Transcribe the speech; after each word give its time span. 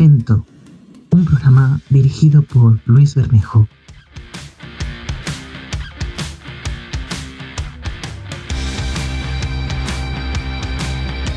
un 0.00 1.24
programa 1.26 1.78
dirigido 1.90 2.40
por 2.40 2.80
Luis 2.86 3.14
Bermejo. 3.14 3.68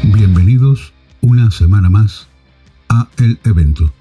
Bienvenidos 0.04 0.94
una 1.20 1.52
semana 1.52 1.89
más 1.89 2.29
a 2.87 3.10
el 3.17 3.37
evento. 3.44 3.91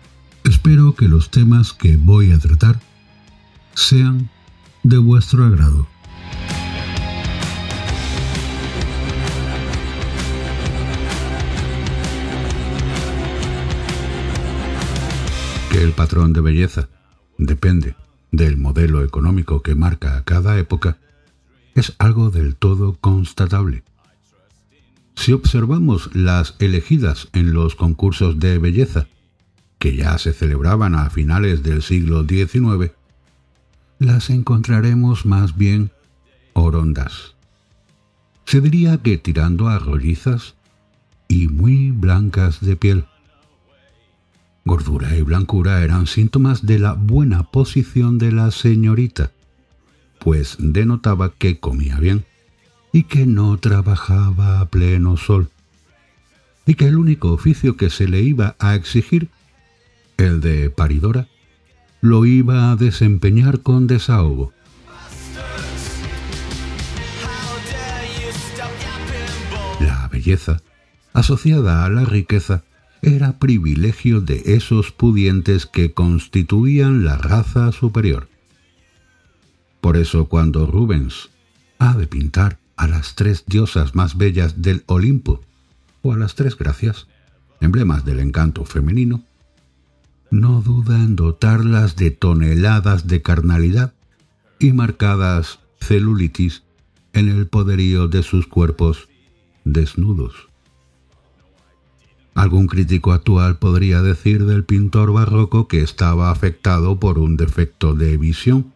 Espero 0.45 0.94
que 0.94 1.08
los 1.08 1.30
temas 1.30 1.72
que 1.72 1.96
voy 1.96 2.30
a 2.30 2.38
tratar 2.38 2.79
sean 3.74 4.30
de 4.84 4.98
vuestro 4.98 5.44
agrado. 5.44 5.91
El 15.82 15.91
patrón 15.91 16.32
de 16.32 16.41
belleza 16.41 16.89
depende 17.39 17.96
del 18.31 18.57
modelo 18.57 19.03
económico 19.03 19.63
que 19.63 19.75
marca 19.75 20.23
cada 20.23 20.57
época 20.57 20.99
es 21.75 21.95
algo 21.99 22.31
del 22.31 22.54
todo 22.54 22.96
constatable. 23.00 23.82
Si 25.17 25.32
observamos 25.32 26.14
las 26.14 26.54
elegidas 26.61 27.31
en 27.32 27.53
los 27.53 27.75
concursos 27.75 28.39
de 28.39 28.59
belleza, 28.59 29.09
que 29.81 29.96
ya 29.96 30.17
se 30.18 30.32
celebraban 30.32 30.95
a 30.95 31.11
finales 31.11 31.64
del 31.64 31.82
siglo 31.82 32.25
XIX, 32.28 32.92
las 33.98 34.31
encontraremos 34.31 35.27
más 35.27 35.56
bien 35.56 35.91
orondas. 36.53 37.34
Se 38.47 38.61
diría 38.61 38.98
que 38.98 39.19
tirando 39.19 39.67
a 39.67 39.81
rollizas 39.81 40.55
y 41.27 41.48
muy 41.48 41.91
blancas 41.91 42.61
de 42.61 42.77
piel. 42.77 43.05
Gordura 44.64 45.16
y 45.16 45.22
blancura 45.22 45.83
eran 45.83 46.06
síntomas 46.06 46.64
de 46.64 46.78
la 46.78 46.92
buena 46.92 47.42
posición 47.42 48.19
de 48.19 48.31
la 48.31 48.50
señorita, 48.53 49.33
pues 50.20 50.56
denotaba 50.61 51.33
que 51.33 51.59
comía 51.59 51.98
bien 51.98 52.25
y 52.92 53.05
que 53.05 53.27
no 53.27 53.59
trabajaba 53.59 54.61
a 54.61 54.67
pleno 54.67 55.17
sol, 55.17 55.50
y 56.64 56.75
que 56.75 56.87
el 56.87 56.97
único 56.97 57.33
oficio 57.33 57.77
que 57.77 57.91
se 57.91 58.06
le 58.06 58.20
iba 58.20 58.55
a 58.61 58.77
exigir, 58.77 59.31
el 60.17 60.41
de 60.41 60.70
paridora, 60.70 61.27
lo 62.00 62.25
iba 62.25 62.70
a 62.70 62.77
desempeñar 62.77 63.61
con 63.61 63.89
desahogo. 63.89 64.53
La 69.81 70.09
belleza, 70.09 70.61
asociada 71.12 71.84
a 71.84 71.89
la 71.89 72.05
riqueza, 72.05 72.62
era 73.03 73.41
privilegio 73.41 74.20
de 74.20 74.55
esos 74.55 74.92
pudientes 74.92 75.67
que 75.67 75.92
constituían 75.92 77.05
la 77.05 77.19
raza 77.19 77.72
superior. 77.72 78.28
Por 79.81 79.97
eso 79.97 80.27
cuando 80.27 80.67
Rubens 80.67 81.28
ha 81.81 81.97
de 81.97 82.06
pintar 82.06 82.59
a 82.77 82.86
las 82.86 83.17
tres 83.17 83.44
diosas 83.47 83.97
más 83.97 84.17
bellas 84.17 84.62
del 84.62 84.84
Olimpo, 84.86 85.42
o 86.03 86.12
a 86.12 86.17
las 86.17 86.36
tres 86.36 86.56
gracias, 86.56 87.09
emblemas 87.61 88.05
del 88.05 88.20
encanto 88.20 88.64
femenino, 88.64 89.25
no 90.31 90.62
duda 90.62 90.97
en 90.97 91.16
dotarlas 91.16 91.97
de 91.97 92.12
toneladas 92.12 93.09
de 93.09 93.20
carnalidad 93.20 93.92
y 94.61 94.72
marcadas 94.72 95.59
celulitis 95.81 96.62
en 97.12 97.28
el 97.28 97.48
poderío 97.48 98.06
de 98.06 98.22
sus 98.22 98.47
cuerpos 98.47 99.09
desnudos. 99.64 100.52
Algún 102.34 102.66
crítico 102.66 103.12
actual 103.12 103.58
podría 103.58 104.00
decir 104.00 104.47
del 104.47 104.64
pintor 104.64 105.12
barroco 105.12 105.69
que 105.69 105.83
estaba 105.83 106.30
afectado 106.30 106.98
por 106.98 107.19
un 107.19 107.36
defecto 107.36 107.94
de 107.94 108.16
visión. 108.16 108.72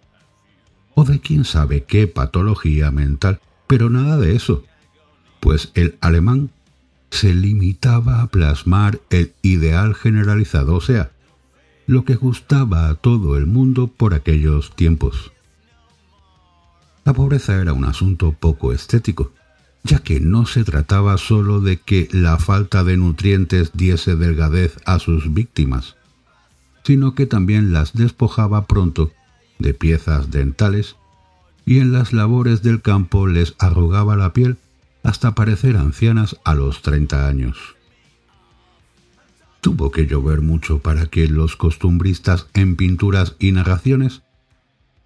O 0.95 1.05
de 1.05 1.21
quién 1.21 1.45
sabe 1.45 1.85
qué 1.85 2.07
patología 2.07 2.91
mental. 2.91 3.41
Pero 3.67 3.91
nada 3.91 4.17
de 4.19 4.37
eso, 4.37 4.65
pues 5.41 5.71
el 5.75 5.97
alemán 6.01 6.51
se 7.11 7.35
limitaba 7.35 8.23
a 8.23 8.27
plasmar 8.29 9.01
el 9.11 9.33
ideal 9.43 9.95
generalizado, 9.95 10.75
o 10.75 10.81
sea, 10.81 11.11
lo 11.87 12.05
que 12.05 12.15
gustaba 12.15 12.89
a 12.89 12.95
todo 12.95 13.37
el 13.37 13.47
mundo 13.47 13.89
por 13.89 14.15
aquellos 14.15 14.75
tiempos. 14.75 15.33
La 17.05 17.15
pobreza 17.15 17.61
era 17.61 17.73
un 17.73 17.85
asunto 17.85 18.33
poco 18.33 18.73
estético, 18.73 19.33
ya 19.87 20.01
que 20.01 20.19
no 20.19 20.47
se 20.47 20.65
trataba 20.65 21.17
sólo 21.17 21.61
de 21.61 21.79
que 21.79 22.09
la 22.11 22.39
falta 22.39 22.83
de 22.83 22.97
nutrientes 22.97 23.71
diese 23.73 24.17
delgadez 24.17 24.77
a 24.85 24.99
sus 24.99 25.33
víctimas, 25.33 25.95
sino 26.83 27.15
que 27.15 27.27
también 27.27 27.73
las 27.73 27.93
despojaba 27.93 28.67
pronto 28.67 29.13
de 29.61 29.75
piezas 29.75 30.31
dentales 30.31 30.97
y 31.65 31.79
en 31.79 31.93
las 31.93 32.13
labores 32.13 32.63
del 32.63 32.83
campo 32.83 33.29
les 33.29 33.55
arrugaba 33.59 34.17
la 34.17 34.33
piel 34.33 34.57
hasta 35.05 35.35
parecer 35.37 35.77
ancianas 35.77 36.37
a 36.45 36.55
los 36.55 36.83
treinta 36.83 37.29
años. 37.29 37.57
Tuvo 39.61 39.93
que 39.93 40.07
llover 40.07 40.41
mucho 40.41 40.81
para 40.81 41.07
que 41.07 41.29
los 41.29 41.55
costumbristas 41.57 42.47
en 42.55 42.75
pinturas 42.75 43.37
y 43.39 43.53
narraciones 43.53 44.23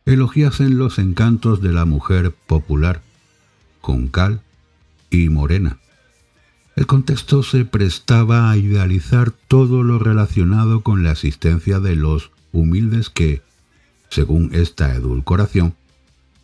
elogiasen 0.06 0.78
los 0.78 0.98
encantos 0.98 1.60
de 1.60 1.72
la 1.72 1.84
mujer 1.84 2.34
popular, 2.46 3.02
juncal 3.82 4.40
y 5.10 5.28
morena. 5.28 5.78
El 6.76 6.86
contexto 6.86 7.42
se 7.42 7.64
prestaba 7.64 8.50
a 8.50 8.56
idealizar 8.56 9.32
todo 9.32 9.82
lo 9.82 9.98
relacionado 9.98 10.82
con 10.82 11.02
la 11.02 11.12
existencia 11.12 11.80
de 11.80 11.96
los 11.96 12.30
humildes 12.52 13.10
que, 13.10 13.42
según 14.08 14.50
esta 14.54 14.94
edulcoración, 14.94 15.74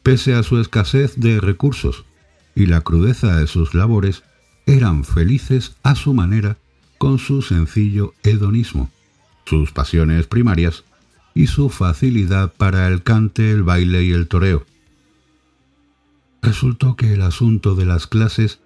pese 0.02 0.34
a 0.34 0.42
su 0.42 0.60
escasez 0.60 1.14
de 1.16 1.40
recursos 1.40 2.04
y 2.54 2.66
la 2.66 2.80
crudeza 2.80 3.36
de 3.36 3.46
sus 3.46 3.74
labores, 3.74 4.24
eran 4.66 5.04
felices 5.04 5.76
a 5.82 5.94
su 5.94 6.12
manera 6.12 6.58
con 6.98 7.18
su 7.18 7.42
sencillo 7.42 8.14
hedonismo, 8.22 8.90
sus 9.44 9.72
pasiones 9.72 10.26
primarias 10.26 10.84
y 11.34 11.46
su 11.46 11.70
facilidad 11.70 12.52
para 12.52 12.88
el 12.88 13.02
cante, 13.02 13.50
el 13.50 13.62
baile 13.62 14.04
y 14.04 14.12
el 14.12 14.26
toreo. 14.26 14.64
Resultó 16.46 16.94
que 16.94 17.12
el 17.12 17.22
asunto 17.22 17.74
de 17.74 17.84
las 17.86 18.06
clases 18.06 18.60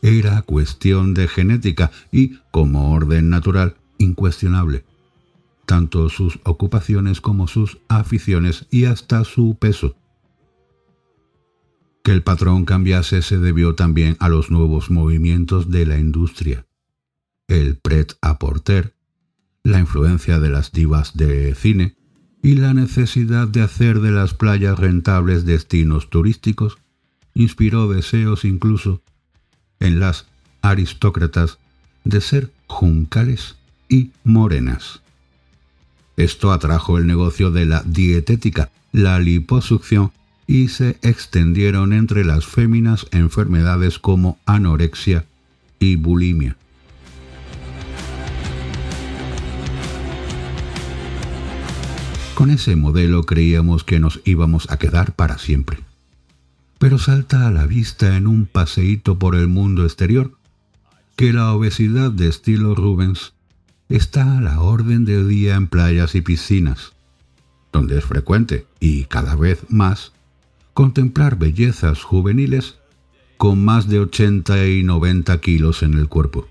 era 0.00 0.42
cuestión 0.42 1.12
de 1.12 1.26
genética 1.26 1.90
y, 2.12 2.38
como 2.52 2.92
orden 2.92 3.30
natural, 3.30 3.74
incuestionable. 3.98 4.84
Tanto 5.66 6.08
sus 6.08 6.38
ocupaciones 6.44 7.20
como 7.20 7.48
sus 7.48 7.78
aficiones 7.88 8.66
y 8.70 8.84
hasta 8.84 9.24
su 9.24 9.56
peso 9.58 9.96
que 12.04 12.12
el 12.12 12.22
patrón 12.22 12.64
cambiase 12.64 13.20
se 13.22 13.38
debió 13.38 13.74
también 13.74 14.16
a 14.20 14.28
los 14.28 14.52
nuevos 14.52 14.92
movimientos 14.92 15.72
de 15.72 15.84
la 15.84 15.98
industria. 15.98 16.64
El 17.48 17.76
pret-à-porter, 17.78 18.94
la 19.64 19.80
influencia 19.80 20.38
de 20.38 20.50
las 20.50 20.70
divas 20.70 21.16
de 21.16 21.56
cine 21.56 21.96
y 22.40 22.54
la 22.54 22.72
necesidad 22.72 23.48
de 23.48 23.62
hacer 23.62 23.98
de 23.98 24.12
las 24.12 24.34
playas 24.34 24.78
rentables 24.78 25.44
destinos 25.44 26.08
turísticos 26.08 26.78
inspiró 27.36 27.86
deseos 27.86 28.44
incluso 28.44 29.02
en 29.78 30.00
las 30.00 30.24
aristócratas 30.62 31.58
de 32.04 32.20
ser 32.22 32.50
juncales 32.66 33.56
y 33.88 34.10
morenas. 34.24 35.02
Esto 36.16 36.50
atrajo 36.50 36.96
el 36.96 37.06
negocio 37.06 37.50
de 37.50 37.66
la 37.66 37.82
dietética, 37.84 38.70
la 38.90 39.20
liposucción 39.20 40.12
y 40.46 40.68
se 40.68 40.98
extendieron 41.02 41.92
entre 41.92 42.24
las 42.24 42.46
féminas 42.46 43.06
enfermedades 43.10 43.98
como 43.98 44.38
anorexia 44.46 45.26
y 45.78 45.96
bulimia. 45.96 46.56
Con 52.34 52.50
ese 52.50 52.76
modelo 52.76 53.24
creíamos 53.24 53.84
que 53.84 54.00
nos 54.00 54.20
íbamos 54.24 54.70
a 54.70 54.78
quedar 54.78 55.14
para 55.14 55.36
siempre. 55.36 55.85
Pero 56.78 56.98
salta 56.98 57.46
a 57.46 57.50
la 57.50 57.66
vista 57.66 58.16
en 58.16 58.26
un 58.26 58.46
paseíto 58.46 59.18
por 59.18 59.34
el 59.34 59.48
mundo 59.48 59.84
exterior 59.84 60.32
que 61.16 61.32
la 61.32 61.52
obesidad 61.52 62.10
de 62.10 62.28
estilo 62.28 62.74
Rubens 62.74 63.32
está 63.88 64.36
a 64.36 64.40
la 64.40 64.60
orden 64.60 65.04
del 65.04 65.28
día 65.28 65.54
en 65.54 65.68
playas 65.68 66.14
y 66.14 66.20
piscinas, 66.20 66.92
donde 67.72 67.98
es 67.98 68.04
frecuente, 68.04 68.66
y 68.80 69.04
cada 69.04 69.34
vez 69.36 69.64
más, 69.70 70.12
contemplar 70.74 71.38
bellezas 71.38 72.02
juveniles 72.02 72.76
con 73.36 73.64
más 73.64 73.88
de 73.88 74.00
80 74.00 74.66
y 74.66 74.82
90 74.82 75.40
kilos 75.40 75.82
en 75.82 75.94
el 75.94 76.08
cuerpo. 76.08 76.48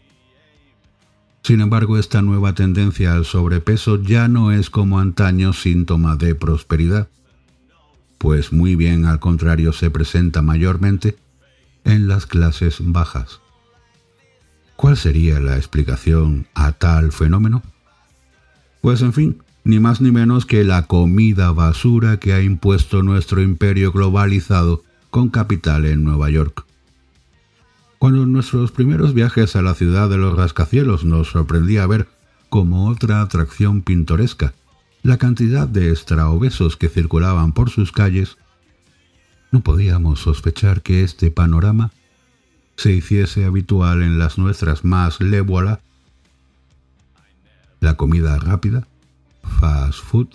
Sin 1.44 1.62
embargo, 1.62 2.00
esta 2.00 2.24
nueva 2.24 2.56
tendencia 2.56 3.13
al 3.13 3.25
sobrepeso 3.25 4.01
ya 4.01 4.27
no 4.27 4.51
es 4.51 4.72
como 4.72 5.00
antaño 5.00 5.54
síntoma 5.54 6.16
de 6.16 6.33
prosperidad, 6.33 7.10
pues 8.17 8.53
muy 8.53 8.75
bien 8.75 9.06
al 9.06 9.19
contrario 9.19 9.73
se 9.73 9.89
presenta 9.89 10.41
mayormente 10.41 11.17
en 11.83 12.07
las 12.07 12.25
clases 12.25 12.77
bajas. 12.79 13.41
¿Cuál 14.75 14.97
sería 14.97 15.39
la 15.39 15.56
explicación 15.56 16.47
a 16.53 16.73
tal 16.73 17.12
fenómeno? 17.12 17.63
Pues 18.81 19.01
en 19.01 19.13
fin, 19.13 19.38
ni 19.63 19.79
más 19.79 20.01
ni 20.01 20.12
menos 20.12 20.45
que 20.45 20.63
la 20.63 20.83
comida 20.83 21.51
basura 21.51 22.17
que 22.17 22.33
ha 22.33 22.41
impuesto 22.41 23.03
nuestro 23.03 23.41
imperio 23.41 23.91
globalizado 23.91 24.83
con 25.09 25.29
capital 25.29 25.85
en 25.85 26.03
Nueva 26.03 26.29
York. 26.29 26.65
Cuando 27.97 28.25
nuestros 28.25 28.71
primeros 28.71 29.13
viajes 29.13 29.56
a 29.56 29.62
la 29.62 29.73
ciudad 29.73 30.09
de 30.09 30.17
los 30.17 30.35
rascacielos 30.35 31.06
nos 31.06 31.29
sorprendía 31.29 31.88
ver 31.88 32.07
como 32.50 32.88
otra 32.89 33.21
atracción 33.21 33.81
pintoresca 33.81 34.53
la 35.06 35.18
cantidad 35.18 35.68
de 35.68 35.92
extraobesos 35.92 36.78
que 36.78 36.90
circulaban 36.90 37.54
por 37.54 37.69
sus 37.69 37.92
calles, 37.92 38.38
no 39.52 39.62
podíamos 39.62 40.19
sospechar 40.19 40.81
que 40.81 41.04
este 41.04 41.30
panorama 41.30 41.92
se 42.75 42.92
hiciese 42.92 43.46
habitual 43.46 44.02
en 44.02 44.18
las 44.18 44.40
nuestras 44.40 44.84
más 44.84 45.22
lébola. 45.22 45.80
La 47.81 47.94
comida 47.98 48.40
rápida, 48.40 48.88
fast 49.60 50.00
food, 50.00 50.30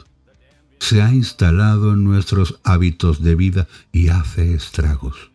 se 0.78 1.02
ha 1.02 1.12
instalado 1.12 1.94
en 1.94 2.04
nuestros 2.04 2.60
hábitos 2.62 3.24
de 3.24 3.34
vida 3.34 3.66
y 3.90 4.06
hace 4.10 4.54
estragos. 4.54 5.32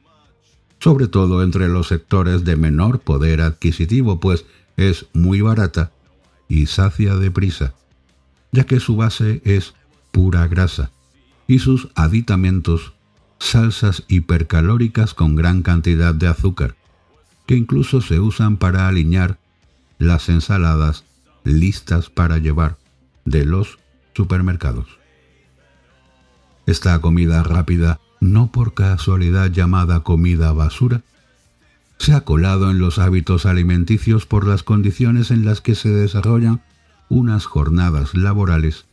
Sobre 0.80 1.10
todo 1.10 1.44
entre 1.44 1.68
los 1.68 1.90
sectores 1.90 2.46
de 2.46 2.56
menor 2.56 3.02
poder 3.02 3.42
adquisitivo, 3.42 4.18
pues 4.22 4.46
es 4.78 5.08
muy 5.12 5.42
barata 5.42 5.92
y 6.48 6.68
sacia 6.68 7.18
deprisa 7.18 7.74
ya 8.52 8.66
que 8.66 8.80
su 8.80 8.96
base 8.96 9.42
es 9.46 9.74
pura 10.12 10.48
grasa 10.48 10.92
y 11.48 11.60
sus 11.60 11.90
aditamentos 11.96 12.94
salsas 13.40 14.04
hipercalóricas 14.08 15.14
con 15.14 15.36
gran 15.36 15.62
cantidad 15.62 16.14
de 16.14 16.28
azúcar, 16.28 16.76
que 17.46 17.56
incluso 17.56 18.02
se 18.02 18.20
usan 18.20 18.58
para 18.58 18.88
alinear 18.88 19.38
las 20.00 20.30
ensaladas 20.30 21.04
listas 21.44 22.10
para 22.10 22.38
llevar 22.38 22.78
de 23.26 23.46
los 23.46 23.78
supermercados. 24.14 24.88
Esta 26.66 27.00
comida 27.00 27.44
rápida, 27.44 28.00
no 28.20 28.52
por 28.52 28.74
casualidad 28.74 29.52
llamada 29.52 30.02
comida 30.02 30.52
basura, 30.52 31.04
se 32.00 32.14
ha 32.14 32.22
colado 32.22 32.72
en 32.72 32.80
los 32.80 32.98
hábitos 32.98 33.46
alimenticios 33.46 34.26
por 34.26 34.48
las 34.48 34.64
condiciones 34.64 35.32
en 35.32 35.46
las 35.46 35.62
que 35.62 35.76
se 35.76 35.90
desarrollan 35.90 36.62
unas 37.10 37.46
jornadas 37.46 38.16
laborales 38.16 38.86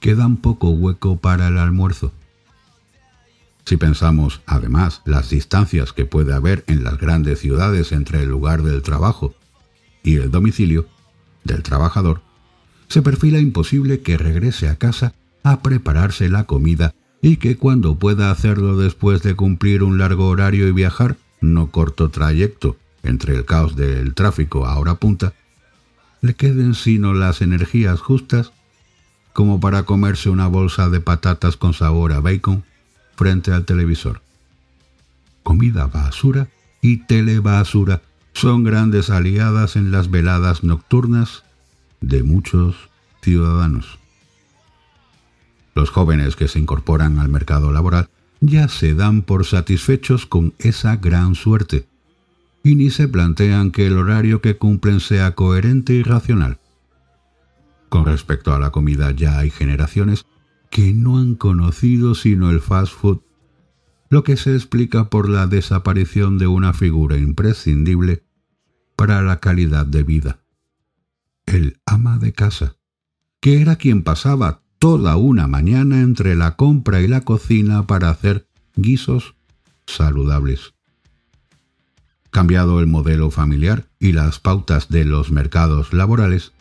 que 0.00 0.14
dan 0.14 0.36
poco 0.36 0.70
hueco 0.70 1.16
para 1.16 1.48
el 1.48 1.58
almuerzo. 1.58 2.12
Si 3.64 3.76
pensamos, 3.76 4.40
además, 4.46 5.02
las 5.04 5.30
distancias 5.30 5.92
que 5.92 6.06
puede 6.06 6.32
haber 6.32 6.64
en 6.68 6.84
las 6.84 6.98
grandes 6.98 7.40
ciudades 7.40 7.92
entre 7.92 8.22
el 8.22 8.28
lugar 8.28 8.62
del 8.62 8.82
trabajo 8.82 9.34
y 10.02 10.16
el 10.16 10.30
domicilio 10.30 10.86
del 11.44 11.62
trabajador, 11.62 12.22
se 12.88 13.02
perfila 13.02 13.38
imposible 13.38 14.00
que 14.00 14.16
regrese 14.16 14.68
a 14.68 14.76
casa 14.76 15.12
a 15.42 15.60
prepararse 15.60 16.28
la 16.28 16.44
comida 16.44 16.94
y 17.20 17.36
que 17.36 17.56
cuando 17.56 17.98
pueda 17.98 18.30
hacerlo 18.30 18.76
después 18.76 19.22
de 19.22 19.34
cumplir 19.34 19.82
un 19.82 19.98
largo 19.98 20.28
horario 20.28 20.68
y 20.68 20.72
viajar 20.72 21.16
no 21.40 21.70
corto 21.70 22.10
trayecto 22.10 22.76
entre 23.02 23.34
el 23.34 23.44
caos 23.44 23.76
del 23.76 24.14
tráfico 24.14 24.66
a 24.66 24.78
hora 24.78 24.94
punta, 24.94 25.34
le 26.20 26.34
queden 26.34 26.74
sino 26.74 27.14
las 27.14 27.42
energías 27.42 28.00
justas 28.00 28.52
como 29.32 29.60
para 29.60 29.84
comerse 29.84 30.30
una 30.30 30.48
bolsa 30.48 30.88
de 30.88 31.00
patatas 31.00 31.56
con 31.56 31.74
sabor 31.74 32.12
a 32.12 32.20
bacon 32.20 32.64
frente 33.14 33.52
al 33.52 33.64
televisor. 33.64 34.20
Comida 35.42 35.86
basura 35.86 36.48
y 36.80 36.98
telebasura 37.06 38.02
son 38.32 38.64
grandes 38.64 39.10
aliadas 39.10 39.76
en 39.76 39.90
las 39.90 40.10
veladas 40.10 40.64
nocturnas 40.64 41.44
de 42.00 42.22
muchos 42.22 42.76
ciudadanos. 43.22 43.98
Los 45.74 45.90
jóvenes 45.90 46.34
que 46.36 46.48
se 46.48 46.58
incorporan 46.58 47.18
al 47.18 47.28
mercado 47.28 47.72
laboral 47.72 48.08
ya 48.40 48.68
se 48.68 48.94
dan 48.94 49.22
por 49.22 49.44
satisfechos 49.44 50.26
con 50.26 50.54
esa 50.58 50.96
gran 50.96 51.34
suerte 51.34 51.86
y 52.68 52.74
ni 52.74 52.90
se 52.90 53.08
plantean 53.08 53.70
que 53.70 53.86
el 53.86 53.96
horario 53.96 54.42
que 54.42 54.58
cumplen 54.58 55.00
sea 55.00 55.34
coherente 55.34 55.94
y 55.94 56.02
racional. 56.02 56.60
Con 57.88 58.04
respecto 58.04 58.52
a 58.52 58.58
la 58.58 58.70
comida 58.70 59.10
ya 59.12 59.38
hay 59.38 59.48
generaciones 59.48 60.26
que 60.70 60.92
no 60.92 61.16
han 61.16 61.34
conocido 61.34 62.14
sino 62.14 62.50
el 62.50 62.60
fast 62.60 62.92
food, 62.92 63.20
lo 64.10 64.22
que 64.22 64.36
se 64.36 64.54
explica 64.54 65.08
por 65.08 65.30
la 65.30 65.46
desaparición 65.46 66.36
de 66.36 66.46
una 66.46 66.74
figura 66.74 67.16
imprescindible 67.16 68.24
para 68.96 69.22
la 69.22 69.40
calidad 69.40 69.86
de 69.86 70.02
vida. 70.02 70.40
El 71.46 71.80
ama 71.86 72.18
de 72.18 72.34
casa, 72.34 72.76
que 73.40 73.62
era 73.62 73.76
quien 73.76 74.02
pasaba 74.02 74.60
toda 74.78 75.16
una 75.16 75.46
mañana 75.46 76.02
entre 76.02 76.36
la 76.36 76.56
compra 76.56 77.00
y 77.00 77.08
la 77.08 77.22
cocina 77.22 77.86
para 77.86 78.10
hacer 78.10 78.46
guisos 78.76 79.36
saludables 79.86 80.74
cambiado 82.30 82.80
el 82.80 82.86
modelo 82.86 83.30
familiar 83.30 83.86
y 83.98 84.12
las 84.12 84.38
pautas 84.38 84.88
de 84.88 85.04
los 85.04 85.30
mercados 85.30 85.92
laborales, 85.92 86.52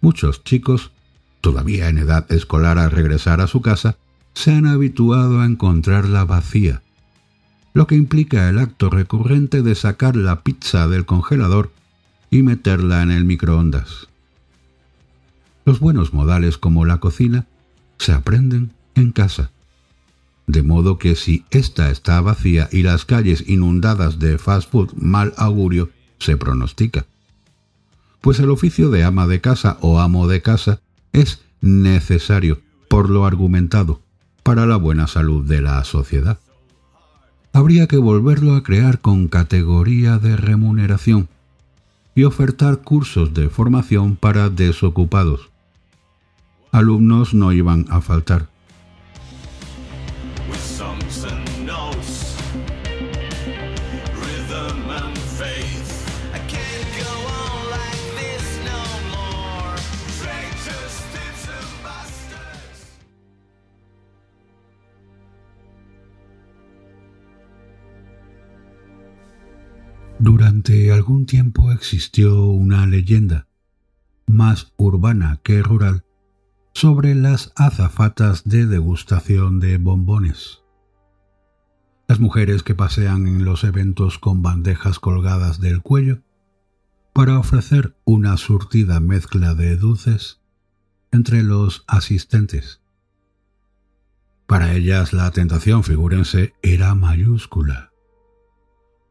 muchos 0.00 0.44
chicos, 0.44 0.92
todavía 1.40 1.88
en 1.88 1.98
edad 1.98 2.30
escolar 2.30 2.78
al 2.78 2.90
regresar 2.90 3.40
a 3.40 3.46
su 3.46 3.62
casa, 3.62 3.96
se 4.34 4.52
han 4.52 4.66
habituado 4.66 5.40
a 5.40 5.46
encontrarla 5.46 6.24
vacía, 6.24 6.82
lo 7.72 7.86
que 7.86 7.94
implica 7.94 8.48
el 8.48 8.58
acto 8.58 8.90
recurrente 8.90 9.62
de 9.62 9.74
sacar 9.74 10.16
la 10.16 10.42
pizza 10.42 10.88
del 10.88 11.06
congelador 11.06 11.72
y 12.30 12.42
meterla 12.42 13.02
en 13.02 13.10
el 13.10 13.24
microondas. 13.24 14.08
Los 15.64 15.80
buenos 15.80 16.12
modales 16.12 16.58
como 16.58 16.84
la 16.84 16.98
cocina 16.98 17.46
se 17.98 18.12
aprenden 18.12 18.72
en 18.94 19.12
casa 19.12 19.50
de 20.50 20.62
modo 20.62 20.98
que 20.98 21.14
si 21.14 21.44
ésta 21.50 21.90
está 21.90 22.20
vacía 22.20 22.68
y 22.72 22.82
las 22.82 23.04
calles 23.04 23.44
inundadas 23.46 24.18
de 24.18 24.38
fast 24.38 24.70
food 24.70 24.92
mal 24.94 25.32
augurio, 25.36 25.90
se 26.18 26.36
pronostica. 26.36 27.06
Pues 28.20 28.38
el 28.40 28.50
oficio 28.50 28.90
de 28.90 29.04
ama 29.04 29.26
de 29.26 29.40
casa 29.40 29.78
o 29.80 30.00
amo 30.00 30.28
de 30.28 30.42
casa 30.42 30.80
es 31.12 31.40
necesario, 31.60 32.60
por 32.88 33.08
lo 33.08 33.24
argumentado, 33.24 34.00
para 34.42 34.66
la 34.66 34.76
buena 34.76 35.06
salud 35.06 35.46
de 35.46 35.62
la 35.62 35.82
sociedad. 35.84 36.38
Habría 37.52 37.86
que 37.86 37.96
volverlo 37.96 38.54
a 38.54 38.62
crear 38.62 39.00
con 39.00 39.28
categoría 39.28 40.18
de 40.18 40.36
remuneración 40.36 41.28
y 42.14 42.24
ofertar 42.24 42.82
cursos 42.82 43.34
de 43.34 43.48
formación 43.48 44.16
para 44.16 44.50
desocupados. 44.50 45.50
Alumnos 46.72 47.34
no 47.34 47.52
iban 47.52 47.86
a 47.88 48.00
faltar 48.00 48.48
Durante 70.22 70.92
algún 70.92 71.24
tiempo 71.24 71.72
existió 71.72 72.44
una 72.44 72.86
leyenda, 72.86 73.48
más 74.26 74.74
urbana 74.76 75.40
que 75.42 75.62
rural, 75.62 76.04
sobre 76.74 77.14
las 77.14 77.54
azafatas 77.56 78.44
de 78.44 78.66
degustación 78.66 79.60
de 79.60 79.78
bombones. 79.78 80.60
Las 82.06 82.20
mujeres 82.20 82.62
que 82.62 82.74
pasean 82.74 83.26
en 83.26 83.46
los 83.46 83.64
eventos 83.64 84.18
con 84.18 84.42
bandejas 84.42 84.98
colgadas 84.98 85.58
del 85.58 85.80
cuello 85.80 86.20
para 87.14 87.38
ofrecer 87.38 87.96
una 88.04 88.36
surtida 88.36 89.00
mezcla 89.00 89.54
de 89.54 89.78
dulces 89.78 90.42
entre 91.12 91.42
los 91.42 91.82
asistentes. 91.86 92.82
Para 94.46 94.74
ellas 94.74 95.14
la 95.14 95.30
tentación, 95.30 95.82
figúrense, 95.82 96.52
era 96.60 96.94
mayúscula 96.94 97.89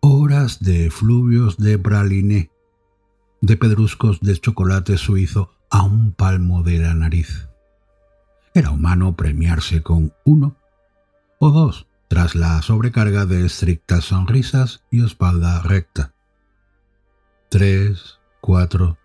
horas 0.02 0.60
de 0.60 0.86
efluvios 0.86 1.58
de 1.58 1.78
braliné, 1.78 2.52
de 3.42 3.58
pedruscos 3.58 4.20
de 4.22 4.38
chocolate 4.38 4.98
suizo 4.98 5.52
a 5.70 5.84
un 5.84 6.14
palmo 6.14 6.64
de 6.64 6.80
la 6.80 6.94
nariz. 6.94 7.48
Era 8.54 8.72
humano 8.72 9.16
premiarse 9.16 9.84
con 9.84 10.14
uno 10.26 10.56
o 11.40 11.52
dos 11.52 11.88
tras 12.08 12.36
la 12.36 12.62
sobrecarga 12.62 13.26
de 13.26 13.46
estrictas 13.46 14.06
sonrisas 14.06 14.84
y 14.90 15.04
espalda 15.04 15.62
recta. 15.62 16.14
Tres, 17.50 18.20
cuatro. 18.42 18.98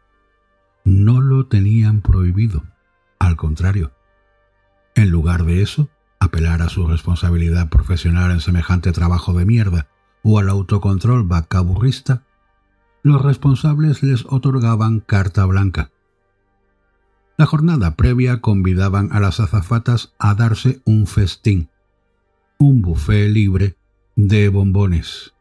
No 0.84 1.20
lo 1.20 1.46
tenían 1.46 2.00
prohibido. 2.00 2.62
Al 3.18 3.36
contrario. 3.36 3.92
En 4.94 5.10
lugar 5.10 5.44
de 5.44 5.62
eso, 5.62 5.90
apelar 6.18 6.62
a 6.62 6.68
su 6.68 6.86
responsabilidad 6.86 7.68
profesional 7.68 8.30
en 8.30 8.40
semejante 8.40 8.92
trabajo 8.92 9.32
de 9.34 9.44
mierda 9.44 9.88
o 10.24 10.38
al 10.40 10.48
autocontrol 10.48 11.22
vacaburrista, 11.22 12.24
los 13.02 13.22
responsables 13.22 14.02
les 14.02 14.24
otorgaban 14.24 15.00
carta 15.00 15.44
blanca. 15.44 15.90
La 17.36 17.46
jornada 17.46 17.94
previa 17.94 18.40
convidaban 18.40 19.10
a 19.12 19.20
las 19.20 19.38
azafatas 19.38 20.14
a 20.18 20.34
darse 20.34 20.80
un 20.84 21.06
festín, 21.06 21.68
un 22.58 22.80
buffet 22.80 23.28
libre 23.28 23.76
de 24.16 24.48
bombones, 24.48 25.34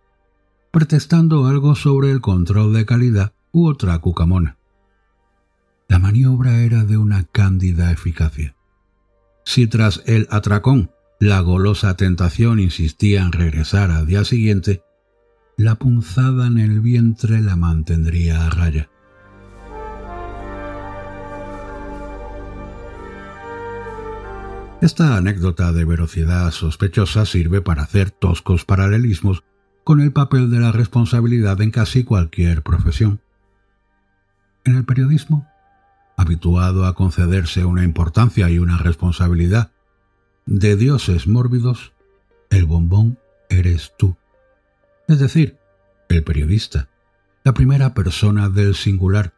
pretextando 0.71 1.45
algo 1.45 1.75
sobre 1.75 2.11
el 2.11 2.19
control 2.19 2.73
de 2.73 2.85
calidad 2.85 3.33
u 3.51 3.67
otra 3.67 3.97
cucamona. 3.99 4.57
La 5.87 5.99
maniobra 5.99 6.61
era 6.61 6.83
de 6.83 6.97
una 6.97 7.23
cándida 7.23 7.91
eficacia. 7.91 8.55
Si 9.45 9.67
tras 9.67 10.01
el 10.05 10.27
atracón 10.31 10.89
la 11.23 11.39
golosa 11.39 11.95
tentación 11.95 12.59
insistía 12.59 13.21
en 13.21 13.31
regresar 13.31 13.91
al 13.91 14.05
día 14.05 14.25
siguiente, 14.25 14.83
la 15.55 15.75
punzada 15.75 16.47
en 16.47 16.57
el 16.57 16.81
vientre 16.81 17.39
la 17.41 17.55
mantendría 17.55 18.45
a 18.45 18.49
raya. 18.49 18.89
Esta 24.81 25.15
anécdota 25.15 25.71
de 25.71 25.85
velocidad 25.85 26.51
sospechosa 26.51 27.25
sirve 27.25 27.61
para 27.61 27.83
hacer 27.83 28.11
toscos 28.11 28.65
paralelismos 28.65 29.45
con 29.85 30.01
el 30.01 30.11
papel 30.11 30.51
de 30.51 30.59
la 30.59 30.73
responsabilidad 30.73 31.61
en 31.61 31.71
casi 31.71 32.03
cualquier 32.03 32.63
profesión. 32.63 33.21
En 34.65 34.75
el 34.75 34.83
periodismo, 34.83 35.47
habituado 36.17 36.85
a 36.85 36.95
concederse 36.95 37.63
una 37.63 37.85
importancia 37.85 38.49
y 38.49 38.59
una 38.59 38.77
responsabilidad 38.77 39.72
de 40.45 40.75
dioses 40.75 41.27
mórbidos, 41.27 41.93
el 42.49 42.65
bombón 42.65 43.19
eres 43.49 43.93
tú. 43.97 44.15
Es 45.07 45.19
decir, 45.19 45.57
el 46.09 46.23
periodista, 46.23 46.89
la 47.43 47.53
primera 47.53 47.93
persona 47.93 48.49
del 48.49 48.75
singular, 48.75 49.33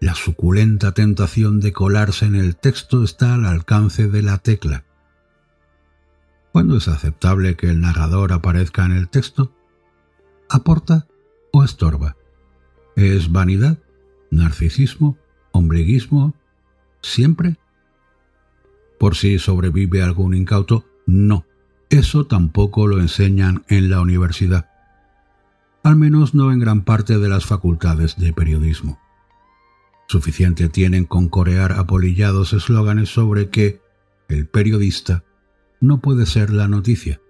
la 0.00 0.14
suculenta 0.14 0.92
tentación 0.92 1.60
de 1.60 1.72
colarse 1.72 2.24
en 2.24 2.34
el 2.34 2.56
texto 2.56 3.04
está 3.04 3.34
al 3.34 3.44
alcance 3.44 4.08
de 4.08 4.22
la 4.22 4.38
tecla. 4.38 4.84
¿Cuándo 6.52 6.76
es 6.76 6.88
aceptable 6.88 7.56
que 7.56 7.68
el 7.68 7.80
narrador 7.80 8.32
aparezca 8.32 8.84
en 8.84 8.92
el 8.92 9.08
texto? 9.08 9.54
¿Aporta 10.48 11.06
o 11.52 11.62
estorba? 11.62 12.16
¿Es 12.96 13.30
vanidad? 13.30 13.78
¿Narcisismo? 14.30 15.16
¿Ombliguismo? 15.52 16.34
¿Siempre? 17.02 17.56
Por 19.00 19.16
si 19.16 19.38
sobrevive 19.38 20.02
algún 20.02 20.34
incauto, 20.34 20.84
no. 21.06 21.46
Eso 21.88 22.26
tampoco 22.26 22.86
lo 22.86 23.00
enseñan 23.00 23.64
en 23.68 23.88
la 23.88 24.02
universidad. 24.02 24.68
Al 25.82 25.96
menos 25.96 26.34
no 26.34 26.52
en 26.52 26.58
gran 26.58 26.84
parte 26.84 27.18
de 27.18 27.30
las 27.30 27.46
facultades 27.46 28.18
de 28.18 28.34
periodismo. 28.34 29.00
Suficiente 30.06 30.68
tienen 30.68 31.06
con 31.06 31.30
corear 31.30 31.72
apolillados 31.72 32.52
eslóganes 32.52 33.08
sobre 33.08 33.48
que 33.48 33.80
el 34.28 34.46
periodista 34.46 35.24
no 35.80 36.02
puede 36.02 36.26
ser 36.26 36.50
la 36.50 36.68
noticia. 36.68 37.22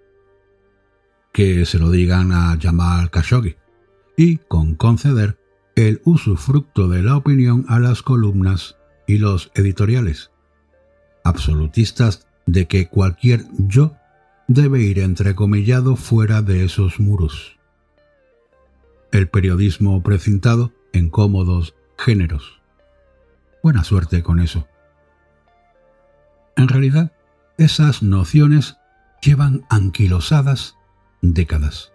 Que 1.33 1.65
se 1.67 1.79
lo 1.79 1.93
digan 1.93 2.33
a 2.33 2.59
Jamal 2.61 3.13
Khashoggi 3.13 3.55
y 4.17 4.39
con 4.39 4.75
conceder 4.75 5.39
el 5.77 6.01
usufructo 6.05 6.89
de 6.89 7.05
la 7.05 7.17
opinión 7.17 7.65
a 7.69 7.79
las 7.79 8.03
columnas 8.03 8.77
y 9.07 9.19
los 9.19 9.53
editoriales, 9.55 10.30
absolutistas 11.25 12.27
de 12.47 12.67
que 12.67 12.89
cualquier 12.89 13.45
yo 13.59 13.95
debe 14.49 14.81
ir 14.81 14.99
entrecomillado 14.99 15.97
fuera 15.97 16.43
de 16.43 16.65
esos 16.65 16.99
muros. 16.99 17.57
El 19.13 19.29
periodismo 19.29 20.03
precintado 20.03 20.73
en 20.93 21.11
cómodos 21.11 21.75
géneros. 21.97 22.61
Buena 23.63 23.85
suerte 23.85 24.23
con 24.23 24.41
eso. 24.41 24.67
En 26.57 26.69
realidad, 26.69 27.13
esas 27.59 28.03
nociones 28.03 28.77
llevan 29.23 29.65
anquilosadas 29.69 30.77
décadas. 31.21 31.93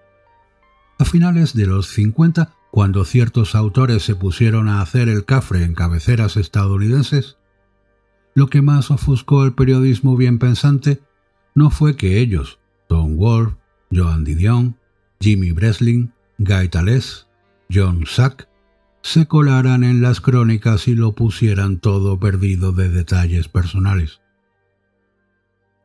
A 0.97 1.05
finales 1.05 1.53
de 1.53 1.65
los 1.65 1.87
50, 1.87 2.53
cuando 2.71 3.03
ciertos 3.03 3.55
autores 3.55 4.03
se 4.03 4.15
pusieron 4.15 4.69
a 4.69 4.81
hacer 4.81 5.09
el 5.09 5.25
cafre 5.25 5.63
en 5.63 5.73
cabeceras 5.75 6.37
estadounidenses, 6.37 7.37
lo 8.35 8.47
que 8.47 8.61
más 8.61 8.91
ofuscó 8.91 9.45
el 9.45 9.53
periodismo 9.53 10.17
bien 10.17 10.37
pensante 10.37 11.01
no 11.55 11.69
fue 11.71 11.95
que 11.95 12.19
ellos, 12.19 12.59
Tom 12.87 13.15
Wolfe, 13.15 13.55
Joan 13.91 14.25
Didion, 14.25 14.77
Jimmy 15.21 15.51
Breslin, 15.51 16.13
Guy 16.37 16.67
Tales, 16.67 17.27
John 17.73 18.05
Sack, 18.05 18.49
se 19.01 19.25
colaran 19.27 19.85
en 19.85 20.01
las 20.01 20.19
crónicas 20.19 20.89
y 20.89 20.95
lo 20.95 21.13
pusieran 21.13 21.79
todo 21.79 22.19
perdido 22.19 22.73
de 22.73 22.89
detalles 22.89 23.47
personales. 23.47 24.19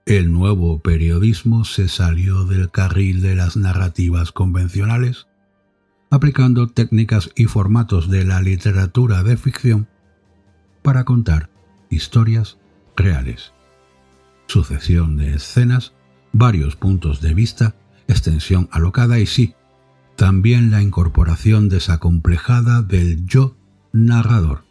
El 0.05 0.33
nuevo 0.33 0.81
periodismo 0.81 1.65
se 1.65 1.89
salió 1.89 2.45
del 2.45 2.71
carril 2.71 3.23
de 3.23 3.37
las 3.37 3.57
narrativas 3.57 4.33
convencionales, 4.33 5.29
aplicando 6.11 6.67
técnicas 6.67 7.31
y 7.37 7.45
formatos 7.45 8.11
de 8.11 8.25
la 8.25 8.43
literatura 8.43 9.23
de 9.23 9.37
ficción 9.37 9.89
para 10.83 11.05
contar 11.05 11.50
historias 11.91 12.59
reales. 12.97 13.53
Sucesión 14.47 15.17
de 15.17 15.35
escenas, 15.35 15.93
varios 16.33 16.77
puntos 16.77 17.21
de 17.21 17.35
vista, 17.35 17.75
extensión 18.09 18.69
alocada 18.73 19.19
y 19.19 19.27
sí, 19.27 19.55
también 20.17 20.71
la 20.71 20.83
incorporación 20.83 21.69
desacomplejada 21.69 22.83
del 22.83 23.27
yo 23.27 23.57
narrador. 23.93 24.65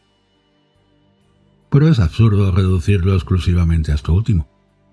Pero 1.69 1.87
es 1.87 1.99
absurdo 1.99 2.51
reducirlo 2.51 3.13
exclusivamente 3.13 3.91
a 3.91 3.95
esto 3.95 4.13
último 4.13 4.47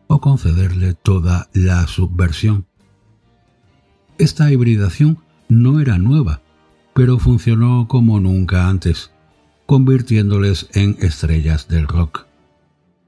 o 0.09 0.21
concederle 0.21 0.95
toda 0.95 1.49
la 1.53 1.87
subversión. 1.87 2.67
Esta 4.19 4.51
hibridación 4.51 5.19
no 5.49 5.81
era 5.81 5.99
nueva, 5.99 6.43
pero 6.95 7.19
funcionó 7.19 7.89
como 7.89 8.21
nunca 8.21 8.69
antes, 8.69 9.11
convirtiéndoles 9.67 10.69
en 10.73 10.97
estrellas 11.01 11.69
del 11.69 11.89
rock. 11.89 12.27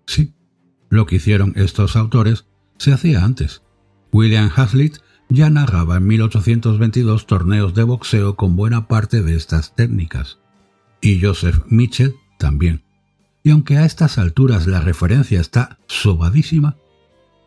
Sí, 0.07 0.35
lo 0.91 1.07
que 1.07 1.17
hicieron 1.17 1.53
estos 1.57 1.97
autores 1.97 2.47
se 2.79 2.93
hacía 2.93 3.25
antes. 3.25 3.63
William 4.13 4.51
Hazlitt 4.55 4.99
ya 5.29 5.51
narraba 5.51 5.99
en 5.99 6.07
1822 6.07 7.27
torneos 7.27 7.75
de 7.75 7.83
boxeo 7.83 8.37
con 8.37 8.57
buena 8.57 8.89
parte 8.89 9.23
de 9.23 9.37
estas 9.37 9.75
técnicas. 9.75 10.39
Y 11.01 11.21
Joseph 11.21 11.63
Mitchell 11.69 12.15
también. 12.39 12.83
Y 13.43 13.51
aunque 13.51 13.77
a 13.77 13.85
estas 13.85 14.19
alturas 14.19 14.67
la 14.67 14.81
referencia 14.81 15.41
está 15.41 15.79
sobadísima, 15.87 16.77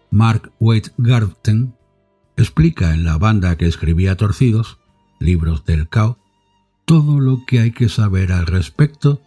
Mark 0.10 0.52
Waite 0.60 0.92
Garten 0.98 1.74
explica 2.38 2.94
en 2.94 3.04
la 3.04 3.18
banda 3.18 3.56
que 3.58 3.66
escribía 3.66 4.16
Torcidos, 4.16 4.80
libros 5.20 5.66
del 5.66 5.90
Cao, 5.90 6.18
todo 6.86 7.20
lo 7.20 7.46
que 7.46 7.60
hay 7.60 7.72
que 7.72 7.90
saber 7.90 8.32
al 8.32 8.46
respecto 8.46 9.22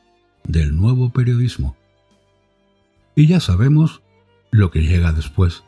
del 0.47 0.77
nuevo 0.77 1.11
periodismo. 1.11 1.77
Y 3.17 3.27
ya 3.27 3.41
sabemos 3.41 4.03
lo 4.51 4.71
que 4.71 4.83
llega 4.83 5.13
después. 5.13 5.65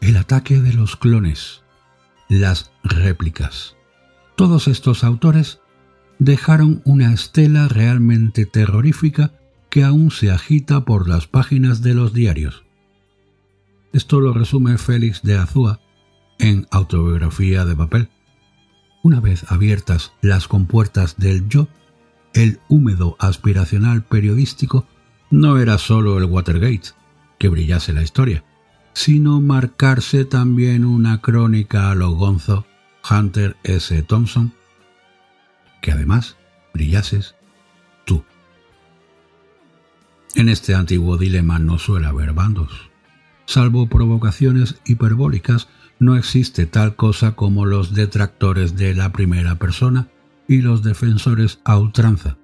El 0.00 0.16
ataque 0.16 0.60
de 0.60 0.72
los 0.72 0.96
clones, 0.96 1.62
las 2.28 2.72
réplicas. 2.82 3.76
Todos 4.36 4.68
estos 4.68 5.04
autores 5.04 5.60
dejaron 6.18 6.82
una 6.84 7.12
estela 7.12 7.68
realmente 7.68 8.46
terrorífica 8.46 9.32
que 9.68 9.84
aún 9.84 10.10
se 10.10 10.30
agita 10.30 10.84
por 10.84 11.08
las 11.08 11.26
páginas 11.26 11.82
de 11.82 11.94
los 11.94 12.12
diarios. 12.12 12.64
Esto 13.92 14.20
lo 14.20 14.32
resume 14.32 14.78
Félix 14.78 15.22
de 15.22 15.36
Azúa 15.36 15.80
en 16.38 16.66
Autobiografía 16.70 17.64
de 17.64 17.76
papel. 17.76 18.08
Una 19.02 19.20
vez 19.20 19.50
abiertas 19.50 20.12
las 20.20 20.46
compuertas 20.46 21.16
del 21.16 21.48
yo, 21.48 21.68
el 22.34 22.60
húmedo 22.68 23.16
aspiracional 23.18 24.02
periodístico 24.04 24.86
no 25.30 25.58
era 25.58 25.78
solo 25.78 26.18
el 26.18 26.24
Watergate, 26.24 26.90
que 27.38 27.48
brillase 27.48 27.92
la 27.92 28.02
historia, 28.02 28.44
sino 28.92 29.40
marcarse 29.40 30.24
también 30.24 30.84
una 30.84 31.20
crónica 31.20 31.90
a 31.90 31.94
lo 31.94 32.10
Gonzo 32.10 32.66
Hunter 33.08 33.56
S. 33.62 34.02
Thompson, 34.02 34.52
que 35.80 35.92
además 35.92 36.36
brillases 36.74 37.34
tú. 38.04 38.24
En 40.34 40.48
este 40.48 40.74
antiguo 40.74 41.16
dilema 41.16 41.58
no 41.58 41.78
suele 41.78 42.06
haber 42.06 42.32
bandos. 42.32 42.90
Salvo 43.46 43.88
provocaciones 43.88 44.80
hiperbólicas, 44.84 45.68
no 46.00 46.16
existe 46.16 46.66
tal 46.66 46.96
cosa 46.96 47.36
como 47.36 47.66
los 47.66 47.94
detractores 47.94 48.74
de 48.74 48.94
la 48.94 49.12
primera 49.12 49.56
persona 49.56 50.08
y 50.48 50.62
los 50.62 50.82
defensores 50.82 51.60
a 51.62 51.78
ultranza. 51.78 52.38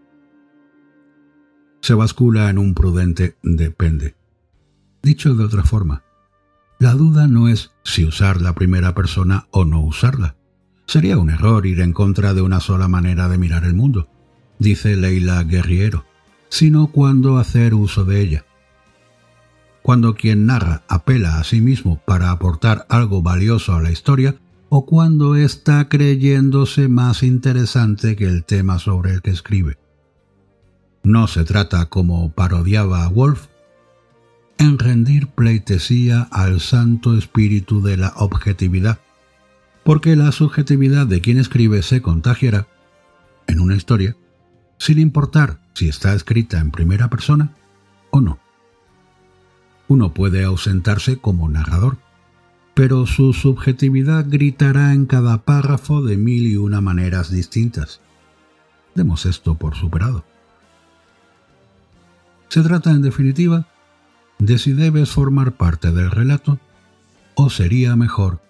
Se 1.81 1.95
bascula 1.95 2.51
en 2.51 2.59
un 2.59 2.75
prudente 2.75 3.39
depende. 3.43 4.15
Dicho 5.03 5.35
de 5.35 5.45
otra 5.45 5.65
forma, 5.65 6.05
la 6.79 6.93
duda 6.93 7.27
no 7.27 7.49
es 7.49 7.73
si 7.83 8.05
usar 8.05 8.43
la 8.43 8.55
primera 8.55 8.95
persona 8.95 9.49
o 9.51 9.65
no 9.65 9.81
usarla. 9.81 10.37
Sería 10.87 11.17
un 11.17 11.31
error 11.31 11.65
ir 11.65 11.81
en 11.81 11.95
contra 11.95 12.35
de 12.35 12.43
una 12.43 12.61
sola 12.61 12.89
manera 12.89 13.29
de 13.29 13.39
mirar 13.39 13.65
el 13.65 13.75
mundo, 13.75 14.11
dice 14.59 14.97
Leila 14.97 15.43
Guerriero, 15.45 16.05
sino 16.51 16.89
cuándo 16.89 17.39
hacer 17.39 17.75
uso 17.75 18.05
de 18.05 18.21
ella 18.21 18.46
cuando 19.87 20.16
quien 20.16 20.47
narra 20.47 20.83
apela 20.88 21.38
a 21.38 21.45
sí 21.45 21.61
mismo 21.61 22.00
para 22.05 22.33
aportar 22.33 22.87
algo 22.88 23.23
valioso 23.23 23.73
a 23.73 23.81
la 23.81 23.93
historia 23.93 24.35
o 24.69 24.85
cuando 24.85 25.37
está 25.37 25.88
creyéndose 25.88 26.88
más 26.88 27.23
interesante 27.23 28.16
que 28.16 28.25
el 28.25 28.43
tema 28.43 28.81
sobre 28.81 29.12
el 29.12 29.23
que 29.23 29.31
escribe. 29.31 29.78
No 31.05 31.28
se 31.28 31.45
trata, 31.45 31.87
como 31.87 32.33
parodiaba 32.33 33.07
Wolf, 33.07 33.47
en 34.59 34.81
rendir 34.81 35.28
pleitesía 35.28 36.23
al 36.33 36.59
santo 36.61 37.16
espíritu 37.16 37.81
de 37.81 37.97
la 37.97 38.12
objetividad, 38.16 38.99
porque 39.85 40.16
la 40.16 40.33
subjetividad 40.33 41.07
de 41.07 41.21
quien 41.21 41.38
escribe 41.38 41.85
se 41.85 42.02
contagiará 42.02 42.66
en 43.47 43.61
una 43.61 43.76
historia, 43.76 44.16
sin 44.78 44.99
importar 44.99 45.61
si 45.75 45.88
está 45.88 46.12
escrita 46.12 46.59
en 46.59 46.73
primera 46.73 47.09
persona 47.09 47.55
o 48.11 48.21
no. 48.21 48.46
Uno 49.88 50.12
puede 50.12 50.45
ausentarse 50.45 51.19
como 51.19 51.49
narrador, 51.49 51.99
pero 52.75 53.07
su 53.07 53.33
subjetividad 53.33 54.26
gritará 54.28 54.93
en 54.93 55.07
cada 55.07 55.38
párrafo 55.38 56.02
de 56.02 56.16
mil 56.16 56.47
y 56.47 56.57
una 56.57 56.81
maneras 56.81 57.31
distintas. 57.31 58.00
Demos 58.95 59.26
esto 59.26 59.55
por 59.55 59.76
superado. 59.76 60.25
Se 62.49 62.62
trata, 62.62 62.90
en 62.90 63.02
definitiva, 63.02 63.66
de 64.38 64.59
si 64.59 64.73
debes 64.73 65.11
formar 65.11 65.52
parte 65.52 65.93
del 65.93 66.11
relato 66.11 66.59
o 67.35 67.50
sería 67.50 67.97
mejor 67.97 68.40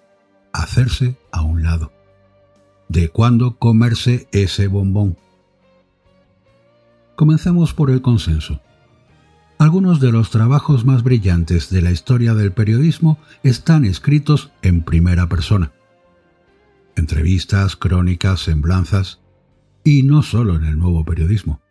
hacerse 0.53 1.17
a 1.33 1.43
un 1.43 1.63
lado, 1.63 1.93
de 2.89 3.11
cuándo 3.11 3.57
comerse 3.57 4.29
ese 4.33 4.69
bombón. 4.69 5.17
Comencemos 7.15 7.75
por 7.75 7.91
el 7.91 8.03
consenso. 8.03 8.61
Algunos 9.59 10.01
de 10.01 10.13
los 10.13 10.31
trabajos 10.31 10.85
más 10.85 11.03
brillantes 11.03 11.71
de 11.71 11.81
la 11.81 11.91
historia 11.91 12.35
del 12.35 12.53
periodismo 12.53 13.19
están 13.43 13.87
escritos 13.87 14.51
en 14.61 14.83
primera 14.83 15.29
persona. 15.29 15.73
Entrevistas, 16.95 17.75
crónicas, 17.75 18.41
semblanzas, 18.41 19.21
y 19.83 20.03
no 20.03 20.23
solo 20.23 20.57
en 20.57 20.65
el 20.65 20.79
nuevo 20.79 21.05
periodismo. 21.05 21.63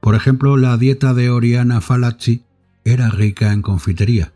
Por 0.00 0.14
ejemplo, 0.14 0.58
la 0.58 0.76
dieta 0.76 1.14
de 1.14 1.30
Oriana 1.30 1.80
Falacci 1.80 2.44
era 2.84 3.08
rica 3.08 3.52
en 3.52 3.62
confitería. 3.62 4.32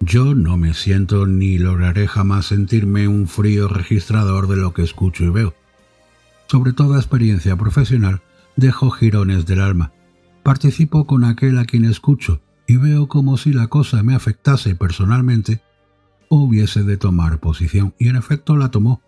Yo 0.00 0.34
no 0.34 0.58
me 0.58 0.74
siento 0.74 1.26
ni 1.26 1.56
lograré 1.56 2.08
jamás 2.08 2.46
sentirme 2.46 3.08
un 3.08 3.26
frío 3.26 3.68
registrador 3.68 4.48
de 4.48 4.56
lo 4.56 4.74
que 4.74 4.82
escucho 4.82 5.24
y 5.24 5.30
veo. 5.30 5.54
Sobre 6.46 6.72
toda 6.72 6.98
experiencia 6.98 7.56
profesional, 7.56 8.20
dejo 8.56 8.90
girones 8.90 9.46
del 9.46 9.60
alma 9.60 9.92
participo 10.48 11.06
con 11.06 11.24
aquel 11.24 11.58
a 11.58 11.66
quien 11.66 11.84
escucho 11.84 12.40
y 12.66 12.78
veo 12.78 13.06
como 13.06 13.36
si 13.36 13.52
la 13.52 13.66
cosa 13.66 14.02
me 14.02 14.14
afectase 14.14 14.74
personalmente, 14.74 15.60
hubiese 16.30 16.84
de 16.84 16.96
tomar 16.96 17.38
posición, 17.38 17.92
y 17.98 18.08
en 18.08 18.16
efecto 18.16 18.56
la 18.56 18.70
tomó, 18.70 19.02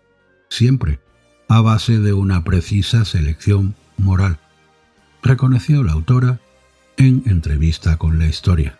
siempre, 0.49 0.99
a 1.47 1.59
base 1.59 1.97
de 1.97 2.13
una 2.13 2.43
precisa 2.43 3.05
selección 3.05 3.73
moral, 3.97 4.37
reconoció 5.23 5.83
la 5.83 5.93
autora 5.93 6.39
en 6.97 7.23
entrevista 7.25 7.97
con 7.97 8.19
la 8.19 8.27
historia. 8.27 8.77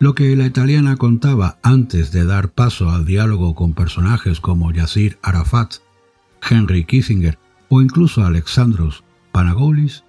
Lo 0.00 0.14
que 0.14 0.36
la 0.36 0.44
italiana 0.44 0.96
contaba 0.96 1.56
antes 1.62 2.12
de 2.12 2.26
dar 2.26 2.50
paso 2.50 2.90
al 2.90 3.06
diálogo 3.06 3.54
con 3.54 3.72
personajes 3.72 4.38
como 4.38 4.70
Yasir 4.70 5.18
Arafat, 5.22 5.76
Henry 6.46 6.84
Kissinger 6.84 7.38
o 7.70 7.80
incluso 7.80 8.22
Alexandros 8.22 9.02
Panagoulis 9.32 10.04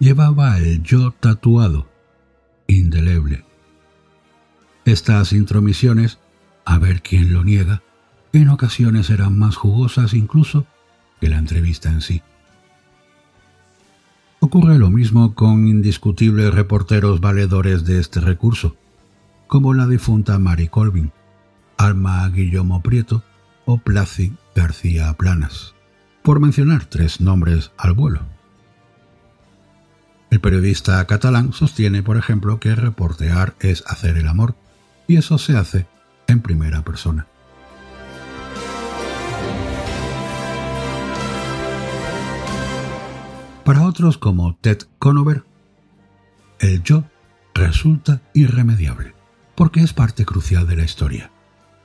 llevaba 0.00 0.56
el 0.58 0.82
yo 0.82 1.12
tatuado, 1.12 1.86
indeleble. 2.66 3.44
Estas 4.86 5.32
intromisiones, 5.32 6.18
a 6.64 6.78
ver 6.78 7.02
quién 7.02 7.34
lo 7.34 7.44
niega, 7.44 7.82
en 8.32 8.48
ocasiones 8.48 9.10
eran 9.10 9.38
más 9.38 9.56
jugosas 9.56 10.14
incluso 10.14 10.66
que 11.20 11.28
la 11.28 11.36
entrevista 11.36 11.90
en 11.90 12.00
sí. 12.00 12.22
Ocurre 14.40 14.78
lo 14.78 14.88
mismo 14.88 15.34
con 15.34 15.68
indiscutibles 15.68 16.54
reporteros 16.54 17.20
valedores 17.20 17.84
de 17.84 18.00
este 18.00 18.20
recurso, 18.20 18.76
como 19.46 19.74
la 19.74 19.86
difunta 19.86 20.38
Mary 20.38 20.68
Colvin, 20.68 21.12
Alma 21.76 22.26
Guillermo 22.30 22.82
Prieto 22.82 23.22
o 23.66 23.76
Placi 23.76 24.32
García 24.54 25.12
Planas, 25.12 25.74
por 26.22 26.40
mencionar 26.40 26.86
tres 26.86 27.20
nombres 27.20 27.72
al 27.76 27.92
vuelo. 27.92 28.39
El 30.30 30.40
periodista 30.40 31.04
catalán 31.06 31.52
sostiene, 31.52 32.04
por 32.04 32.16
ejemplo, 32.16 32.60
que 32.60 32.76
reportear 32.76 33.56
es 33.58 33.82
hacer 33.86 34.16
el 34.16 34.28
amor, 34.28 34.54
y 35.08 35.16
eso 35.16 35.38
se 35.38 35.56
hace 35.56 35.86
en 36.28 36.40
primera 36.40 36.82
persona. 36.82 37.26
Para 43.64 43.82
otros 43.82 44.18
como 44.18 44.54
Ted 44.56 44.78
Conover, 45.00 45.44
el 46.60 46.82
yo 46.84 47.04
resulta 47.52 48.22
irremediable, 48.32 49.14
porque 49.56 49.80
es 49.80 49.92
parte 49.92 50.24
crucial 50.24 50.66
de 50.68 50.76
la 50.76 50.84
historia, 50.84 51.32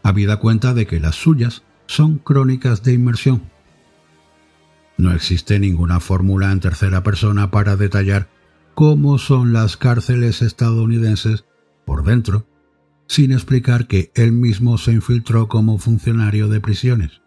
habida 0.03 0.37
cuenta 0.37 0.75
de 0.75 0.85
que 0.85 0.99
las 0.99 1.15
suyas 1.15 1.63
son 1.87 2.19
crónicas 2.19 2.83
de 2.83 2.93
inmersión. 2.93 3.43
No 4.97 5.13
existe 5.13 5.59
ninguna 5.59 5.99
fórmula 5.99 6.51
en 6.51 6.59
tercera 6.59 7.03
persona 7.03 7.51
para 7.51 7.75
detallar 7.75 8.34
cómo 8.75 9.17
son 9.17 9.53
las 9.53 9.77
cárceles 9.77 10.41
estadounidenses 10.41 11.45
por 11.85 12.03
dentro, 12.03 12.45
sin 13.07 13.31
explicar 13.31 13.87
que 13.87 14.11
él 14.15 14.33
mismo 14.33 14.77
se 14.77 14.91
infiltró 14.91 15.47
como 15.47 15.77
funcionario 15.77 16.49
de 16.49 16.59
prisiones. 16.59 17.21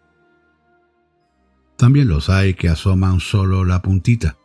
También 1.78 2.08
los 2.08 2.28
hay 2.28 2.54
que 2.54 2.68
asoman 2.68 3.20
solo 3.20 3.64
la 3.64 3.80
puntita, 3.80 4.36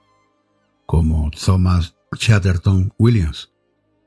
como 0.85 1.29
Thomas 1.31 1.97
Chatterton 2.15 2.93
Williams, 2.97 3.51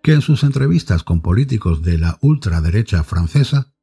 que 0.02 0.12
en 0.12 0.22
sus 0.22 0.42
entrevistas 0.42 1.02
con 1.02 1.20
políticos 1.20 1.82
de 1.82 1.98
la 1.98 2.18
ultraderecha 2.22 3.02
francesa 3.02 3.74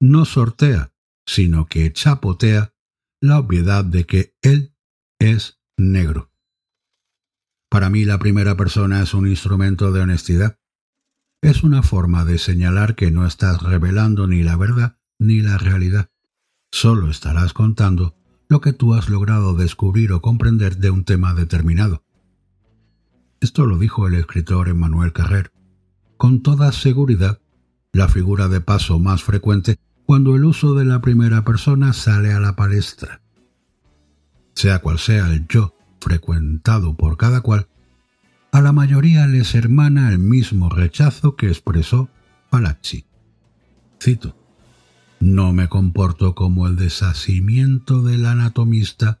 no 0.00 0.24
sortea, 0.24 0.92
sino 1.26 1.66
que 1.66 1.92
chapotea 1.92 2.72
la 3.20 3.38
obviedad 3.38 3.84
de 3.84 4.04
que 4.04 4.34
él 4.42 4.74
es 5.18 5.60
negro. 5.76 6.32
Para 7.68 7.90
mí 7.90 8.04
la 8.04 8.18
primera 8.18 8.56
persona 8.56 9.02
es 9.02 9.12
un 9.12 9.26
instrumento 9.26 9.92
de 9.92 10.00
honestidad. 10.00 10.58
Es 11.42 11.62
una 11.62 11.82
forma 11.82 12.24
de 12.24 12.38
señalar 12.38 12.94
que 12.94 13.10
no 13.10 13.26
estás 13.26 13.62
revelando 13.62 14.26
ni 14.26 14.42
la 14.42 14.56
verdad 14.56 14.96
ni 15.18 15.42
la 15.42 15.58
realidad. 15.58 16.10
Solo 16.70 17.10
estarás 17.10 17.52
contando 17.52 18.16
lo 18.48 18.60
que 18.60 18.72
tú 18.72 18.94
has 18.94 19.08
logrado 19.10 19.54
descubrir 19.54 20.12
o 20.12 20.22
comprender 20.22 20.78
de 20.78 20.90
un 20.90 21.04
tema 21.04 21.34
determinado. 21.34 22.04
Esto 23.40 23.66
lo 23.66 23.78
dijo 23.78 24.06
el 24.06 24.14
escritor 24.14 24.68
Emmanuel 24.68 25.12
Carrer. 25.12 25.52
Con 26.16 26.42
toda 26.42 26.72
seguridad, 26.72 27.40
la 27.92 28.08
figura 28.08 28.48
de 28.48 28.60
paso 28.60 28.98
más 28.98 29.22
frecuente 29.22 29.78
cuando 30.06 30.34
el 30.34 30.44
uso 30.44 30.74
de 30.74 30.86
la 30.86 31.00
primera 31.00 31.44
persona 31.44 31.92
sale 31.92 32.32
a 32.32 32.40
la 32.40 32.56
palestra. 32.56 33.20
Sea 34.54 34.80
cual 34.80 34.98
sea 34.98 35.30
el 35.30 35.46
yo 35.46 35.77
frecuentado 36.00 36.96
por 36.96 37.16
cada 37.16 37.40
cual, 37.40 37.68
a 38.52 38.60
la 38.60 38.72
mayoría 38.72 39.26
les 39.26 39.54
hermana 39.54 40.10
el 40.10 40.18
mismo 40.18 40.70
rechazo 40.70 41.36
que 41.36 41.48
expresó 41.48 42.08
Palazzi. 42.50 43.04
Cito, 44.02 44.36
no 45.20 45.52
me 45.52 45.68
comporto 45.68 46.34
como 46.34 46.66
el 46.66 46.76
deshacimiento 46.76 48.02
del 48.02 48.26
anatomista 48.26 49.20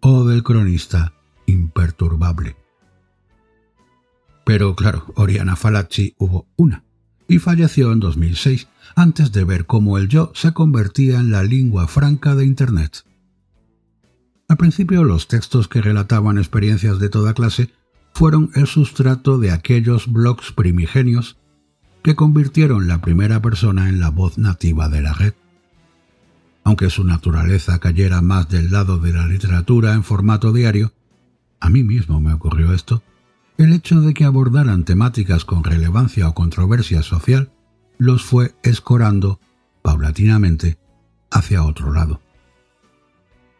o 0.00 0.24
del 0.24 0.42
cronista 0.42 1.14
imperturbable. 1.46 2.56
Pero 4.44 4.74
claro, 4.74 5.12
Oriana 5.14 5.54
Falacci 5.54 6.14
hubo 6.18 6.48
una, 6.56 6.84
y 7.28 7.38
falleció 7.38 7.92
en 7.92 8.00
2006, 8.00 8.68
antes 8.96 9.32
de 9.32 9.44
ver 9.44 9.66
cómo 9.66 9.98
el 9.98 10.08
yo 10.08 10.32
se 10.34 10.52
convertía 10.52 11.20
en 11.20 11.30
la 11.30 11.42
lengua 11.42 11.86
franca 11.86 12.34
de 12.34 12.44
Internet. 12.44 13.04
Al 14.52 14.58
principio 14.58 15.02
los 15.02 15.28
textos 15.28 15.66
que 15.66 15.80
relataban 15.80 16.36
experiencias 16.36 16.98
de 16.98 17.08
toda 17.08 17.32
clase 17.32 17.70
fueron 18.12 18.50
el 18.54 18.66
sustrato 18.66 19.38
de 19.38 19.50
aquellos 19.50 20.12
blogs 20.12 20.52
primigenios 20.52 21.38
que 22.02 22.14
convirtieron 22.14 22.86
la 22.86 23.00
primera 23.00 23.40
persona 23.40 23.88
en 23.88 23.98
la 23.98 24.10
voz 24.10 24.36
nativa 24.36 24.90
de 24.90 25.00
la 25.00 25.14
red. 25.14 25.32
Aunque 26.64 26.90
su 26.90 27.02
naturaleza 27.02 27.78
cayera 27.78 28.20
más 28.20 28.50
del 28.50 28.70
lado 28.70 28.98
de 28.98 29.14
la 29.14 29.26
literatura 29.26 29.94
en 29.94 30.04
formato 30.04 30.52
diario, 30.52 30.92
a 31.58 31.70
mí 31.70 31.82
mismo 31.82 32.20
me 32.20 32.34
ocurrió 32.34 32.74
esto, 32.74 33.02
el 33.56 33.72
hecho 33.72 34.02
de 34.02 34.12
que 34.12 34.26
abordaran 34.26 34.84
temáticas 34.84 35.46
con 35.46 35.64
relevancia 35.64 36.28
o 36.28 36.34
controversia 36.34 37.02
social 37.02 37.50
los 37.96 38.22
fue 38.22 38.54
escorando, 38.62 39.40
paulatinamente, 39.80 40.76
hacia 41.30 41.64
otro 41.64 41.90
lado. 41.90 42.21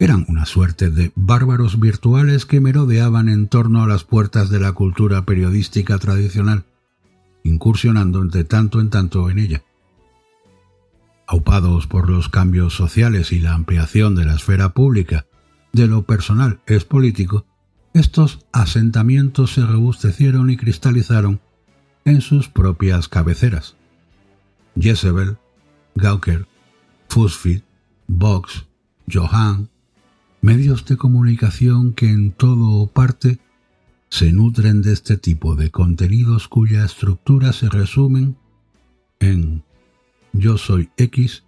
Eran 0.03 0.25
una 0.27 0.45
suerte 0.45 0.89
de 0.89 1.13
bárbaros 1.15 1.79
virtuales 1.79 2.45
que 2.45 2.59
merodeaban 2.59 3.29
en 3.29 3.47
torno 3.47 3.83
a 3.83 3.87
las 3.87 4.03
puertas 4.03 4.49
de 4.49 4.59
la 4.59 4.73
cultura 4.73 5.23
periodística 5.23 5.97
tradicional, 5.97 6.65
incursionando 7.45 8.21
entre 8.21 8.43
tanto 8.43 8.81
en 8.81 8.89
tanto 8.89 9.29
en 9.29 9.39
ella. 9.39 9.63
Aupados 11.25 11.87
por 11.87 12.09
los 12.09 12.27
cambios 12.27 12.75
sociales 12.75 13.31
y 13.31 13.39
la 13.39 13.53
ampliación 13.53 14.13
de 14.13 14.25
la 14.25 14.35
esfera 14.35 14.73
pública, 14.73 15.25
de 15.71 15.87
lo 15.87 16.01
personal 16.01 16.59
es 16.65 16.83
político, 16.83 17.45
estos 17.93 18.45
asentamientos 18.51 19.53
se 19.53 19.65
robustecieron 19.65 20.49
y 20.49 20.57
cristalizaron 20.57 21.39
en 22.03 22.19
sus 22.19 22.49
propias 22.49 23.07
cabeceras. 23.07 23.77
Jezebel, 24.77 25.37
Gawker, 25.95 26.45
Fusfit, 27.07 27.63
Vox, 28.07 28.65
Johan, 29.09 29.69
medios 30.43 30.83
de 30.85 30.97
comunicación 30.97 31.93
que 31.93 32.09
en 32.09 32.33
todo 32.33 32.71
o 32.71 32.87
parte 32.87 33.39
se 34.09 34.33
nutren 34.33 34.81
de 34.81 34.91
este 34.91 35.15
tipo 35.15 35.55
de 35.55 35.71
contenidos 35.71 36.49
cuya 36.49 36.83
estructura 36.83 37.53
se 37.53 37.69
resumen 37.69 38.35
en 39.21 39.63
yo 40.33 40.57
soy 40.57 40.89
X 40.97 41.45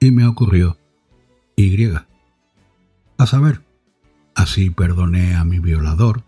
y 0.00 0.10
me 0.10 0.26
ocurrió 0.26 0.78
Y. 1.54 1.90
A 3.18 3.26
saber, 3.26 3.60
así 4.34 4.70
perdoné 4.70 5.34
a 5.34 5.44
mi 5.44 5.58
violador, 5.58 6.24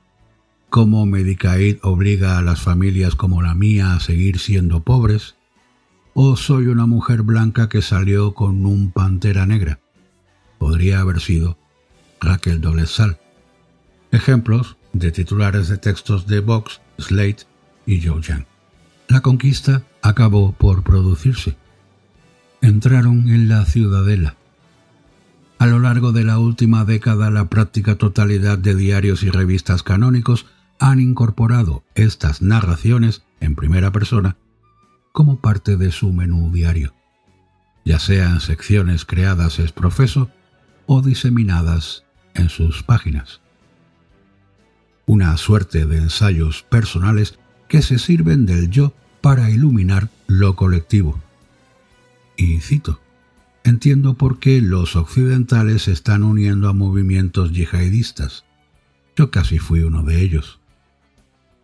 cómo 0.69 1.07
Medicaid 1.07 1.79
obliga 1.83 2.37
a 2.37 2.43
las 2.43 2.61
familias 2.61 3.17
como 3.17 3.41
la 3.41 3.55
mía 3.55 3.95
a 3.95 4.01
seguir 4.01 4.39
siendo 4.39 4.81
pobres, 4.81 5.37
o 6.13 6.37
soy 6.37 6.67
una 6.67 6.85
mujer 6.85 7.23
blanca 7.23 7.71
que 7.71 7.81
salió 7.81 8.35
con 8.35 8.67
un 8.67 8.91
pantera 8.91 9.47
negra. 9.47 9.81
Podría 10.59 11.01
haber 11.01 11.21
sido 11.21 11.62
Raquel 12.23 12.61
Dolezal. 12.61 13.19
Ejemplos 14.13 14.77
de 14.93 15.11
titulares 15.11 15.69
de 15.69 15.77
textos 15.77 16.27
de 16.27 16.41
Vox, 16.41 16.81
Slate 16.99 17.45
y 17.85 18.01
Joe 18.01 18.23
Young. 18.23 18.45
La 19.09 19.21
conquista 19.21 19.83
acabó 20.01 20.53
por 20.53 20.83
producirse. 20.83 21.57
Entraron 22.61 23.29
en 23.29 23.49
la 23.49 23.65
ciudadela. 23.65 24.37
A 25.59 25.67
lo 25.67 25.81
largo 25.81 26.13
de 26.13 26.25
la 26.25 26.39
última 26.39 26.85
década, 26.85 27.31
la 27.31 27.49
práctica 27.49 27.97
totalidad 27.97 28.57
de 28.57 28.75
diarios 28.75 29.23
y 29.23 29.31
revistas 29.31 29.83
canónicos 29.83 30.47
han 30.79 31.01
incorporado 31.01 31.85
estas 31.95 32.41
narraciones 32.41 33.23
en 33.41 33.55
primera 33.55 33.93
persona 33.93 34.37
como 35.13 35.41
parte 35.41 35.77
de 35.77 35.93
su 35.93 36.13
menú 36.13 36.51
diario, 36.51 36.95
ya 37.85 37.99
sean 37.99 38.41
secciones 38.41 39.05
creadas 39.05 39.59
es 39.59 39.73
profeso 39.73 40.31
o 40.87 41.03
diseminadas 41.03 42.05
en 42.35 42.49
sus 42.49 42.83
páginas. 42.83 43.41
Una 45.07 45.37
suerte 45.37 45.87
de 45.87 45.99
ensayos 45.99 46.63
personales 46.63 47.39
que 47.69 47.83
se 47.83 47.99
sirven 47.99 48.47
del 48.47 48.71
yo 48.71 48.93
para 49.21 49.51
iluminar 49.51 50.09
lo 50.27 50.57
colectivo. 50.57 51.21
Y 52.37 52.61
cito, 52.61 53.01
entiendo 53.65 54.15
por 54.15 54.39
qué 54.39 54.61
los 54.61 54.97
occidentales 54.97 55.83
se 55.83 55.93
están 55.93 56.23
uniendo 56.23 56.69
a 56.69 56.73
movimientos 56.73 57.53
yihadistas. 57.53 58.45
Yo 59.17 59.31
casi 59.31 59.59
fui 59.59 59.81
uno 59.81 60.03
de 60.03 60.23
ellos. 60.23 60.59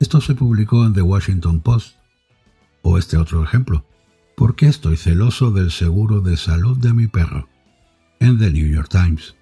Esto 0.01 0.21
se 0.21 0.35
publicó 0.35 0.85
en 0.85 0.93
The 0.93 1.03
Washington 1.03 1.61
Post 1.61 1.97
o 2.83 2.99
este 2.99 3.17
otro 3.17 3.43
ejemplo. 3.43 3.85
¿Por 4.37 4.55
qué 4.55 4.67
estoy 4.67 4.97
celoso 4.97 5.51
del 5.51 5.73
seguro 5.73 6.21
de 6.21 6.37
salud 6.37 6.77
de 6.79 6.93
mi 6.93 7.09
perro? 7.09 7.49
En 8.21 8.39
The 8.39 8.53
New 8.53 8.69
York 8.69 8.89
Times. 8.89 9.35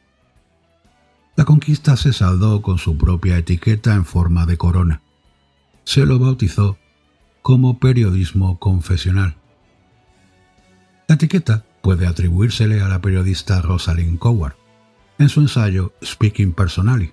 La 1.37 1.45
conquista 1.45 1.99
se 1.99 2.15
saldó 2.15 2.63
con 2.63 2.79
su 2.79 2.97
propia 2.97 3.37
etiqueta 3.37 3.95
en 3.95 4.07
forma 4.07 4.47
de 4.47 4.57
corona. 4.57 5.03
Se 5.85 6.07
lo 6.07 6.19
bautizó 6.19 6.79
como 7.43 7.79
periodismo 7.79 8.59
confesional. 8.59 9.37
La 11.07 11.17
etiqueta 11.17 11.67
puede 11.83 12.07
atribuírsele 12.07 12.81
a 12.81 12.89
la 12.89 13.03
periodista 13.03 13.61
Rosalind 13.61 14.19
Coward 14.19 14.57
en 15.19 15.29
su 15.29 15.41
ensayo 15.41 15.93
Speaking 16.03 16.55
Personally, 16.55 17.13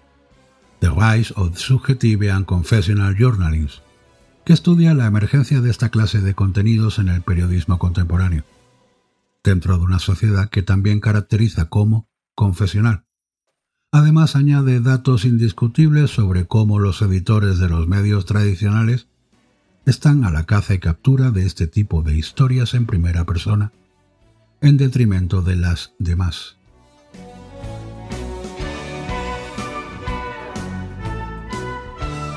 The 0.80 0.90
Rise 0.90 1.34
of 1.36 1.58
Subjective 1.58 2.32
and 2.32 2.46
Confessional 2.46 3.16
Journalism, 3.18 3.82
que 4.46 4.54
estudia 4.54 4.94
la 4.94 5.06
emergencia 5.06 5.60
de 5.60 5.70
esta 5.70 5.90
clase 5.90 6.22
de 6.22 6.34
contenidos 6.34 6.98
en 6.98 7.10
el 7.10 7.22
periodismo 7.24 7.78
contemporáneo, 7.78 8.46
dentro 9.44 9.78
de 9.78 9.84
una 9.84 10.00
sociedad 10.00 10.50
que 10.50 10.64
también 10.64 11.02
caracteriza 11.02 11.66
como 11.66 12.08
confesional. 12.36 13.04
Además 13.96 14.36
añade 14.36 14.82
datos 14.82 15.24
indiscutibles 15.24 16.10
sobre 16.10 16.48
cómo 16.48 16.80
los 16.80 17.04
editores 17.04 17.60
de 17.60 17.70
los 17.70 17.88
medios 17.88 18.26
tradicionales 18.26 19.06
están 19.86 20.26
a 20.26 20.32
la 20.32 20.46
caza 20.46 20.74
y 20.74 20.80
captura 20.80 21.30
de 21.30 21.46
este 21.46 21.68
tipo 21.68 22.02
de 22.02 22.18
historias 22.18 22.74
en 22.74 22.88
primera 22.88 23.24
persona, 23.24 23.72
en 24.62 24.78
detrimento 24.78 25.44
de 25.44 25.58
las 25.58 25.94
demás. 26.00 26.58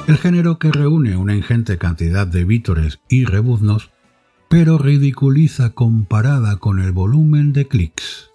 el 0.06 0.18
género 0.18 0.58
que 0.58 0.70
reúne 0.70 1.16
una 1.16 1.34
ingente 1.34 1.78
cantidad 1.78 2.26
de 2.26 2.44
vítores 2.44 3.00
y 3.08 3.24
rebuznos, 3.24 3.90
pero 4.48 4.78
ridiculiza 4.78 5.70
comparada 5.70 6.58
con 6.58 6.78
el 6.78 6.92
volumen 6.92 7.52
de 7.52 7.66
clics. 7.66 8.30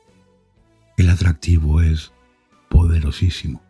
El 0.97 1.09
atractivo 1.09 1.81
es 1.81 2.10
poderosísimo. 2.71 3.61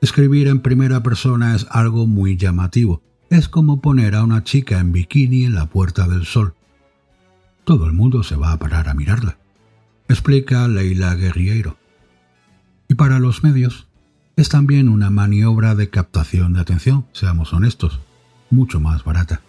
Escribir 0.00 0.48
en 0.48 0.60
primera 0.60 1.02
persona 1.02 1.56
es 1.56 1.66
algo 1.70 2.06
muy 2.06 2.36
llamativo. 2.36 3.02
Es 3.30 3.48
como 3.48 3.80
poner 3.80 4.14
a 4.14 4.22
una 4.22 4.44
chica 4.44 4.78
en 4.78 4.92
bikini 4.92 5.44
en 5.44 5.54
la 5.54 5.66
Puerta 5.66 6.06
del 6.06 6.26
Sol. 6.26 6.54
Todo 7.64 7.86
el 7.86 7.94
mundo 7.94 8.22
se 8.22 8.36
va 8.36 8.52
a 8.52 8.58
parar 8.58 8.90
a 8.90 8.94
mirarla, 8.94 9.38
explica 10.06 10.68
Leila 10.68 11.14
Guerriero. 11.14 11.78
Y 12.88 12.94
para 12.94 13.18
los 13.18 13.42
medios, 13.42 13.88
es 14.36 14.50
también 14.50 14.90
una 14.90 15.08
maniobra 15.08 15.74
de 15.74 15.88
captación 15.88 16.52
de 16.52 16.60
atención, 16.60 17.06
seamos 17.12 17.54
honestos, 17.54 18.00
mucho 18.50 18.80
más 18.80 19.02
barata. 19.02 19.40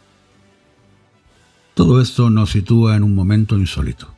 Todo 1.73 1.99
esto 1.99 2.29
nos 2.29 2.51
sitúa 2.51 2.95
en 2.95 3.03
un 3.03 3.13
momento 3.13 3.57
insólito. 3.57 4.14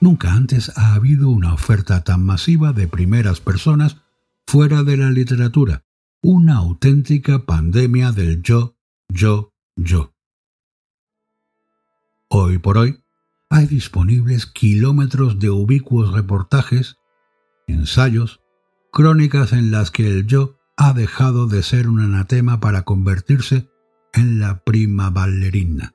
Nunca 0.00 0.32
antes 0.32 0.70
ha 0.76 0.94
habido 0.94 1.28
una 1.28 1.52
oferta 1.52 2.04
tan 2.04 2.24
masiva 2.24 2.72
de 2.72 2.86
primeras 2.86 3.40
personas 3.40 3.96
fuera 4.46 4.84
de 4.84 4.96
la 4.96 5.10
literatura, 5.10 5.84
una 6.22 6.56
auténtica 6.56 7.44
pandemia 7.44 8.12
del 8.12 8.42
yo, 8.42 8.76
yo, 9.08 9.52
yo. 9.76 10.14
Hoy 12.28 12.58
por 12.58 12.78
hoy, 12.78 13.02
hay 13.50 13.66
disponibles 13.66 14.46
kilómetros 14.46 15.38
de 15.40 15.50
ubicuos 15.50 16.12
reportajes, 16.12 16.98
ensayos, 17.66 18.40
crónicas 18.92 19.52
en 19.52 19.70
las 19.70 19.90
que 19.90 20.08
el 20.08 20.26
yo 20.26 20.58
ha 20.76 20.92
dejado 20.92 21.46
de 21.46 21.62
ser 21.64 21.88
un 21.88 22.00
anatema 22.00 22.60
para 22.60 22.82
convertirse 22.82 23.68
en 24.12 24.38
la 24.38 24.62
prima 24.62 25.10
ballerina. 25.10 25.92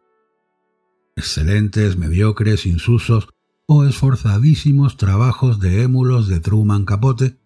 Excelentes, 1.15 1.97
mediocres, 1.97 2.65
insusos 2.65 3.32
o 3.65 3.85
esforzadísimos 3.85 4.97
trabajos 4.97 5.59
de 5.59 5.83
émulos 5.83 6.27
de 6.27 6.39
Truman 6.39 6.85
Capote, 6.85 7.37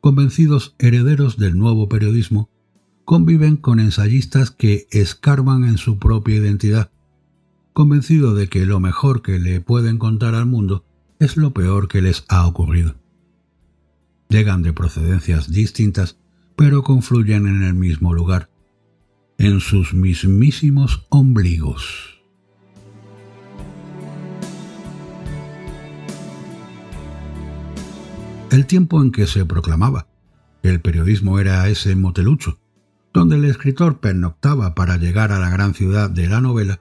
convencidos 0.00 0.74
herederos 0.78 1.36
del 1.36 1.56
nuevo 1.56 1.88
periodismo, 1.88 2.50
conviven 3.04 3.56
con 3.56 3.80
ensayistas 3.80 4.50
que 4.50 4.86
escarban 4.90 5.64
en 5.64 5.78
su 5.78 5.98
propia 5.98 6.36
identidad, 6.36 6.90
convencido 7.72 8.34
de 8.34 8.48
que 8.48 8.66
lo 8.66 8.80
mejor 8.80 9.22
que 9.22 9.38
le 9.38 9.60
pueden 9.60 9.98
contar 9.98 10.34
al 10.34 10.46
mundo 10.46 10.84
es 11.18 11.36
lo 11.36 11.52
peor 11.52 11.88
que 11.88 12.02
les 12.02 12.24
ha 12.28 12.46
ocurrido 12.46 12.96
llegan 14.28 14.62
de 14.62 14.72
procedencias 14.72 15.50
distintas, 15.50 16.18
pero 16.56 16.82
confluyen 16.82 17.46
en 17.46 17.62
el 17.62 17.74
mismo 17.74 18.14
lugar, 18.14 18.50
en 19.38 19.60
sus 19.60 19.94
mismísimos 19.94 21.06
ombligos. 21.10 22.15
El 28.56 28.64
tiempo 28.64 29.02
en 29.02 29.12
que 29.12 29.26
se 29.26 29.44
proclamaba 29.44 30.06
el 30.62 30.80
periodismo 30.80 31.38
era 31.38 31.68
ese 31.68 31.94
motelucho, 31.94 32.58
donde 33.12 33.36
el 33.36 33.44
escritor 33.44 34.00
pernoctaba 34.00 34.74
para 34.74 34.96
llegar 34.96 35.30
a 35.30 35.38
la 35.38 35.50
gran 35.50 35.74
ciudad 35.74 36.08
de 36.08 36.26
la 36.26 36.40
novela, 36.40 36.80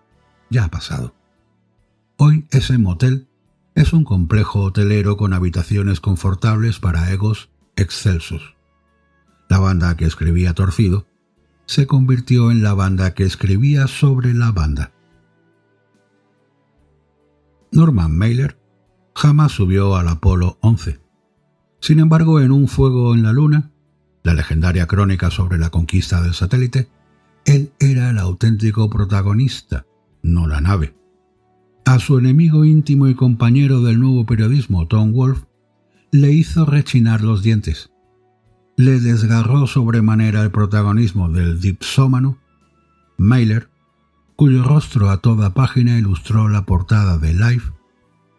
ya 0.50 0.64
ha 0.64 0.68
pasado. 0.70 1.14
Hoy 2.16 2.48
ese 2.52 2.78
motel 2.78 3.28
es 3.74 3.92
un 3.92 4.06
complejo 4.06 4.62
hotelero 4.62 5.18
con 5.18 5.34
habitaciones 5.34 6.00
confortables 6.00 6.80
para 6.80 7.12
egos 7.12 7.50
excelsos. 7.76 8.56
La 9.50 9.60
banda 9.60 9.98
que 9.98 10.06
escribía 10.06 10.54
Torcido 10.54 11.08
se 11.66 11.88
convirtió 11.88 12.52
en 12.52 12.64
la 12.64 12.74
banda 12.74 13.14
que 13.14 13.26
escribía 13.26 13.88
sobre 13.88 14.34
la 14.34 14.54
banda. 14.54 14.94
Norman 17.74 18.18
Mailer 18.18 18.58
jamás 19.14 19.52
subió 19.52 19.98
al 19.98 20.08
Apolo 20.08 20.58
11. 20.62 21.04
Sin 21.86 22.00
embargo, 22.00 22.40
en 22.40 22.52
Un 22.52 22.68
fuego 22.68 23.14
en 23.14 23.22
la 23.22 23.32
luna, 23.32 23.70
la 24.24 24.34
legendaria 24.34 24.88
crónica 24.88 25.30
sobre 25.30 25.60
la 25.60 25.70
conquista 25.70 26.20
del 26.20 26.34
satélite, 26.34 26.90
él 27.46 27.74
era 27.80 28.10
el 28.10 28.18
auténtico 28.18 28.90
protagonista 28.90 29.86
no 30.24 30.48
la 30.48 30.62
nave. 30.62 30.96
A 31.86 32.00
su 32.00 32.18
enemigo 32.18 32.66
íntimo 32.66 33.08
y 33.08 33.14
compañero 33.14 33.84
del 33.84 34.00
nuevo 34.00 34.26
periodismo, 34.26 34.88
Tom 34.88 35.14
Wolfe, 35.14 35.46
le 36.12 36.32
hizo 36.32 36.66
rechinar 36.66 37.22
los 37.22 37.44
dientes. 37.44 37.92
Le 38.78 39.00
desgarró 39.00 39.68
sobremanera 39.68 40.42
el 40.42 40.50
protagonismo 40.50 41.30
del 41.30 41.62
dipsómano, 41.62 42.40
Mailer, 43.20 43.70
cuyo 44.36 44.64
rostro 44.64 45.12
a 45.12 45.18
toda 45.18 45.54
página 45.54 46.00
ilustró 46.00 46.50
la 46.50 46.66
portada 46.66 47.20
de 47.20 47.36
Life 47.36 47.72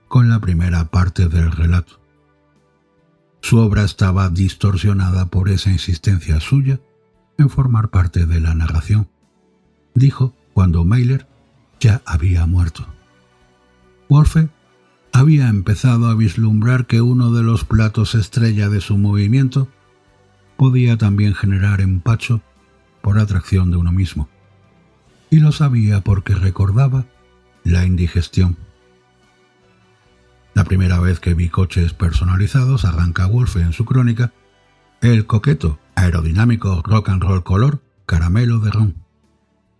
con 0.08 0.28
la 0.28 0.40
primera 0.40 0.90
parte 0.90 1.28
del 1.28 1.52
relato. 1.52 2.05
Su 3.40 3.58
obra 3.58 3.84
estaba 3.84 4.28
distorsionada 4.28 5.26
por 5.26 5.48
esa 5.48 5.70
insistencia 5.70 6.40
suya 6.40 6.80
en 7.38 7.50
formar 7.50 7.90
parte 7.90 8.26
de 8.26 8.40
la 8.40 8.54
narración, 8.54 9.08
dijo 9.94 10.34
cuando 10.52 10.84
Mailer 10.84 11.28
ya 11.80 12.02
había 12.06 12.46
muerto. 12.46 12.86
Wolfe 14.08 14.48
había 15.12 15.48
empezado 15.48 16.08
a 16.08 16.14
vislumbrar 16.14 16.86
que 16.86 17.00
uno 17.00 17.32
de 17.32 17.42
los 17.42 17.64
platos 17.64 18.14
estrella 18.14 18.68
de 18.68 18.80
su 18.80 18.96
movimiento 18.96 19.68
podía 20.56 20.96
también 20.96 21.34
generar 21.34 21.80
empacho 21.80 22.42
por 23.02 23.18
atracción 23.18 23.70
de 23.70 23.76
uno 23.76 23.92
mismo. 23.92 24.28
Y 25.30 25.40
lo 25.40 25.52
sabía 25.52 26.00
porque 26.02 26.34
recordaba 26.34 27.06
la 27.64 27.84
indigestión. 27.84 28.56
La 30.56 30.64
primera 30.64 30.98
vez 31.00 31.20
que 31.20 31.34
vi 31.34 31.50
coches 31.50 31.92
personalizados, 31.92 32.86
arranca 32.86 33.26
Wolfe 33.26 33.60
en 33.60 33.74
su 33.74 33.84
crónica, 33.84 34.32
el 35.02 35.26
coqueto, 35.26 35.78
aerodinámico 35.94 36.80
rock 36.82 37.10
and 37.10 37.22
roll 37.22 37.44
color 37.44 37.82
caramelo 38.06 38.60
de 38.60 38.70
ron, 38.70 38.94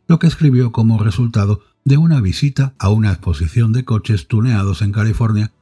lo 0.06 0.18
que 0.18 0.26
escribió 0.26 0.72
como 0.72 1.02
resultado 1.02 1.62
de 1.86 1.96
una 1.96 2.20
visita 2.20 2.74
a 2.78 2.90
una 2.90 3.10
exposición 3.10 3.72
de 3.72 3.86
coches 3.86 4.28
tuneados 4.28 4.82
en 4.82 4.92
California, 4.92 5.54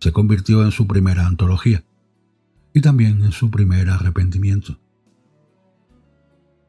se 0.00 0.10
convirtió 0.10 0.64
en 0.64 0.70
su 0.70 0.86
primera 0.86 1.26
antología 1.26 1.84
y 2.72 2.80
también 2.80 3.22
en 3.24 3.32
su 3.32 3.50
primer 3.50 3.90
arrepentimiento. 3.90 4.80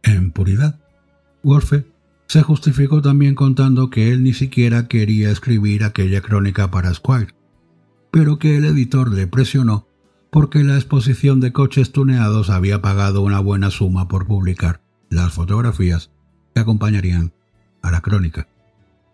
En 0.01 0.31
puridad, 0.31 0.77
Wolfe 1.41 1.85
se 2.27 2.41
justificó 2.41 3.01
también 3.01 3.33
contando 3.33 3.89
que 3.89 4.11
él 4.11 4.23
ni 4.23 4.33
siquiera 4.33 4.89
quería 4.89 5.31
escribir 5.31 5.85
aquella 5.85 6.19
crónica 6.19 6.69
para 6.69 6.93
Squire, 6.93 7.33
pero 8.13 8.39
que 8.39 8.55
el 8.55 8.63
editor 8.63 9.11
le 9.11 9.27
presionó 9.27 9.89
porque 10.31 10.63
la 10.63 10.75
exposición 10.75 11.41
de 11.41 11.51
coches 11.51 11.91
tuneados 11.91 12.49
había 12.49 12.81
pagado 12.81 13.21
una 13.21 13.41
buena 13.41 13.69
suma 13.69 14.07
por 14.07 14.25
publicar 14.25 14.81
las 15.09 15.33
fotografías 15.33 16.11
que 16.55 16.61
acompañarían 16.61 17.33
a 17.81 17.91
la 17.91 17.99
crónica 17.99 18.47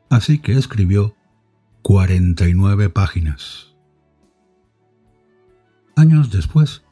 así 0.09 0.39
que 0.39 0.53
escribió 0.53 1.15
49 1.83 2.89
páginas. 2.89 3.75
Años 5.95 6.31
después, 6.31 6.83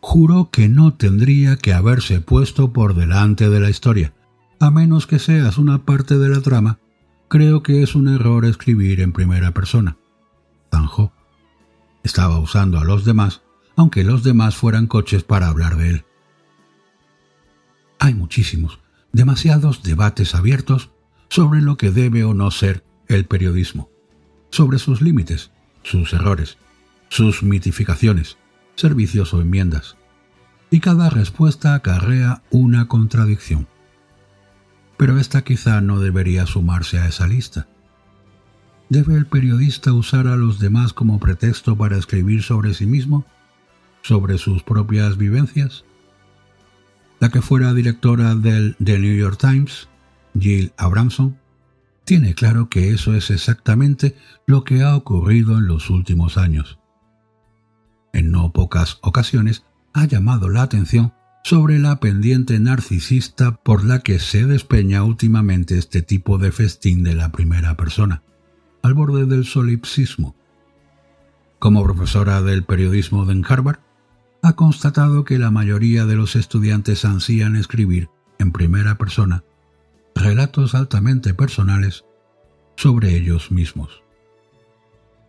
juró 0.00 0.50
que 0.50 0.68
no 0.68 0.94
tendría 0.94 1.56
que 1.56 1.72
haberse 1.72 2.20
puesto 2.20 2.72
por 2.72 2.94
delante 2.94 3.50
de 3.50 3.60
la 3.60 3.70
historia, 3.70 4.14
a 4.60 4.70
menos 4.70 5.06
que 5.06 5.18
seas 5.18 5.58
una 5.58 5.84
parte 5.84 6.18
de 6.18 6.28
la 6.28 6.40
trama, 6.40 6.78
creo 7.28 7.62
que 7.62 7.82
es 7.82 7.94
un 7.94 8.08
error 8.08 8.44
escribir 8.44 9.00
en 9.00 9.12
primera 9.12 9.52
persona. 9.52 9.96
Zanjó. 10.70 11.15
Estaba 12.06 12.38
usando 12.38 12.78
a 12.78 12.84
los 12.84 13.04
demás, 13.04 13.42
aunque 13.74 14.04
los 14.04 14.22
demás 14.22 14.54
fueran 14.54 14.86
coches 14.86 15.24
para 15.24 15.48
hablar 15.48 15.76
de 15.76 15.90
él. 15.90 16.04
Hay 17.98 18.14
muchísimos, 18.14 18.78
demasiados 19.10 19.82
debates 19.82 20.36
abiertos 20.36 20.92
sobre 21.28 21.60
lo 21.62 21.76
que 21.76 21.90
debe 21.90 22.22
o 22.22 22.32
no 22.32 22.52
ser 22.52 22.84
el 23.08 23.24
periodismo, 23.24 23.90
sobre 24.52 24.78
sus 24.78 25.02
límites, 25.02 25.50
sus 25.82 26.12
errores, 26.12 26.58
sus 27.08 27.42
mitificaciones, 27.42 28.38
servicios 28.76 29.34
o 29.34 29.40
enmiendas. 29.40 29.96
Y 30.70 30.78
cada 30.78 31.10
respuesta 31.10 31.74
acarrea 31.74 32.44
una 32.50 32.86
contradicción. 32.86 33.66
Pero 34.96 35.18
esta 35.18 35.42
quizá 35.42 35.80
no 35.80 35.98
debería 35.98 36.46
sumarse 36.46 37.00
a 37.00 37.08
esa 37.08 37.26
lista. 37.26 37.66
¿Debe 38.88 39.14
el 39.14 39.26
periodista 39.26 39.92
usar 39.92 40.26
a 40.26 40.36
los 40.36 40.58
demás 40.58 40.92
como 40.92 41.18
pretexto 41.18 41.76
para 41.76 41.96
escribir 41.98 42.42
sobre 42.42 42.74
sí 42.74 42.86
mismo? 42.86 43.24
¿Sobre 44.02 44.38
sus 44.38 44.62
propias 44.62 45.16
vivencias? 45.16 45.84
La 47.18 47.30
que 47.30 47.42
fuera 47.42 47.74
directora 47.74 48.34
del 48.34 48.76
The 48.82 48.98
New 48.98 49.16
York 49.16 49.38
Times 49.38 49.88
Jill 50.38 50.72
Abramson, 50.76 51.38
tiene 52.04 52.34
claro 52.34 52.68
que 52.68 52.90
eso 52.90 53.14
es 53.14 53.30
exactamente 53.30 54.16
lo 54.46 54.64
que 54.64 54.82
ha 54.82 54.94
ocurrido 54.94 55.58
en 55.58 55.66
los 55.66 55.90
últimos 55.90 56.36
años. 56.36 56.78
En 58.12 58.30
no 58.30 58.52
pocas 58.52 58.98
ocasiones 59.02 59.64
ha 59.92 60.04
llamado 60.04 60.48
la 60.48 60.62
atención 60.62 61.12
sobre 61.42 61.78
la 61.78 62.00
pendiente 62.00 62.58
narcisista 62.58 63.56
por 63.56 63.84
la 63.84 64.00
que 64.00 64.18
se 64.18 64.46
despeña 64.46 65.04
últimamente 65.04 65.78
este 65.78 66.02
tipo 66.02 66.38
de 66.38 66.52
festín 66.52 67.02
de 67.02 67.14
la 67.14 67.32
primera 67.32 67.76
persona, 67.76 68.22
al 68.86 68.94
borde 68.94 69.26
del 69.26 69.44
solipsismo. 69.44 70.36
Como 71.58 71.82
profesora 71.82 72.40
del 72.40 72.62
periodismo 72.62 73.26
de 73.26 73.44
Harvard, 73.46 73.80
ha 74.42 74.52
constatado 74.52 75.24
que 75.24 75.40
la 75.40 75.50
mayoría 75.50 76.06
de 76.06 76.14
los 76.14 76.36
estudiantes 76.36 77.04
ansían 77.04 77.56
escribir 77.56 78.10
en 78.38 78.52
primera 78.52 78.96
persona 78.96 79.42
relatos 80.14 80.76
altamente 80.76 81.34
personales 81.34 82.04
sobre 82.76 83.16
ellos 83.16 83.50
mismos. 83.50 84.04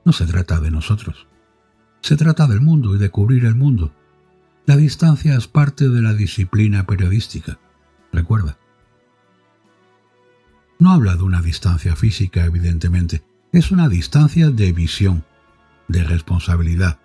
No 0.06 0.14
se 0.14 0.28
trata 0.28 0.60
de 0.60 0.70
nosotros, 0.70 1.26
se 2.02 2.16
trata 2.16 2.46
del 2.46 2.62
mundo 2.62 2.96
y 2.96 3.00
de 3.00 3.10
cubrir 3.10 3.46
el 3.46 3.56
mundo. 3.56 3.92
La 4.68 4.78
distancia 4.78 5.36
es 5.36 5.48
parte 5.48 5.90
de 5.90 6.04
la 6.04 6.14
disciplina 6.14 6.86
periodística, 6.86 7.58
recuerda. 8.14 8.60
No 10.78 10.92
habla 10.92 11.16
de 11.16 11.24
una 11.24 11.42
distancia 11.42 11.96
física, 11.96 12.46
evidentemente, 12.46 13.24
es 13.52 13.72
una 13.72 13.90
distancia 13.90 14.50
de 14.50 14.72
visión, 14.72 15.26
de 15.88 16.04
responsabilidad. 16.04 17.00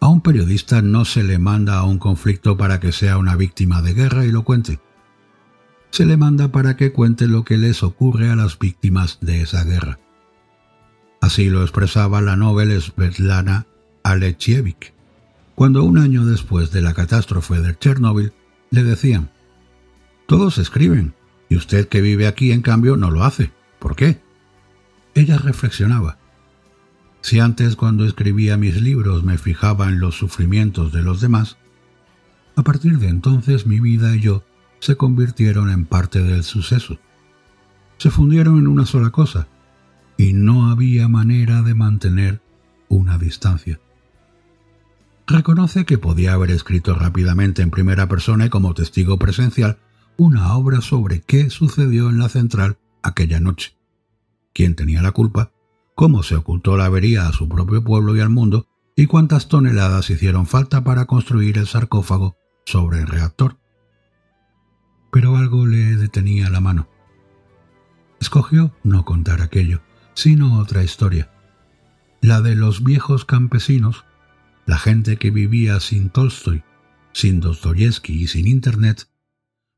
A 0.00 0.08
un 0.08 0.20
periodista 0.20 0.82
no 0.82 1.04
se 1.04 1.22
le 1.22 1.38
manda 1.38 1.78
a 1.78 1.84
un 1.84 1.98
conflicto 1.98 2.56
para 2.56 2.80
que 2.80 2.92
sea 2.92 3.18
una 3.18 3.36
víctima 3.36 3.82
de 3.82 3.94
guerra 3.94 4.24
y 4.24 4.30
lo 4.30 4.44
cuente 4.44 4.80
se 5.96 6.04
le 6.04 6.18
manda 6.18 6.52
para 6.52 6.76
que 6.76 6.92
cuente 6.92 7.26
lo 7.26 7.42
que 7.42 7.56
les 7.56 7.82
ocurre 7.82 8.28
a 8.28 8.36
las 8.36 8.58
víctimas 8.58 9.18
de 9.22 9.40
esa 9.40 9.64
guerra. 9.64 9.98
Así 11.22 11.48
lo 11.48 11.62
expresaba 11.62 12.20
la 12.20 12.36
novela 12.36 12.78
Svetlana 12.78 13.66
Alechievich, 14.02 14.92
cuando 15.54 15.84
un 15.84 15.96
año 15.96 16.26
después 16.26 16.70
de 16.70 16.82
la 16.82 16.92
catástrofe 16.92 17.62
de 17.62 17.78
Chernóbil 17.78 18.34
le 18.70 18.84
decían, 18.84 19.30
todos 20.26 20.58
escriben, 20.58 21.14
y 21.48 21.56
usted 21.56 21.88
que 21.88 22.02
vive 22.02 22.26
aquí 22.26 22.52
en 22.52 22.60
cambio 22.60 22.98
no 22.98 23.10
lo 23.10 23.24
hace. 23.24 23.52
¿Por 23.78 23.96
qué? 23.96 24.20
Ella 25.16 25.38
reflexionaba. 25.38 26.18
Si 27.22 27.40
antes 27.40 27.74
cuando 27.74 28.04
escribía 28.04 28.58
mis 28.58 28.82
libros 28.82 29.24
me 29.24 29.38
fijaba 29.38 29.88
en 29.88 29.98
los 29.98 30.14
sufrimientos 30.14 30.92
de 30.92 31.02
los 31.02 31.22
demás, 31.22 31.56
a 32.54 32.62
partir 32.62 32.98
de 32.98 33.08
entonces 33.08 33.66
mi 33.66 33.80
vida 33.80 34.14
y 34.14 34.20
yo 34.20 34.44
se 34.78 34.96
convirtieron 34.96 35.70
en 35.70 35.86
parte 35.86 36.22
del 36.22 36.44
suceso. 36.44 36.98
Se 37.96 38.10
fundieron 38.10 38.58
en 38.58 38.68
una 38.68 38.84
sola 38.84 39.08
cosa, 39.08 39.48
y 40.18 40.34
no 40.34 40.70
había 40.70 41.08
manera 41.08 41.62
de 41.62 41.74
mantener 41.74 42.42
una 42.88 43.16
distancia. 43.16 43.80
Reconoce 45.26 45.86
que 45.86 45.96
podía 45.96 46.34
haber 46.34 46.50
escrito 46.50 46.94
rápidamente 46.94 47.62
en 47.62 47.70
primera 47.70 48.06
persona 48.06 48.44
y 48.44 48.50
como 48.50 48.74
testigo 48.74 49.18
presencial 49.18 49.78
una 50.18 50.54
obra 50.54 50.82
sobre 50.82 51.22
qué 51.22 51.48
sucedió 51.48 52.10
en 52.10 52.18
la 52.18 52.28
central 52.28 52.76
aquella 53.02 53.40
noche, 53.40 53.75
quién 54.56 54.74
tenía 54.74 55.02
la 55.02 55.12
culpa, 55.12 55.52
cómo 55.94 56.24
se 56.24 56.34
ocultó 56.34 56.76
la 56.76 56.86
avería 56.86 57.28
a 57.28 57.32
su 57.32 57.48
propio 57.48 57.84
pueblo 57.84 58.16
y 58.16 58.20
al 58.20 58.30
mundo, 58.30 58.66
y 58.96 59.06
cuántas 59.06 59.46
toneladas 59.46 60.10
hicieron 60.10 60.46
falta 60.46 60.82
para 60.82 61.04
construir 61.04 61.58
el 61.58 61.66
sarcófago 61.68 62.36
sobre 62.64 63.00
el 63.00 63.06
reactor 63.06 63.58
pero 65.16 65.38
algo 65.38 65.66
le 65.66 65.96
detenía 65.96 66.50
la 66.50 66.60
mano. 66.60 66.90
Escogió 68.20 68.76
no 68.84 69.06
contar 69.06 69.40
aquello, 69.40 69.80
sino 70.12 70.58
otra 70.58 70.84
historia, 70.84 71.30
la 72.20 72.42
de 72.42 72.54
los 72.54 72.84
viejos 72.84 73.24
campesinos, 73.24 74.04
la 74.66 74.76
gente 74.76 75.16
que 75.16 75.30
vivía 75.30 75.80
sin 75.80 76.10
Tolstoy, 76.10 76.64
sin 77.14 77.40
Dostoyevsky 77.40 78.24
y 78.24 78.26
sin 78.26 78.46
Internet, 78.46 79.08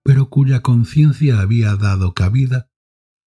pero 0.03 0.29
cuya 0.29 0.61
conciencia 0.61 1.41
había 1.41 1.77
dado 1.77 2.15
cabida 2.15 2.68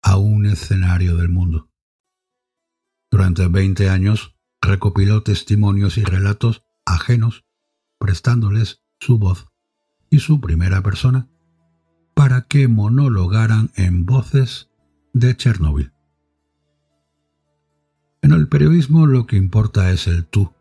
a 0.09 0.17
un 0.17 0.47
escenario 0.47 1.17
del 1.17 1.29
mundo. 1.29 1.69
Durante 3.11 3.47
veinte 3.49 3.91
años 3.91 4.35
recopiló 4.63 5.23
testimonios 5.23 5.99
y 5.99 6.03
relatos 6.03 6.65
ajenos, 6.87 7.45
prestándoles 7.99 8.83
su 9.01 9.19
voz 9.19 9.49
y 10.09 10.21
su 10.21 10.41
primera 10.41 10.83
persona 10.83 11.29
para 12.15 12.47
que 12.47 12.69
monologaran 12.69 13.71
en 13.77 14.07
voces 14.07 14.71
de 15.13 15.37
Chernóbil. 15.37 15.93
En 18.23 18.33
el 18.33 18.49
periodismo 18.49 19.07
lo 19.07 19.27
que 19.27 19.37
importa 19.37 19.91
es 19.91 20.07
el 20.07 20.25
tú, 20.25 20.55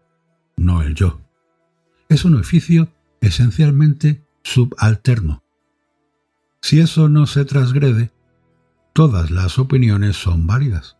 no 0.57 0.81
el 0.81 0.93
yo. 0.93 1.21
Es 2.09 2.25
un 2.25 2.35
oficio 2.35 2.89
esencialmente 3.21 4.27
subalterno. 4.43 5.41
Si 6.61 6.81
eso 6.81 7.07
no 7.07 7.27
se 7.27 7.45
transgrede, 7.45 8.11
todas 8.97 9.29
las 9.29 9.59
opiniones 9.59 10.15
son 10.15 10.47
válidas. 10.47 10.97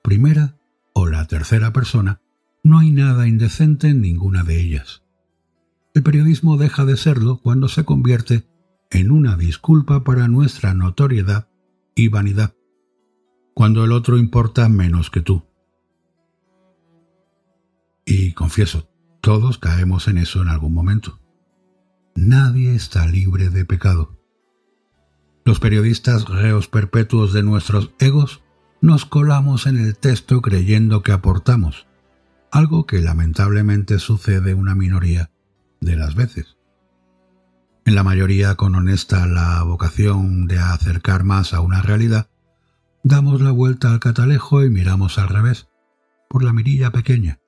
Primera 0.00 0.54
o 0.92 1.08
la 1.08 1.26
tercera 1.26 1.72
persona, 1.72 2.20
no 2.62 2.78
hay 2.78 2.92
nada 2.92 3.26
indecente 3.26 3.88
en 3.88 4.00
ninguna 4.00 4.44
de 4.44 4.60
ellas. 4.60 5.02
El 5.92 6.04
periodismo 6.04 6.56
deja 6.56 6.84
de 6.84 6.96
serlo 6.96 7.40
cuando 7.42 7.66
se 7.66 7.84
convierte 7.84 8.46
en 8.92 9.10
una 9.10 9.36
disculpa 9.36 10.04
para 10.04 10.28
nuestra 10.28 10.72
notoriedad 10.72 11.48
y 11.96 12.06
vanidad, 12.06 12.54
cuando 13.54 13.84
el 13.84 13.90
otro 13.90 14.18
importa 14.18 14.68
menos 14.68 15.10
que 15.10 15.20
tú. 15.20 15.42
Y 18.04 18.34
confieso, 18.34 18.88
todos 19.20 19.58
caemos 19.58 20.06
en 20.06 20.18
eso 20.18 20.42
en 20.42 20.48
algún 20.48 20.72
momento. 20.72 21.18
Nadie 22.14 22.76
está 22.76 23.04
libre 23.04 23.50
de 23.50 23.64
pecado. 23.64 24.15
Los 25.46 25.60
periodistas 25.60 26.28
reos 26.28 26.66
perpetuos 26.66 27.32
de 27.32 27.44
nuestros 27.44 27.92
egos 28.00 28.42
nos 28.80 29.06
colamos 29.06 29.68
en 29.68 29.78
el 29.78 29.96
texto 29.96 30.42
creyendo 30.42 31.04
que 31.04 31.12
aportamos, 31.12 31.86
algo 32.50 32.84
que 32.84 33.00
lamentablemente 33.00 34.00
sucede 34.00 34.54
una 34.54 34.74
minoría 34.74 35.30
de 35.80 35.94
las 35.94 36.16
veces. 36.16 36.56
En 37.84 37.94
la 37.94 38.02
mayoría 38.02 38.56
con 38.56 38.74
honesta 38.74 39.24
la 39.28 39.62
vocación 39.62 40.48
de 40.48 40.58
acercar 40.58 41.22
más 41.22 41.54
a 41.54 41.60
una 41.60 41.80
realidad, 41.80 42.28
damos 43.04 43.40
la 43.40 43.52
vuelta 43.52 43.92
al 43.92 44.00
catalejo 44.00 44.64
y 44.64 44.68
miramos 44.68 45.16
al 45.16 45.28
revés, 45.28 45.68
por 46.28 46.42
la 46.42 46.52
mirilla 46.52 46.90
pequeña. 46.90 47.38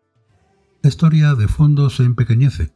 La 0.85 0.89
historia 0.89 1.35
de 1.35 1.49
fondo 1.49 1.91
se 1.91 2.05
empequeñece, 2.05 2.73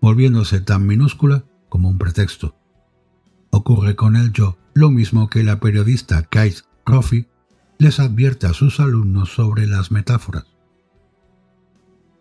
volviéndose 0.00 0.60
tan 0.60 0.84
minúscula 0.84 1.44
como 1.68 1.88
un 1.88 1.98
pretexto. 1.98 2.57
Ocurre 3.50 3.96
con 3.96 4.16
el 4.16 4.32
yo 4.32 4.58
lo 4.74 4.90
mismo 4.90 5.28
que 5.28 5.42
la 5.42 5.60
periodista 5.60 6.22
Kate 6.22 6.62
Roffey 6.86 7.28
les 7.78 8.00
advierte 8.00 8.46
a 8.46 8.54
sus 8.54 8.80
alumnos 8.80 9.30
sobre 9.34 9.66
las 9.66 9.90
metáforas. 9.90 10.46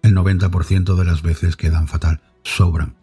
El 0.02 0.16
90% 0.16 0.96
de 0.96 1.06
las 1.06 1.22
veces 1.22 1.56
quedan 1.56 1.88
fatal, 1.88 2.22
sobran 2.44 2.96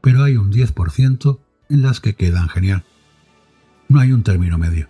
pero 0.00 0.24
hay 0.24 0.36
un 0.36 0.52
10% 0.52 1.38
en 1.68 1.82
las 1.82 2.00
que 2.00 2.14
quedan 2.14 2.48
genial. 2.48 2.84
No 3.88 4.00
hay 4.00 4.12
un 4.12 4.22
término 4.22 4.58
medio. 4.58 4.88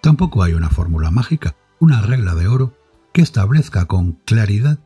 Tampoco 0.00 0.42
hay 0.42 0.54
una 0.54 0.70
fórmula 0.70 1.10
mágica, 1.10 1.56
una 1.80 2.00
regla 2.00 2.34
de 2.34 2.48
oro 2.48 2.74
que 3.12 3.22
establezca 3.22 3.86
con 3.86 4.12
claridad 4.24 4.78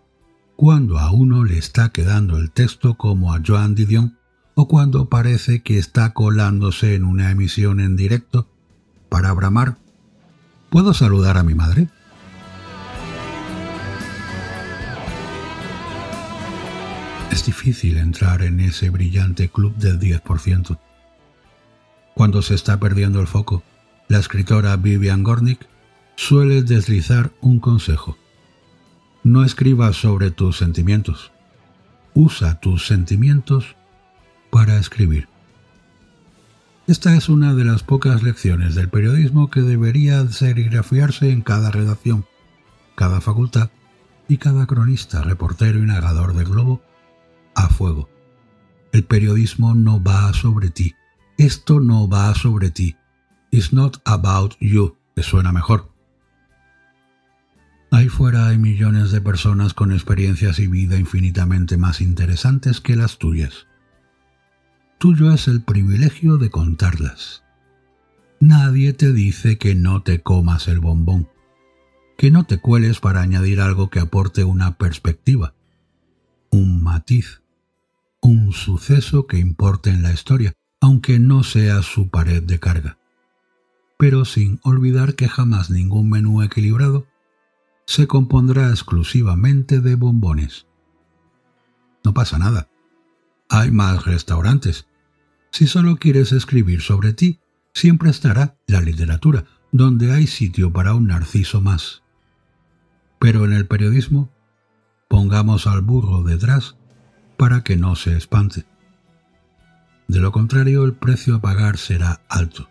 cuando 0.56 0.98
a 0.98 1.10
uno 1.10 1.44
le 1.44 1.58
está 1.58 1.90
quedando 1.90 2.38
el 2.38 2.50
texto 2.50 2.94
como 2.96 3.34
a 3.34 3.40
Joan 3.44 3.74
Didion 3.74 4.18
o 4.54 4.68
cuando 4.68 5.08
parece 5.08 5.62
que 5.62 5.78
está 5.78 6.12
colándose 6.12 6.94
en 6.94 7.04
una 7.04 7.30
emisión 7.30 7.80
en 7.80 7.96
directo 7.96 8.48
para 9.08 9.32
bramar. 9.32 9.78
¿Puedo 10.70 10.94
saludar 10.94 11.38
a 11.38 11.42
mi 11.42 11.54
madre? 11.54 11.88
Es 17.30 17.46
difícil 17.46 17.96
entrar 17.96 18.42
en 18.42 18.60
ese 18.60 18.90
brillante 18.90 19.48
club 19.48 19.74
del 19.76 19.98
10%. 19.98 20.78
Cuando 22.14 22.42
se 22.42 22.54
está 22.54 22.78
perdiendo 22.78 23.20
el 23.20 23.26
foco, 23.26 23.62
la 24.08 24.18
escritora 24.18 24.76
Vivian 24.76 25.22
Gornick 25.22 25.66
suele 26.14 26.62
deslizar 26.62 27.32
un 27.40 27.58
consejo. 27.58 28.18
No 29.24 29.44
escribas 29.44 29.96
sobre 29.96 30.30
tus 30.30 30.58
sentimientos. 30.58 31.32
Usa 32.12 32.60
tus 32.60 32.86
sentimientos 32.86 33.76
para 34.52 34.76
escribir. 34.76 35.28
Esta 36.86 37.16
es 37.16 37.30
una 37.30 37.54
de 37.54 37.64
las 37.64 37.82
pocas 37.82 38.22
lecciones 38.22 38.74
del 38.74 38.90
periodismo 38.90 39.48
que 39.48 39.62
debería 39.62 40.28
serigrafiarse 40.28 41.30
en 41.30 41.40
cada 41.40 41.70
redacción, 41.70 42.26
cada 42.94 43.22
facultad 43.22 43.70
y 44.28 44.36
cada 44.36 44.66
cronista, 44.66 45.22
reportero 45.22 45.78
y 45.78 45.86
narrador 45.86 46.34
de 46.34 46.44
Globo 46.44 46.82
a 47.54 47.70
fuego. 47.70 48.10
El 48.92 49.04
periodismo 49.04 49.74
no 49.74 50.02
va 50.02 50.30
sobre 50.34 50.68
ti. 50.68 50.94
Esto 51.38 51.80
no 51.80 52.06
va 52.06 52.34
sobre 52.34 52.70
ti. 52.70 52.96
It's 53.50 53.72
not 53.72 54.02
about 54.04 54.54
you. 54.60 54.98
¿Te 55.14 55.22
suena 55.22 55.50
mejor? 55.50 55.90
Ahí 57.90 58.10
fuera 58.10 58.48
hay 58.48 58.58
millones 58.58 59.12
de 59.12 59.22
personas 59.22 59.72
con 59.72 59.92
experiencias 59.92 60.58
y 60.58 60.66
vida 60.66 60.98
infinitamente 60.98 61.78
más 61.78 62.02
interesantes 62.02 62.82
que 62.82 62.96
las 62.96 63.16
tuyas. 63.16 63.66
Tuyo 65.02 65.32
es 65.32 65.48
el 65.48 65.64
privilegio 65.64 66.38
de 66.38 66.48
contarlas. 66.48 67.42
Nadie 68.38 68.92
te 68.92 69.12
dice 69.12 69.58
que 69.58 69.74
no 69.74 70.04
te 70.04 70.22
comas 70.22 70.68
el 70.68 70.78
bombón, 70.78 71.28
que 72.16 72.30
no 72.30 72.44
te 72.44 72.60
cueles 72.60 73.00
para 73.00 73.20
añadir 73.20 73.60
algo 73.60 73.90
que 73.90 73.98
aporte 73.98 74.44
una 74.44 74.78
perspectiva, 74.78 75.56
un 76.52 76.84
matiz, 76.84 77.42
un 78.20 78.52
suceso 78.52 79.26
que 79.26 79.38
importe 79.38 79.90
en 79.90 80.04
la 80.04 80.12
historia, 80.12 80.52
aunque 80.80 81.18
no 81.18 81.42
sea 81.42 81.82
su 81.82 82.08
pared 82.08 82.40
de 82.40 82.60
carga. 82.60 82.96
Pero 83.98 84.24
sin 84.24 84.60
olvidar 84.62 85.16
que 85.16 85.26
jamás 85.26 85.68
ningún 85.68 86.10
menú 86.10 86.42
equilibrado 86.42 87.08
se 87.86 88.06
compondrá 88.06 88.70
exclusivamente 88.70 89.80
de 89.80 89.96
bombones. 89.96 90.68
No 92.04 92.14
pasa 92.14 92.38
nada. 92.38 92.68
Hay 93.48 93.72
más 93.72 94.04
restaurantes. 94.04 94.86
Si 95.52 95.66
solo 95.66 95.96
quieres 95.96 96.32
escribir 96.32 96.80
sobre 96.80 97.12
ti, 97.12 97.38
siempre 97.74 98.08
estará 98.08 98.56
la 98.66 98.80
literatura, 98.80 99.44
donde 99.70 100.10
hay 100.10 100.26
sitio 100.26 100.72
para 100.72 100.94
un 100.94 101.08
narciso 101.08 101.60
más. 101.60 102.02
Pero 103.18 103.44
en 103.44 103.52
el 103.52 103.66
periodismo, 103.66 104.30
pongamos 105.08 105.66
al 105.66 105.82
burro 105.82 106.22
detrás 106.22 106.76
para 107.36 107.62
que 107.62 107.76
no 107.76 107.96
se 107.96 108.16
espante. 108.16 108.64
De 110.08 110.20
lo 110.20 110.32
contrario, 110.32 110.84
el 110.84 110.94
precio 110.94 111.36
a 111.36 111.40
pagar 111.42 111.76
será 111.76 112.22
alto. 112.30 112.70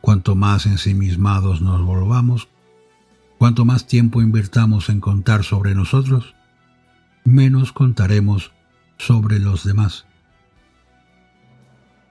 Cuanto 0.00 0.34
más 0.34 0.66
ensimismados 0.66 1.62
nos 1.62 1.80
volvamos, 1.80 2.48
cuanto 3.38 3.64
más 3.64 3.86
tiempo 3.86 4.20
invirtamos 4.20 4.88
en 4.88 5.00
contar 5.00 5.44
sobre 5.44 5.76
nosotros, 5.76 6.34
menos 7.24 7.72
contaremos 7.72 8.50
sobre 8.98 9.38
los 9.38 9.62
demás. 9.62 10.06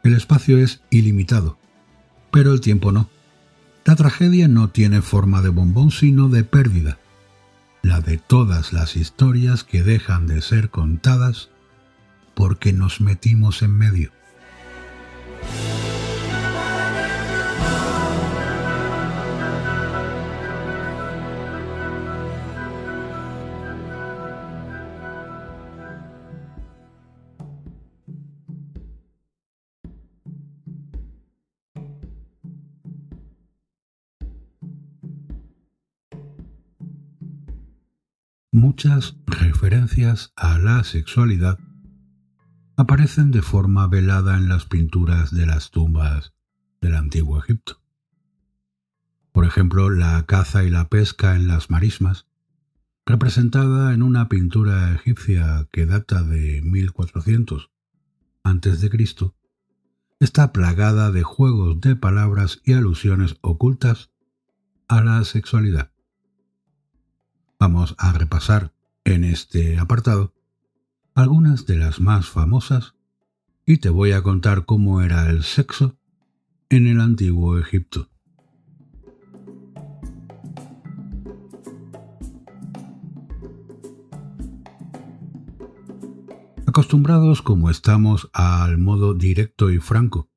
El 0.03 0.13
espacio 0.15 0.57
es 0.57 0.81
ilimitado, 0.89 1.57
pero 2.31 2.53
el 2.53 2.61
tiempo 2.61 2.91
no. 2.91 3.09
La 3.85 3.95
tragedia 3.95 4.47
no 4.47 4.69
tiene 4.69 5.01
forma 5.01 5.41
de 5.41 5.49
bombón, 5.49 5.91
sino 5.91 6.29
de 6.29 6.43
pérdida 6.43 6.97
la 7.81 7.99
de 8.01 8.17
todas 8.17 8.73
las 8.73 8.95
historias 8.95 9.63
que 9.63 9.83
dejan 9.83 10.27
de 10.27 10.41
ser 10.41 10.69
contadas 10.69 11.49
porque 12.35 12.73
nos 12.73 13.01
metimos 13.01 13.61
en 13.61 13.77
medio. 13.77 14.11
Muchas 38.54 39.16
referencias 39.28 40.34
a 40.36 40.60
la 40.60 40.84
sexualidad 40.84 41.58
aparecen 42.76 43.32
de 43.32 43.41
forma 43.41 43.88
velada 43.88 44.36
en 44.36 44.49
las 44.49 44.66
pinturas 44.66 45.34
de 45.34 45.45
las 45.45 45.72
tumbas 45.72 46.34
del 46.82 46.95
antiguo 46.95 47.39
Egipto. 47.39 47.82
Por 49.32 49.45
ejemplo, 49.45 49.89
la 49.89 50.26
caza 50.26 50.66
y 50.66 50.70
la 50.70 50.89
pesca 50.89 51.38
en 51.38 51.47
las 51.47 51.70
marismas, 51.70 52.28
representada 53.06 53.93
en 53.93 54.04
una 54.04 54.28
pintura 54.28 54.93
egipcia 54.95 55.70
que 55.72 55.86
data 55.86 56.22
de 56.22 56.62
1400 56.62 57.72
a.C., 58.43 58.89
está 60.20 60.52
plagada 60.52 61.12
de 61.12 61.24
juegos 61.24 61.80
de 61.80 61.95
palabras 61.95 62.60
y 62.66 62.74
alusiones 62.74 63.38
ocultas 63.39 64.12
a 64.89 65.02
la 65.02 65.24
sexualidad. 65.24 65.91
Vamos 67.62 67.93
a 67.99 68.12
repasar 68.12 68.74
en 69.03 69.24
este 69.24 69.78
apartado 69.78 70.34
algunas 71.14 71.68
de 71.68 71.76
las 71.76 72.01
más 72.01 72.28
famosas 72.28 72.95
y 73.68 73.78
te 73.78 73.89
voy 73.89 74.14
a 74.14 74.24
contar 74.24 74.66
cómo 74.66 75.03
era 75.03 75.30
el 75.30 75.43
sexo 75.43 75.95
en 76.70 76.88
el 76.88 76.99
antiguo 76.99 77.59
Egipto. 77.59 78.09
Acostumbrados 86.66 87.43
como 87.43 87.70
estamos 87.70 88.32
al 88.34 88.80
modo 88.80 89.14
directo 89.14 89.70
y 89.70 89.78
franco 89.78 90.32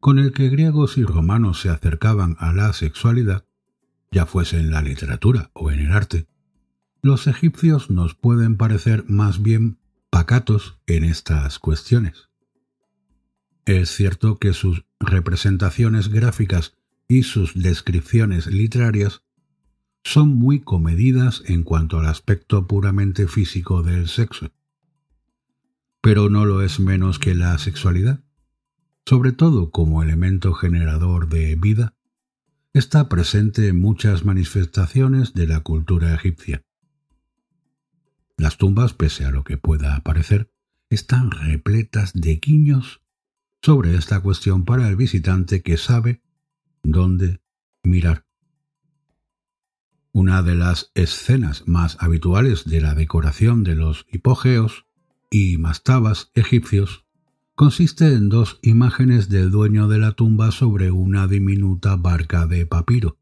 con 0.00 0.18
el 0.18 0.34
que 0.34 0.50
griegos 0.50 0.98
y 0.98 1.04
romanos 1.04 1.62
se 1.62 1.70
acercaban 1.70 2.36
a 2.38 2.52
la 2.52 2.74
sexualidad, 2.74 3.46
ya 4.12 4.26
fuese 4.26 4.58
en 4.60 4.70
la 4.70 4.82
literatura 4.82 5.50
o 5.54 5.70
en 5.70 5.80
el 5.80 5.92
arte, 5.92 6.28
los 7.02 7.26
egipcios 7.26 7.90
nos 7.90 8.14
pueden 8.14 8.56
parecer 8.56 9.04
más 9.08 9.42
bien 9.42 9.78
pacatos 10.10 10.78
en 10.86 11.04
estas 11.04 11.58
cuestiones. 11.58 12.28
Es 13.64 13.90
cierto 13.90 14.38
que 14.38 14.52
sus 14.52 14.84
representaciones 14.98 16.08
gráficas 16.08 16.74
y 17.06 17.22
sus 17.22 17.54
descripciones 17.54 18.46
literarias 18.46 19.22
son 20.04 20.30
muy 20.30 20.60
comedidas 20.60 21.42
en 21.46 21.62
cuanto 21.62 21.98
al 21.98 22.06
aspecto 22.06 22.66
puramente 22.66 23.28
físico 23.28 23.82
del 23.82 24.08
sexo. 24.08 24.50
Pero 26.00 26.30
no 26.30 26.46
lo 26.46 26.62
es 26.62 26.80
menos 26.80 27.18
que 27.18 27.34
la 27.34 27.58
sexualidad, 27.58 28.20
sobre 29.04 29.32
todo 29.32 29.70
como 29.70 30.02
elemento 30.02 30.54
generador 30.54 31.28
de 31.28 31.54
vida, 31.56 31.94
está 32.72 33.08
presente 33.08 33.68
en 33.68 33.80
muchas 33.80 34.24
manifestaciones 34.24 35.34
de 35.34 35.46
la 35.46 35.60
cultura 35.60 36.14
egipcia. 36.14 36.62
Las 38.38 38.56
tumbas, 38.56 38.94
pese 38.94 39.24
a 39.24 39.32
lo 39.32 39.42
que 39.42 39.58
pueda 39.58 40.00
parecer, 40.04 40.52
están 40.90 41.32
repletas 41.32 42.12
de 42.14 42.36
guiños 42.36 43.02
sobre 43.60 43.96
esta 43.96 44.20
cuestión 44.20 44.64
para 44.64 44.88
el 44.88 44.94
visitante 44.94 45.60
que 45.60 45.76
sabe 45.76 46.22
dónde 46.84 47.42
mirar. 47.82 48.26
Una 50.12 50.42
de 50.42 50.54
las 50.54 50.92
escenas 50.94 51.66
más 51.66 51.96
habituales 52.00 52.64
de 52.64 52.80
la 52.80 52.94
decoración 52.94 53.64
de 53.64 53.74
los 53.74 54.06
hipógeos 54.08 54.86
y 55.30 55.58
mastabas 55.58 56.30
egipcios 56.34 57.04
consiste 57.56 58.14
en 58.14 58.28
dos 58.28 58.60
imágenes 58.62 59.28
del 59.28 59.50
dueño 59.50 59.88
de 59.88 59.98
la 59.98 60.12
tumba 60.12 60.52
sobre 60.52 60.92
una 60.92 61.26
diminuta 61.26 61.96
barca 61.96 62.46
de 62.46 62.66
papiro. 62.66 63.17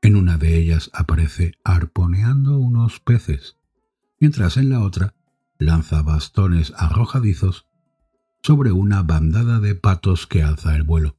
En 0.00 0.16
una 0.16 0.38
de 0.38 0.56
ellas 0.56 0.90
aparece 0.92 1.52
arponeando 1.64 2.58
unos 2.58 3.00
peces, 3.00 3.56
mientras 4.20 4.56
en 4.56 4.68
la 4.68 4.80
otra 4.80 5.14
lanza 5.58 6.02
bastones 6.02 6.72
arrojadizos 6.76 7.66
sobre 8.42 8.72
una 8.72 9.02
bandada 9.02 9.58
de 9.58 9.74
patos 9.74 10.26
que 10.26 10.42
alza 10.42 10.76
el 10.76 10.84
vuelo. 10.84 11.16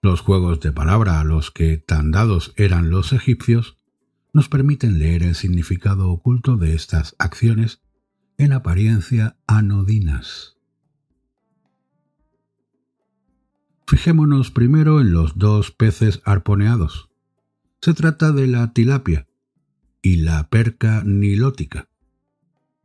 Los 0.00 0.20
juegos 0.20 0.60
de 0.60 0.72
palabra 0.72 1.20
a 1.20 1.24
los 1.24 1.50
que 1.50 1.76
tan 1.76 2.10
dados 2.10 2.54
eran 2.56 2.90
los 2.90 3.12
egipcios 3.12 3.76
nos 4.32 4.48
permiten 4.48 4.98
leer 4.98 5.22
el 5.22 5.34
significado 5.34 6.10
oculto 6.10 6.56
de 6.56 6.74
estas 6.74 7.14
acciones 7.18 7.82
en 8.38 8.52
apariencia 8.52 9.36
anodinas. 9.46 10.51
Fijémonos 13.86 14.50
primero 14.50 15.00
en 15.00 15.12
los 15.12 15.38
dos 15.38 15.70
peces 15.70 16.22
arponeados. 16.24 17.10
Se 17.80 17.94
trata 17.94 18.32
de 18.32 18.46
la 18.46 18.72
tilapia 18.72 19.26
y 20.00 20.16
la 20.16 20.48
perca 20.48 21.02
nilótica. 21.04 21.88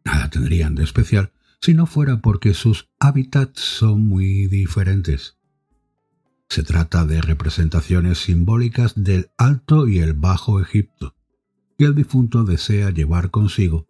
Nada 0.04 0.30
tendrían 0.30 0.76
de 0.76 0.84
especial 0.84 1.32
si 1.62 1.74
no 1.74 1.86
fuera 1.86 2.22
porque 2.22 2.54
sus 2.54 2.89
hábitats 3.00 3.62
son 3.62 4.08
muy 4.08 4.48
diferentes. 4.48 5.38
Se 6.50 6.64
trata 6.64 7.06
de 7.06 7.22
representaciones 7.22 8.20
simbólicas 8.20 8.93
del 8.95 9.32
Alto 9.38 9.88
y 9.88 10.00
el 10.00 10.14
Bajo 10.14 10.62
Egipto, 10.62 11.16
que 11.78 11.86
el 11.86 11.95
difunto 11.95 12.43
desea 12.43 12.89
llevar 12.89 13.32
consigo 13.32 13.88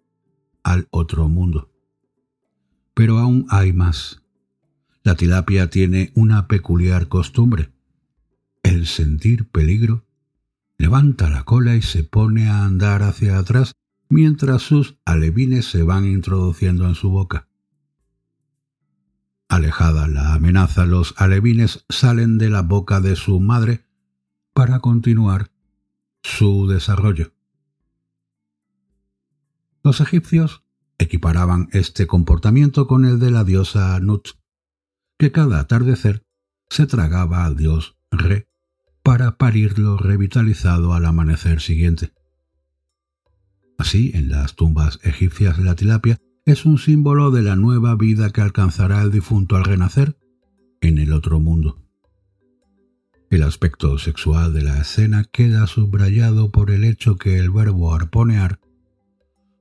al 0.64 0.88
otro 0.89 1.30
mundo. 1.30 1.72
Pero 2.93 3.20
aún 3.20 3.45
hay 3.49 3.74
más. 3.74 4.24
La 5.04 5.16
tilapia 5.16 5.70
tiene 5.70 6.12
una 6.16 6.48
peculiar 6.48 7.08
costumbre. 7.08 7.72
El 8.64 8.88
sentir 8.88 9.48
peligro 9.50 10.06
levanta 10.78 11.30
la 11.30 11.43
cola 11.43 11.76
y 11.76 11.82
se 11.82 12.04
pone 12.04 12.50
a 12.50 12.66
andar 12.66 13.04
hacia 13.04 13.38
atrás 13.38 13.74
mientras 14.10 14.62
sus 14.62 14.98
alevines 15.06 15.66
se 15.66 15.84
van 15.84 16.06
introduciendo 16.06 16.88
en 16.88 16.95
su 16.95 17.10
boca. 17.10 17.48
Alejada 19.50 20.08
la 20.08 20.34
amenaza, 20.34 20.86
los 20.86 21.14
alevines 21.18 21.86
salen 21.88 22.38
de 22.38 22.50
la 22.50 22.62
boca 22.62 23.00
de 23.00 23.16
su 23.16 23.39
madre 23.39 23.86
para 24.54 24.80
continuar 24.80 25.52
su 26.22 26.68
desarrollo. 26.68 27.32
Los 29.84 30.02
egipcios 30.02 30.64
equiparaban 30.98 31.70
este 31.72 32.08
comportamiento 32.08 32.88
con 32.88 33.06
el 33.06 33.20
de 33.20 33.32
la 33.32 33.45
diosa 33.45 33.98
Nut, 34.02 34.30
que 35.18 35.32
cada 35.32 35.59
atardecer 35.59 36.24
se 36.70 36.86
tragaba 36.86 37.45
al 37.45 37.55
dios 37.55 37.97
Re 38.11 38.47
para 39.03 39.38
parirlo 39.38 39.97
revitalizado 39.97 40.93
al 40.93 41.05
amanecer 41.05 41.61
siguiente. 41.61 42.13
Así, 43.78 44.11
en 44.13 44.30
las 44.30 44.55
tumbas 44.55 44.99
egipcias 45.03 45.59
la 45.59 45.76
tilapia 45.76 46.18
es 46.45 46.65
un 46.65 46.78
símbolo 46.78 47.32
de 47.32 47.41
la 47.41 47.55
nueva 47.55 47.95
vida 47.95 48.32
que 48.32 48.41
alcanzará 48.41 49.01
el 49.01 49.11
difunto 49.11 49.55
al 49.55 49.65
renacer 49.65 50.18
en 50.82 50.97
el 50.97 51.13
otro 51.13 51.39
mundo. 51.39 51.84
El 53.30 53.43
aspecto 53.43 53.97
sexual 53.97 54.53
de 54.53 54.63
la 54.63 54.80
escena 54.80 55.26
queda 55.26 55.68
subrayado 55.68 56.51
por 56.51 56.72
el 56.72 56.84
hecho 56.84 57.18
que 57.18 57.38
el 57.38 57.51
verbo 57.51 57.93
arponear 57.93 58.59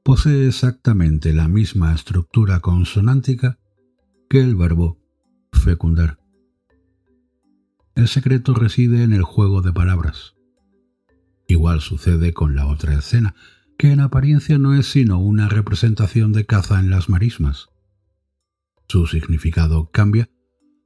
posee 0.05 0.47
exactamente 0.47 1.33
la 1.33 1.49
misma 1.49 1.93
estructura 1.93 2.61
consonántica 2.61 3.59
que 4.31 4.41
el 4.41 4.55
verbo 4.55 5.06
fecundar. 5.53 6.19
El 7.95 8.09
secreto 8.09 8.55
reside 8.55 9.03
en 9.03 9.13
el 9.13 9.23
juego 9.23 9.63
de 9.63 9.73
palabras. 9.73 10.35
Igual 11.49 11.81
sucede 11.81 12.33
con 12.33 12.55
la 12.55 12.67
otra 12.67 12.95
escena, 12.95 13.35
que 13.79 13.93
en 13.93 14.01
apariencia 14.01 14.59
no 14.59 14.75
es 14.75 14.87
sino 14.87 15.19
una 15.19 15.49
representación 15.49 16.33
de 16.33 16.47
caza 16.47 16.81
en 16.81 16.91
las 16.91 17.09
marismas. 17.09 17.69
Su 18.89 19.07
significado 19.07 19.91
cambia 19.91 20.31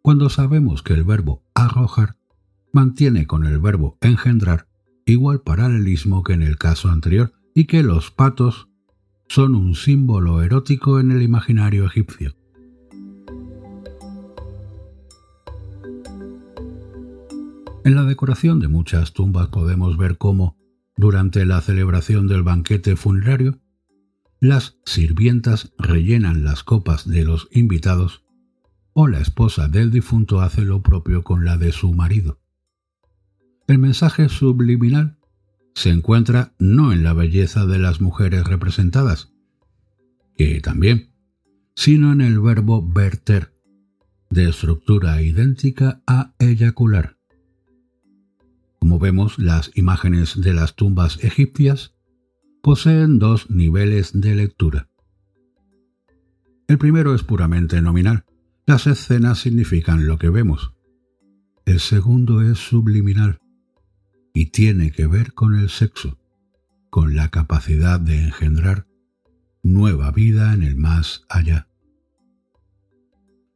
cuando 0.02 0.30
sabemos 0.30 0.82
que 0.82 0.94
el 0.94 1.04
verbo 1.04 1.44
arrojar 1.54 2.16
mantiene 2.72 3.26
con 3.26 3.44
el 3.44 3.58
verbo 3.58 3.98
engendrar 4.00 4.68
igual 5.04 5.42
paralelismo 5.42 6.22
que 6.22 6.32
en 6.32 6.42
el 6.42 6.56
caso 6.56 6.88
anterior 6.88 7.32
y 7.54 7.64
que 7.64 7.82
los 7.82 8.10
patos 8.10 8.68
son 9.28 9.54
un 9.54 9.74
símbolo 9.74 10.42
erótico 10.42 11.00
en 11.00 11.10
el 11.10 11.22
imaginario 11.22 11.84
egipcio. 11.84 12.34
En 17.82 17.94
la 17.94 18.04
decoración 18.04 18.60
de 18.60 18.68
muchas 18.68 19.14
tumbas 19.14 19.48
podemos 19.48 19.96
ver 19.96 20.18
cómo 20.18 20.58
durante 20.96 21.46
la 21.46 21.62
celebración 21.62 22.28
del 22.28 22.42
banquete 22.42 22.94
funerario, 22.94 23.58
las 24.38 24.78
sirvientas 24.84 25.72
rellenan 25.78 26.44
las 26.44 26.62
copas 26.62 27.08
de 27.08 27.24
los 27.24 27.48
invitados 27.52 28.22
o 28.92 29.06
la 29.06 29.20
esposa 29.20 29.68
del 29.68 29.90
difunto 29.90 30.42
hace 30.42 30.64
lo 30.64 30.82
propio 30.82 31.22
con 31.24 31.44
la 31.44 31.56
de 31.56 31.72
su 31.72 31.92
marido. 31.94 32.38
El 33.66 33.78
mensaje 33.78 34.28
subliminal 34.28 35.18
se 35.74 35.90
encuentra 35.90 36.52
no 36.58 36.92
en 36.92 37.02
la 37.02 37.14
belleza 37.14 37.64
de 37.64 37.78
las 37.78 38.00
mujeres 38.00 38.44
representadas, 38.44 39.32
que 40.36 40.60
también, 40.60 41.14
sino 41.74 42.12
en 42.12 42.20
el 42.20 42.40
verbo 42.40 42.86
verter, 42.86 43.54
de 44.28 44.48
estructura 44.48 45.22
idéntica 45.22 46.02
a 46.06 46.34
eyacular. 46.38 47.19
Como 48.80 48.98
vemos, 48.98 49.38
las 49.38 49.70
imágenes 49.76 50.40
de 50.40 50.54
las 50.54 50.74
tumbas 50.74 51.22
egipcias 51.22 51.94
poseen 52.62 53.18
dos 53.18 53.50
niveles 53.50 54.18
de 54.18 54.34
lectura. 54.34 54.88
El 56.66 56.78
primero 56.78 57.14
es 57.14 57.22
puramente 57.22 57.80
nominal. 57.82 58.24
Las 58.66 58.86
escenas 58.86 59.38
significan 59.38 60.06
lo 60.06 60.18
que 60.18 60.30
vemos. 60.30 60.72
El 61.66 61.78
segundo 61.80 62.42
es 62.42 62.58
subliminal 62.58 63.38
y 64.32 64.46
tiene 64.46 64.92
que 64.92 65.06
ver 65.06 65.34
con 65.34 65.54
el 65.54 65.68
sexo, 65.68 66.18
con 66.88 67.14
la 67.14 67.28
capacidad 67.28 68.00
de 68.00 68.24
engendrar 68.24 68.86
nueva 69.62 70.10
vida 70.10 70.54
en 70.54 70.62
el 70.62 70.76
más 70.76 71.24
allá. 71.28 71.68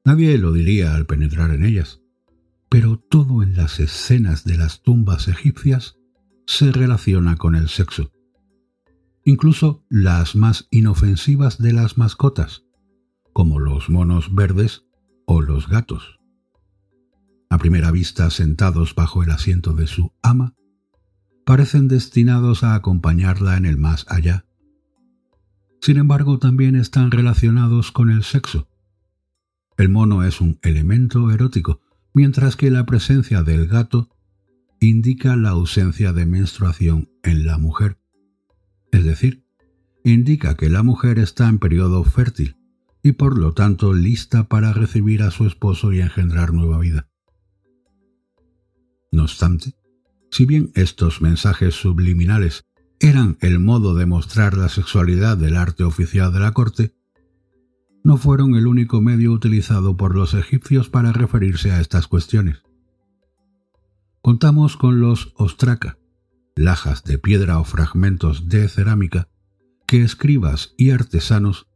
Nadie 0.05 0.37
lo 0.37 0.53
diría 0.53 0.95
al 0.95 1.07
penetrar 1.07 1.51
en 1.51 1.65
ellas, 1.65 2.03
pero 2.75 2.99
todo 2.99 3.45
en 3.45 3.55
las 3.55 3.79
escenas 3.79 4.43
de 4.43 4.59
las 4.59 4.83
tumbas 4.83 5.29
egipcias 5.29 5.97
se 6.45 6.73
relaciona 6.73 7.37
con 7.37 7.55
el 7.55 7.69
sexo. 7.69 8.11
Incluso 9.23 9.85
las 9.89 10.35
más 10.35 10.67
inofensivas 10.73 11.59
de 11.59 11.73
las 11.73 11.99
mascotas, 11.99 12.65
como 13.33 13.61
los 13.61 13.91
monos 13.91 14.35
verdes 14.35 14.87
o 15.25 15.41
los 15.41 15.69
gatos. 15.69 16.19
A 17.49 17.59
primera 17.59 17.93
vista, 17.93 18.29
sentados 18.31 18.97
bajo 18.97 19.23
el 19.23 19.31
asiento 19.31 19.73
de 19.73 19.87
su 19.87 20.13
ama, 20.21 20.57
parecen 21.47 21.87
destinados 21.87 22.65
a 22.65 22.75
acompañarla 22.75 23.57
en 23.57 23.67
el 23.67 23.77
más 23.77 24.05
allá. 24.09 24.47
Sin 25.81 25.97
embargo, 25.97 26.41
también 26.41 26.75
están 26.75 27.13
relacionados 27.13 27.93
con 27.93 28.11
el 28.11 28.25
sexo. 28.25 28.67
El 29.77 29.91
mono 29.91 30.25
es 30.25 30.41
un 30.41 30.59
elemento 30.63 31.31
erótico, 31.31 31.84
mientras 32.15 32.57
que 32.57 32.71
la 32.71 32.87
presencia 32.87 33.43
del 33.43 33.67
gato 33.67 34.09
indica 34.81 35.37
la 35.37 35.51
ausencia 35.51 36.13
de 36.13 36.27
menstruación 36.27 37.11
en 37.23 37.45
la 37.45 37.59
mujer. 37.59 37.99
Es 38.93 39.05
decir, 39.05 39.45
indica 40.05 40.57
que 40.57 40.71
la 40.71 40.83
mujer 40.83 41.19
está 41.19 41.49
en 41.49 41.59
periodo 41.59 42.05
fértil 42.05 42.57
y 43.03 43.13
por 43.13 43.37
lo 43.37 43.53
tanto 43.53 43.93
lista 43.93 44.49
para 44.49 44.73
recibir 44.73 45.23
a 45.23 45.31
su 45.31 45.47
esposo 45.47 45.93
y 45.93 46.01
engendrar 46.01 46.53
nueva 46.53 46.79
vida. 46.79 47.09
No 49.11 49.25
obstante, 49.25 49.75
si 50.31 50.47
bien 50.47 50.71
estos 50.75 51.21
mensajes 51.21 51.75
subliminales 51.75 52.65
eran 53.01 53.37
el 53.41 53.59
modo 53.59 53.95
de 53.95 54.07
mostrar 54.07 54.57
la 54.57 54.69
sexualidad 54.69 55.37
del 55.37 55.57
arte 55.57 55.85
oficial 55.85 56.33
de 56.33 56.41
la 56.41 56.53
corte, 56.53 56.95
no 58.05 58.19
fueron 58.19 58.55
el 58.55 58.67
único 58.67 59.01
medio 59.01 59.33
utilizado 59.33 59.97
por 59.97 60.15
los 60.15 60.35
egipcios 60.35 60.91
para 60.91 61.11
referirse 61.13 61.73
a 61.73 61.81
estas 61.81 62.07
cuestiones. 62.07 62.63
Contamos 64.21 64.77
con 64.77 65.01
los 65.01 65.33
ostraca, 65.37 65.99
lajas 66.55 67.03
de 67.05 67.19
piedra 67.19 67.59
o 67.59 67.65
fragmentos 67.65 68.49
de 68.49 68.69
cerámica 68.69 69.29
que 69.87 70.03
escribas 70.03 70.75
y 70.77 70.91
artesanos 70.91 71.67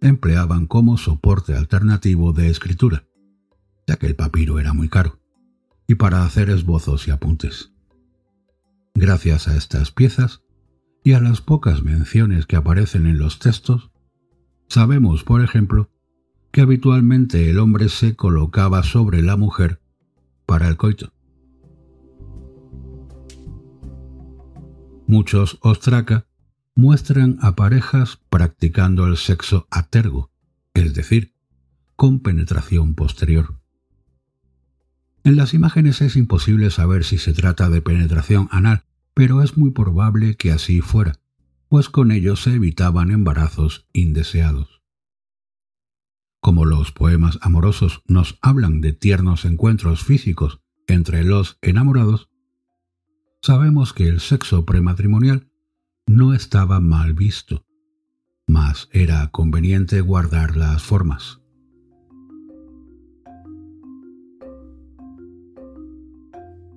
empleaban 0.00 0.66
como 0.66 0.96
soporte 0.96 1.56
alternativo 1.56 2.32
de 2.32 2.48
escritura, 2.48 3.04
ya 3.86 3.96
que 3.96 4.06
el 4.06 4.14
papiro 4.14 4.60
era 4.60 4.72
muy 4.72 4.88
caro, 4.88 5.20
y 5.88 5.96
para 5.96 6.24
hacer 6.24 6.50
esbozos 6.50 7.08
y 7.08 7.10
apuntes. 7.10 7.72
Gracias 8.94 9.48
a 9.48 9.56
estas 9.56 9.90
piezas 9.90 10.42
y 11.02 11.14
a 11.14 11.20
las 11.20 11.40
pocas 11.40 11.82
menciones 11.82 12.46
que 12.46 12.56
aparecen 12.56 13.06
en 13.06 13.18
los 13.18 13.40
textos, 13.40 13.90
sabemos, 14.68 15.24
por 15.24 15.42
ejemplo, 15.42 15.90
que 16.50 16.60
habitualmente 16.60 17.50
el 17.50 17.58
hombre 17.58 17.88
se 17.88 18.14
colocaba 18.14 18.82
sobre 18.82 19.22
la 19.22 19.36
mujer 19.36 19.80
para 20.46 20.68
el 20.68 20.76
coito. 20.76 21.12
Muchos 25.06 25.58
ostraca 25.62 26.26
muestran 26.76 27.38
a 27.40 27.54
parejas 27.54 28.20
practicando 28.30 29.06
el 29.06 29.16
sexo 29.16 29.66
a 29.70 29.88
tergo, 29.88 30.30
es 30.74 30.94
decir, 30.94 31.34
con 31.96 32.20
penetración 32.20 32.94
posterior. 32.94 33.60
En 35.22 35.36
las 35.36 35.54
imágenes 35.54 36.00
es 36.02 36.16
imposible 36.16 36.70
saber 36.70 37.04
si 37.04 37.18
se 37.18 37.32
trata 37.32 37.70
de 37.70 37.80
penetración 37.80 38.48
anal, 38.50 38.84
pero 39.14 39.42
es 39.42 39.56
muy 39.56 39.70
probable 39.70 40.36
que 40.36 40.52
así 40.52 40.80
fuera, 40.80 41.20
pues 41.74 41.88
con 41.88 42.12
ello 42.12 42.36
se 42.36 42.54
evitaban 42.54 43.10
embarazos 43.10 43.88
indeseados. 43.92 44.80
Como 46.40 46.66
los 46.66 46.92
poemas 46.92 47.40
amorosos 47.42 48.00
nos 48.06 48.38
hablan 48.42 48.80
de 48.80 48.92
tiernos 48.92 49.44
encuentros 49.44 50.04
físicos 50.04 50.60
entre 50.86 51.24
los 51.24 51.58
enamorados, 51.62 52.30
sabemos 53.42 53.92
que 53.92 54.06
el 54.06 54.20
sexo 54.20 54.64
prematrimonial 54.64 55.50
no 56.06 56.32
estaba 56.32 56.78
mal 56.78 57.12
visto, 57.12 57.66
mas 58.46 58.88
era 58.92 59.32
conveniente 59.32 60.00
guardar 60.00 60.56
las 60.56 60.80
formas. 60.80 61.40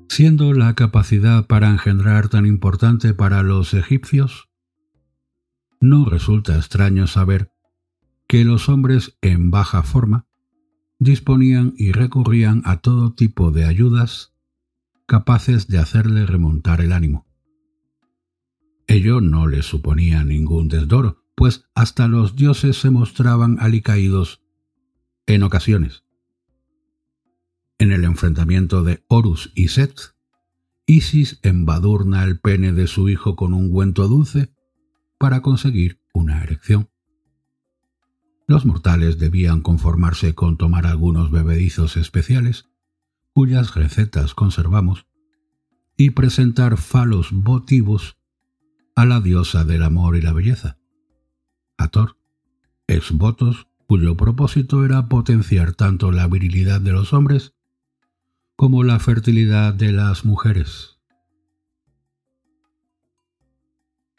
Siendo 0.10 0.54
la 0.54 0.74
capacidad 0.74 1.46
para 1.46 1.70
engendrar 1.70 2.30
tan 2.30 2.48
importante 2.48 3.14
para 3.14 3.44
los 3.44 3.76
egipcios, 3.76 4.47
no 5.80 6.06
resulta 6.06 6.56
extraño 6.56 7.08
saber 7.08 7.52
que 8.28 8.44
los 8.44 8.70
hombres 8.70 9.18
en 9.22 9.52
baja 9.52 9.84
forma 9.84 10.26
disponían 11.00 11.74
y 11.78 11.92
recurrían 11.92 12.62
a 12.66 12.78
todo 12.78 13.14
tipo 13.14 13.52
de 13.52 13.66
ayudas 13.66 14.34
capaces 15.06 15.68
de 15.68 15.78
hacerle 15.78 16.26
remontar 16.26 16.82
el 16.82 16.92
ánimo. 16.92 17.26
Ello 18.88 19.22
no 19.22 19.48
le 19.48 19.64
suponía 19.64 20.24
ningún 20.24 20.68
desdoro, 20.68 21.24
pues 21.36 21.70
hasta 21.76 22.08
los 22.08 22.36
dioses 22.36 22.78
se 22.78 22.90
mostraban 22.90 23.58
alicaídos 23.60 24.42
en 25.26 25.44
ocasiones. 25.44 26.04
En 27.80 27.92
el 27.92 28.04
enfrentamiento 28.06 28.84
de 28.84 29.04
Horus 29.08 29.52
y 29.56 29.68
Set, 29.68 30.16
Isis 30.86 31.40
embadurna 31.44 32.24
el 32.24 32.40
pene 32.40 32.72
de 32.72 32.88
su 32.88 33.10
hijo 33.10 33.36
con 33.36 33.54
un 33.54 33.66
ungüento 33.66 34.08
dulce 34.08 34.54
para 35.18 35.42
conseguir 35.42 36.02
una 36.14 36.44
erección. 36.44 36.90
Los 38.48 38.66
mortales 38.66 39.20
debían 39.20 39.62
conformarse 39.62 40.34
con 40.34 40.58
tomar 40.58 40.86
algunos 40.86 41.32
bebedizos 41.32 41.98
especiales, 41.98 42.70
cuyas 43.34 43.76
recetas 43.76 44.34
conservamos, 44.34 45.06
y 45.98 46.12
presentar 46.12 46.78
falos 46.78 47.30
votivos 47.32 48.18
a 48.96 49.06
la 49.06 49.20
diosa 49.20 49.66
del 49.66 49.84
amor 49.84 50.16
y 50.16 50.22
la 50.22 50.34
belleza, 50.34 50.78
Ator, 51.78 52.18
ex 52.88 53.12
votos 53.12 53.68
cuyo 53.86 54.18
propósito 54.18 54.84
era 54.84 55.08
potenciar 55.08 55.74
tanto 55.74 56.12
la 56.12 56.28
virilidad 56.28 56.82
de 56.82 56.92
los 56.92 57.14
hombres 57.14 57.54
como 58.56 58.84
la 58.84 59.00
fertilidad 59.00 59.74
de 59.74 59.92
las 59.92 60.26
mujeres. 60.26 60.97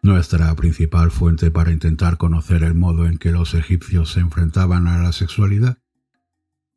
Nuestra 0.02 0.54
principal 0.54 1.10
fuente 1.10 1.50
para 1.50 1.72
intentar 1.72 2.18
conocer 2.18 2.62
el 2.62 2.74
modo 2.74 3.06
en 3.06 3.18
que 3.18 3.32
los 3.32 3.54
egipcios 3.54 4.12
se 4.12 4.20
enfrentaban 4.20 4.86
a 4.86 5.02
la 5.02 5.12
sexualidad 5.12 5.78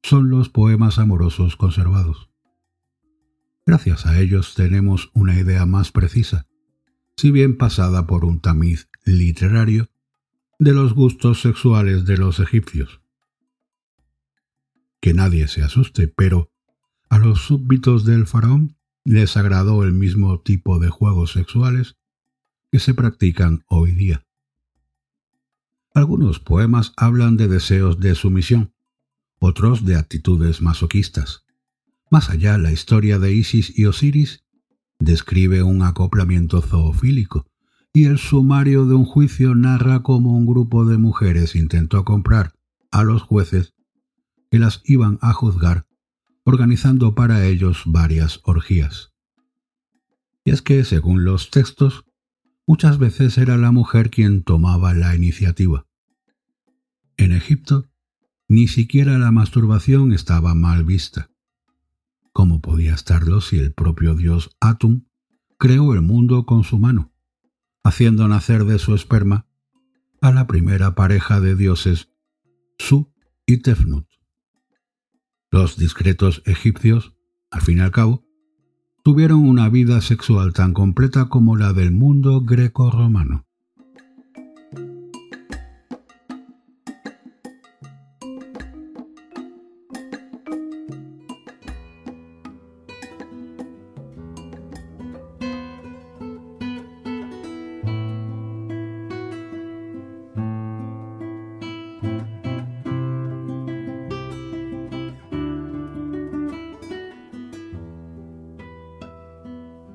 son 0.03 0.29
los 0.29 0.49
poemas 0.49 0.97
amorosos 0.97 1.55
conservados. 1.55 2.29
Gracias 3.65 4.05
a 4.05 4.19
ellos 4.19 4.55
tenemos 4.55 5.11
una 5.13 5.39
idea 5.39 5.65
más 5.65 5.91
precisa 5.91 6.47
si 7.21 7.29
bien 7.29 7.55
pasada 7.55 8.07
por 8.07 8.25
un 8.25 8.39
tamiz 8.39 8.89
literario, 9.05 9.91
de 10.57 10.73
los 10.73 10.95
gustos 10.95 11.41
sexuales 11.41 12.05
de 12.05 12.17
los 12.17 12.39
egipcios. 12.39 13.01
Que 14.99 15.13
nadie 15.13 15.47
se 15.47 15.61
asuste, 15.61 16.07
pero 16.07 16.51
a 17.09 17.19
los 17.19 17.41
súbditos 17.41 18.05
del 18.05 18.25
faraón 18.25 18.75
les 19.03 19.37
agradó 19.37 19.83
el 19.83 19.93
mismo 19.93 20.41
tipo 20.41 20.79
de 20.79 20.89
juegos 20.89 21.33
sexuales 21.33 21.95
que 22.71 22.79
se 22.79 22.93
practican 22.93 23.63
hoy 23.67 23.91
día. 23.91 24.25
Algunos 25.93 26.39
poemas 26.39 26.93
hablan 26.95 27.35
de 27.35 27.49
deseos 27.49 27.99
de 27.99 28.15
sumisión, 28.15 28.73
otros 29.39 29.83
de 29.83 29.97
actitudes 29.97 30.61
masoquistas. 30.61 31.43
Más 32.09 32.29
allá, 32.29 32.57
la 32.57 32.71
historia 32.71 33.19
de 33.19 33.33
Isis 33.33 33.77
y 33.77 33.85
Osiris 33.85 34.45
describe 34.99 35.63
un 35.63 35.81
acoplamiento 35.81 36.61
zoofílico, 36.61 37.45
y 37.93 38.05
el 38.05 38.19
sumario 38.19 38.85
de 38.85 38.93
un 38.93 39.03
juicio 39.03 39.53
narra 39.53 40.01
cómo 40.01 40.37
un 40.37 40.45
grupo 40.45 40.85
de 40.85 40.97
mujeres 40.97 41.55
intentó 41.55 42.05
comprar 42.05 42.53
a 42.89 43.03
los 43.03 43.21
jueces 43.21 43.73
que 44.49 44.59
las 44.59 44.81
iban 44.85 45.19
a 45.21 45.33
juzgar, 45.33 45.87
organizando 46.45 47.15
para 47.15 47.45
ellos 47.45 47.83
varias 47.85 48.39
orgías. 48.43 49.11
Y 50.45 50.51
es 50.51 50.61
que, 50.61 50.85
según 50.85 51.25
los 51.25 51.49
textos, 51.49 52.05
muchas 52.71 52.99
veces 52.99 53.37
era 53.37 53.57
la 53.57 53.73
mujer 53.73 54.09
quien 54.09 54.43
tomaba 54.43 54.93
la 54.93 55.13
iniciativa. 55.13 55.87
En 57.17 57.33
Egipto, 57.33 57.89
ni 58.47 58.69
siquiera 58.69 59.17
la 59.17 59.29
masturbación 59.29 60.13
estaba 60.13 60.55
mal 60.55 60.85
vista. 60.85 61.29
¿Cómo 62.31 62.61
podía 62.61 62.93
estarlo 62.93 63.41
si 63.41 63.59
el 63.59 63.73
propio 63.73 64.15
dios 64.15 64.55
Atum 64.61 65.03
creó 65.57 65.93
el 65.93 66.01
mundo 66.01 66.45
con 66.45 66.63
su 66.63 66.79
mano, 66.79 67.11
haciendo 67.83 68.29
nacer 68.29 68.63
de 68.63 68.79
su 68.79 68.95
esperma 68.95 69.47
a 70.21 70.31
la 70.31 70.47
primera 70.47 70.95
pareja 70.95 71.41
de 71.41 71.57
dioses, 71.57 72.13
Su 72.79 73.11
y 73.45 73.57
Tefnut? 73.57 74.07
Los 75.51 75.75
discretos 75.75 76.41
egipcios, 76.45 77.17
al 77.49 77.63
fin 77.63 77.79
y 77.79 77.81
al 77.81 77.91
cabo, 77.91 78.25
tuvieron 79.03 79.47
una 79.47 79.69
vida 79.69 80.01
sexual 80.01 80.53
tan 80.53 80.73
completa 80.73 81.29
como 81.29 81.55
la 81.55 81.73
del 81.73 81.91
mundo 81.91 82.41
greco-romano. 82.41 83.45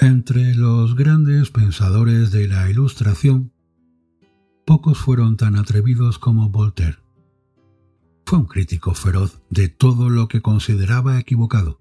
Entre 0.07 0.55
los 0.55 0.95
grandes 0.95 1.51
pensadores 1.51 2.31
de 2.31 2.47
la 2.47 2.71
Ilustración, 2.71 3.53
pocos 4.65 4.99
fueron 4.99 5.37
tan 5.37 5.57
atrevidos 5.57 6.21
como 6.21 6.49
Voltaire. 6.49 6.99
Fue 8.25 8.39
un 8.39 8.45
crítico 8.45 8.95
feroz 8.95 9.43
de 9.51 9.69
todo 9.69 10.09
lo 10.09 10.29
que 10.29 10.43
consideraba 10.43 11.19
equivocado. 11.19 11.81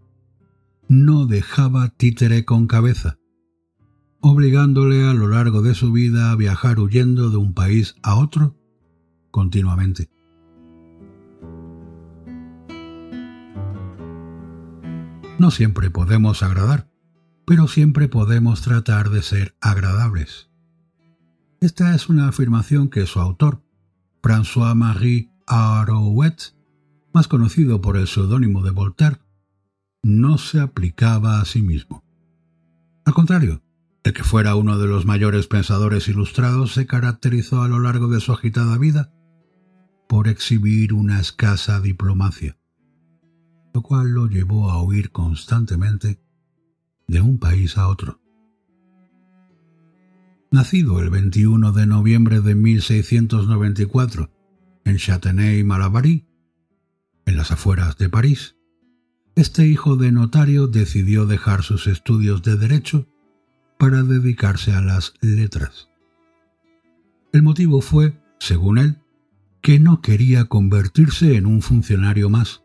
No 0.88 1.28
dejaba 1.28 1.90
títere 1.90 2.46
con 2.46 2.66
cabeza, 2.66 3.20
obligándole 4.22 5.08
a 5.08 5.14
lo 5.14 5.28
largo 5.28 5.62
de 5.62 5.76
su 5.76 5.92
vida 5.92 6.32
a 6.32 6.36
viajar 6.36 6.80
huyendo 6.80 7.30
de 7.30 7.38
un 7.38 7.54
país 7.54 7.96
a 8.02 8.16
otro 8.16 8.58
continuamente. 9.30 10.10
No 15.38 15.52
siempre 15.52 15.92
podemos 15.92 16.42
agradar, 16.42 16.90
pero 17.46 17.68
siempre 17.68 18.08
podemos 18.08 18.62
tratar 18.62 19.10
de 19.10 19.22
ser 19.22 19.56
agradables. 19.62 20.50
Esta 21.62 21.96
es 21.96 22.10
una 22.10 22.28
afirmación 22.28 22.90
que 22.90 23.06
su 23.06 23.20
autor, 23.20 23.64
François-Marie 24.22 25.32
Arouet, 25.48 26.54
más 27.14 27.28
conocido 27.28 27.82
por 27.82 27.98
el 27.98 28.08
seudónimo 28.08 28.64
de 28.64 28.72
Voltaire, 28.72 29.20
no 30.04 30.38
se 30.38 30.60
aplicaba 30.60 31.40
a 31.40 31.46
sí 31.46 31.62
mismo. 31.62 32.04
Al 33.06 33.14
contrario, 33.14 33.62
el 34.04 34.14
que 34.14 34.24
fuera 34.24 34.56
uno 34.56 34.78
de 34.78 34.88
los 34.88 35.06
mayores 35.06 35.48
pensadores 35.48 36.08
ilustrados 36.08 36.74
se 36.74 36.86
caracterizó 36.86 37.62
a 37.62 37.68
lo 37.68 37.80
largo 37.80 38.08
de 38.08 38.20
su 38.20 38.34
agitada 38.34 38.78
vida 38.78 39.12
por 40.08 40.28
exhibir 40.28 40.94
una 40.94 41.20
escasa 41.20 41.80
diplomacia 41.80 42.58
lo 43.76 43.82
cual 43.82 44.12
lo 44.12 44.28
llevó 44.28 44.72
a 44.72 44.82
huir 44.82 45.12
constantemente 45.12 46.18
de 47.08 47.22
un 47.22 47.38
país 47.38 47.78
a 47.78 47.88
otro. 47.88 48.20
Nacido 50.52 51.00
el 51.00 51.10
21 51.10 51.72
de 51.72 51.86
noviembre 51.86 52.42
de 52.42 52.56
1694 52.56 54.32
en 54.86 54.98
Châtenay-Malabry, 54.98 56.26
en 57.26 57.38
las 57.38 57.52
afueras 57.52 57.98
de 57.98 58.10
París, 58.10 58.56
este 59.36 59.68
hijo 59.68 59.98
de 59.98 60.12
notario 60.12 60.68
decidió 60.68 61.26
dejar 61.26 61.64
sus 61.64 61.88
estudios 61.88 62.42
de 62.44 62.56
derecho 62.56 63.08
para 63.78 64.04
dedicarse 64.04 64.72
a 64.72 64.82
las 64.82 65.14
letras. 65.22 65.90
El 67.34 67.44
motivo 67.44 67.82
fue, 67.82 68.18
según 68.40 68.78
él, 68.78 69.02
que 69.62 69.80
no 69.80 70.02
quería 70.02 70.46
convertirse 70.46 71.36
en 71.36 71.48
un 71.48 71.62
funcionario 71.62 72.30
más, 72.30 72.64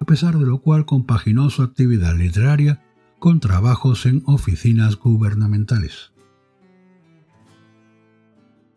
a 0.00 0.04
pesar 0.04 0.36
de 0.36 0.44
lo 0.44 0.58
cual 0.58 0.84
compaginó 0.84 1.48
su 1.48 1.62
actividad 1.62 2.14
literaria 2.16 2.82
con 3.18 3.40
trabajos 3.40 4.06
en 4.06 4.22
oficinas 4.26 4.96
gubernamentales. 4.96 6.12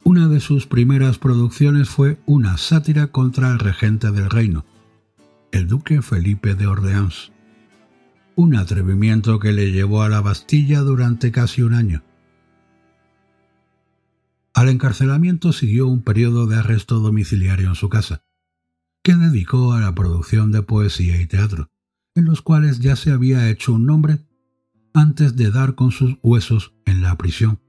Una 0.04 0.28
de 0.28 0.40
sus 0.40 0.66
primeras 0.66 1.20
producciones 1.20 1.90
fue 1.90 2.20
una 2.26 2.58
sátira 2.58 3.08
contra 3.08 3.52
el 3.52 3.60
regente 3.60 4.12
del 4.12 4.30
reino, 4.30 4.66
el 5.52 5.68
duque 5.68 6.02
Felipe 6.02 6.56
de 6.56 6.68
Orleans, 6.68 7.32
un 8.36 8.56
atrevimiento 8.56 9.40
que 9.40 9.52
le 9.52 9.72
llevó 9.72 10.02
a 10.02 10.10
la 10.10 10.22
Bastilla 10.22 10.80
durante 10.80 11.32
casi 11.32 11.62
un 11.62 11.74
año. 11.74 12.04
Al 14.54 14.70
encarcelamiento 14.70 15.54
siguió 15.54 15.88
un 15.88 16.02
periodo 16.02 16.48
de 16.48 16.58
arresto 16.58 17.00
domiciliario 17.00 17.68
en 17.68 17.76
su 17.76 17.90
casa, 17.90 18.24
que 19.04 19.16
dedicó 19.16 19.74
a 19.74 19.82
la 19.82 19.94
producción 19.94 20.52
de 20.52 20.64
poesía 20.64 21.22
y 21.22 21.28
teatro, 21.28 21.70
en 22.16 22.26
los 22.26 22.42
cuales 22.42 22.80
ya 22.80 22.96
se 22.96 23.12
había 23.12 23.50
hecho 23.50 23.74
un 23.74 23.86
nombre 23.86 24.20
antes 24.94 25.36
de 25.36 25.52
dar 25.52 25.76
con 25.76 25.92
sus 25.92 26.18
huesos 26.22 26.74
en 26.86 27.02
la 27.02 27.18
prisión. 27.18 27.60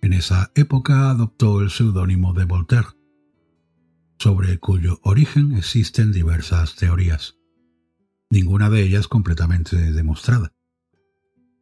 En 0.00 0.12
esa 0.12 0.50
época 0.54 1.10
adoptó 1.10 1.60
el 1.60 1.70
seudónimo 1.70 2.32
de 2.32 2.44
Voltaire, 2.44 2.88
sobre 4.18 4.58
cuyo 4.58 5.00
origen 5.02 5.56
existen 5.56 6.12
diversas 6.12 6.76
teorías, 6.76 7.36
ninguna 8.30 8.70
de 8.70 8.82
ellas 8.82 9.08
completamente 9.08 9.92
demostrada. 9.92 10.52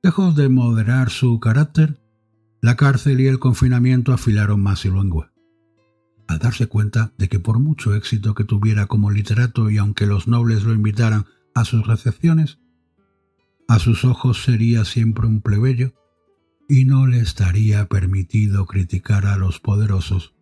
Lejos 0.03 0.37
de 0.37 0.49
moderar 0.49 1.11
su 1.11 1.41
carácter, 1.41 2.01
la 2.63 2.77
cárcel 2.77 3.21
y 3.21 3.27
el 3.27 3.39
confinamiento 3.39 4.13
afilaron 4.13 4.63
más 4.63 4.81
su 4.81 4.95
lengua 4.95 5.31
al 6.31 6.39
darse 6.39 6.69
cuenta 6.69 7.13
de 7.19 7.29
que 7.29 7.41
por 7.41 7.59
mucho 7.59 7.95
éxito 7.95 8.35
que 8.35 8.45
tuviera 8.45 8.87
como 8.87 9.11
literato 9.11 9.69
y 9.69 9.79
aunque 9.79 10.07
los 10.07 10.29
nobles 10.29 10.63
lo 10.63 10.73
invitaran 10.73 11.27
a 11.55 11.65
sus 11.65 11.87
recepciones, 11.87 12.61
a 13.71 13.79
sus 13.79 14.05
ojos 14.05 14.43
sería 14.43 14.85
siempre 14.85 15.29
un 15.29 15.43
plebeyo 15.43 15.95
y 16.69 16.87
no 16.87 17.07
le 17.07 17.21
estaría 17.21 17.87
permitido 17.87 18.67
criticar 18.67 19.27
a 19.27 19.37
los 19.37 19.61
poderosos 19.61 20.35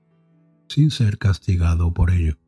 sin 0.66 0.90
ser 0.90 1.18
castigado 1.18 1.92
por 1.92 2.10
ello. 2.10 2.38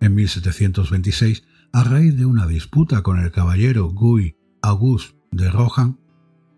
En 0.00 0.14
1726, 0.14 1.44
a 1.74 1.84
raíz 1.84 2.16
de 2.16 2.24
una 2.24 2.46
disputa 2.46 3.02
con 3.02 3.18
el 3.18 3.30
caballero 3.30 3.90
Guy 3.90 4.36
Auguste 4.62 5.18
de 5.32 5.50
Rohan, 5.50 6.00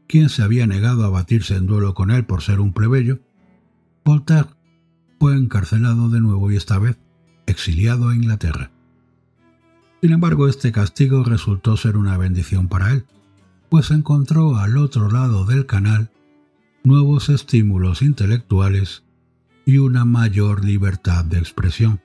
quien 0.06 0.28
se 0.28 0.44
había 0.44 0.68
negado 0.68 1.04
a 1.04 1.10
batirse 1.10 1.56
en 1.56 1.66
duelo 1.66 1.94
con 1.94 2.12
él 2.12 2.24
por 2.24 2.42
ser 2.42 2.60
un 2.60 2.72
plebeyo, 2.72 3.18
Voltaire 4.04 4.50
fue 5.18 5.36
encarcelado 5.36 6.10
de 6.10 6.20
nuevo 6.20 6.48
y 6.52 6.54
esta 6.54 6.78
vez 6.78 6.96
exiliado 7.46 8.08
a 8.08 8.14
Inglaterra. 8.14 8.70
Sin 10.02 10.12
embargo, 10.12 10.48
este 10.48 10.72
castigo 10.72 11.22
resultó 11.22 11.76
ser 11.76 11.96
una 11.96 12.18
bendición 12.18 12.66
para 12.66 12.90
él, 12.90 13.04
pues 13.68 13.92
encontró 13.92 14.56
al 14.56 14.76
otro 14.76 15.08
lado 15.08 15.44
del 15.44 15.64
canal 15.64 16.10
nuevos 16.82 17.28
estímulos 17.28 18.02
intelectuales 18.02 19.04
y 19.64 19.78
una 19.78 20.04
mayor 20.04 20.64
libertad 20.64 21.24
de 21.24 21.38
expresión. 21.38 22.00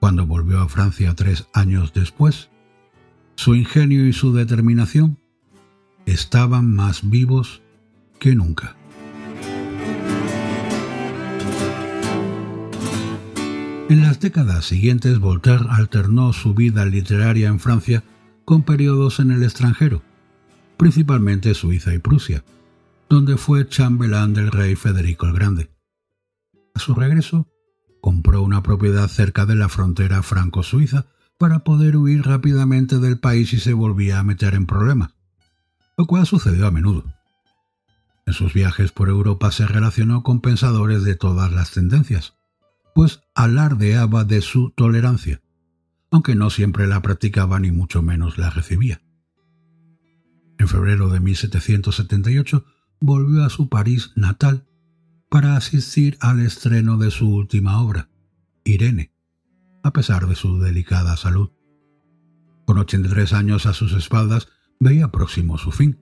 Cuando 0.00 0.26
volvió 0.26 0.60
a 0.60 0.68
Francia 0.70 1.14
tres 1.14 1.48
años 1.52 1.92
después, 1.92 2.48
su 3.36 3.54
ingenio 3.54 4.06
y 4.06 4.14
su 4.14 4.32
determinación 4.32 5.18
estaban 6.06 6.74
más 6.74 7.10
vivos 7.10 7.60
que 8.18 8.34
nunca. 8.34 8.74
En 13.90 14.00
las 14.00 14.18
décadas 14.18 14.64
siguientes, 14.64 15.18
Voltaire 15.18 15.66
alternó 15.68 16.32
su 16.32 16.54
vida 16.54 16.86
literaria 16.86 17.48
en 17.48 17.60
Francia 17.60 18.02
con 18.46 18.62
periodos 18.62 19.20
en 19.20 19.30
el 19.30 19.42
extranjero, 19.42 20.02
principalmente 20.78 21.52
Suiza 21.54 21.92
y 21.92 21.98
Prusia, 21.98 22.44
donde 23.10 23.36
fue 23.36 23.68
chambelán 23.68 24.32
del 24.32 24.50
rey 24.50 24.74
Federico 24.74 25.26
el 25.26 25.34
Grande. 25.34 25.70
A 26.74 26.80
su 26.80 26.94
regreso, 26.94 27.46
compró 28.00 28.42
una 28.42 28.62
propiedad 28.62 29.06
cerca 29.08 29.44
de 29.44 29.54
la 29.54 29.68
frontera 29.68 30.22
franco-suiza 30.22 31.06
para 31.38 31.58
poder 31.58 31.96
huir 31.96 32.22
rápidamente 32.22 32.98
del 32.98 33.18
país 33.18 33.52
y 33.52 33.60
se 33.60 33.74
volvía 33.74 34.18
a 34.18 34.24
meter 34.24 34.54
en 34.54 34.66
problemas, 34.66 35.10
lo 35.98 36.06
cual 36.06 36.26
sucedió 36.26 36.66
a 36.66 36.70
menudo. 36.70 37.04
En 38.26 38.32
sus 38.32 38.54
viajes 38.54 38.92
por 38.92 39.10
Europa 39.10 39.52
se 39.52 39.66
relacionó 39.66 40.22
con 40.22 40.40
pensadores 40.40 41.04
de 41.04 41.16
todas 41.16 41.52
las 41.52 41.72
tendencias, 41.72 42.33
pues 42.94 43.22
alardeaba 43.34 44.24
de 44.24 44.40
su 44.40 44.70
tolerancia, 44.70 45.42
aunque 46.10 46.36
no 46.36 46.48
siempre 46.48 46.86
la 46.86 47.02
practicaba 47.02 47.58
ni 47.58 47.72
mucho 47.72 48.02
menos 48.02 48.38
la 48.38 48.50
recibía. 48.50 49.02
En 50.58 50.68
febrero 50.68 51.08
de 51.08 51.20
1778 51.20 52.64
volvió 53.00 53.44
a 53.44 53.50
su 53.50 53.68
París 53.68 54.12
natal 54.14 54.66
para 55.28 55.56
asistir 55.56 56.16
al 56.20 56.40
estreno 56.40 56.96
de 56.96 57.10
su 57.10 57.28
última 57.28 57.82
obra, 57.82 58.08
Irene, 58.62 59.12
a 59.82 59.92
pesar 59.92 60.28
de 60.28 60.36
su 60.36 60.60
delicada 60.60 61.16
salud. 61.16 61.50
Con 62.64 62.78
83 62.78 63.32
años 63.32 63.66
a 63.66 63.74
sus 63.74 63.92
espaldas, 63.92 64.48
veía 64.78 65.08
próximo 65.08 65.58
su 65.58 65.72
fin 65.72 65.98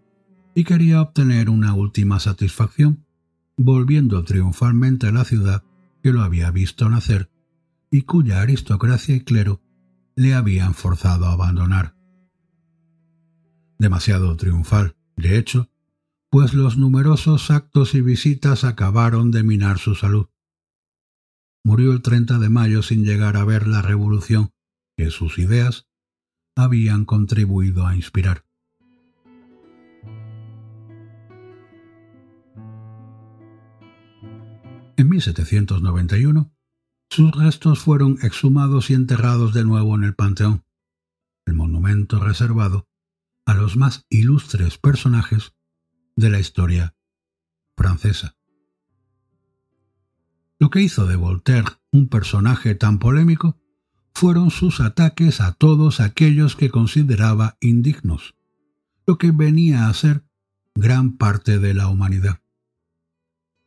y 0.55 0.65
quería 0.65 1.01
obtener 1.01 1.49
una 1.49 1.73
última 1.73 2.21
satisfacción, 2.21 3.07
volviendo 3.57 4.23
triunfalmente 4.25 5.07
a 5.07 5.13
la 5.13 5.25
ciudad 5.25 5.65
que 6.03 6.13
lo 6.13 6.23
había 6.23 6.51
visto 6.51 6.89
nacer 6.89 7.31
y 7.91 8.03
cuya 8.03 8.41
aristocracia 8.41 9.15
y 9.15 9.21
clero 9.21 9.63
le 10.15 10.35
habían 10.35 10.75
forzado 10.75 11.27
a 11.27 11.33
abandonar. 11.33 11.95
Demasiado 13.79 14.37
triunfal, 14.37 14.97
de 15.17 15.39
hecho, 15.39 15.71
pues 16.31 16.55
los 16.55 16.79
numerosos 16.79 17.51
actos 17.51 17.95
y 17.95 18.01
visitas 18.01 18.65
acabaron 18.65 19.31
de 19.31 19.43
minar 19.43 19.79
su 19.79 19.95
salud. 19.95 20.29
Murió 21.65 21.93
el 21.93 22.03
30 22.03 22.39
de 22.39 22.49
mayo 22.49 22.83
sin 22.83 23.05
llegar 23.05 23.37
a 23.37 23.45
ver 23.45 23.67
la 23.67 23.83
revolución 23.83 24.53
que 24.97 25.11
sus 25.11 25.39
ideas 25.39 25.87
habían 26.57 27.05
contribuido 27.05 27.87
a 27.87 27.95
inspirar. 27.95 28.45
En 34.97 35.09
1791, 35.09 36.53
sus 37.09 37.33
restos 37.33 37.81
fueron 37.81 38.19
exhumados 38.23 38.91
y 38.91 38.95
enterrados 38.95 39.55
de 39.55 39.65
nuevo 39.65 39.95
en 39.95 40.05
el 40.05 40.15
Panteón, 40.15 40.65
el 41.47 41.55
monumento 41.55 42.21
reservado 42.21 42.89
a 43.47 43.55
los 43.55 43.77
más 43.77 44.07
ilustres 44.11 44.79
personajes 44.79 45.55
de 46.15 46.31
la 46.31 46.41
historia 46.41 46.95
francesa. 47.77 48.37
Lo 50.59 50.71
que 50.71 50.83
hizo 50.83 51.07
de 51.07 51.17
Voltaire 51.17 51.69
un 51.91 52.09
personaje 52.09 52.75
tan 52.75 52.99
polémico 52.99 53.59
fueron 54.15 54.51
sus 54.51 54.81
ataques 54.81 55.41
a 55.41 55.53
todos 55.53 56.01
aquellos 56.01 56.55
que 56.55 56.71
consideraba 56.71 57.57
indignos, 57.61 58.35
lo 59.07 59.17
que 59.19 59.31
venía 59.31 59.89
a 59.89 59.95
ser 59.95 60.25
gran 60.75 61.17
parte 61.17 61.59
de 61.59 61.75
la 61.75 61.89
humanidad. 61.89 62.42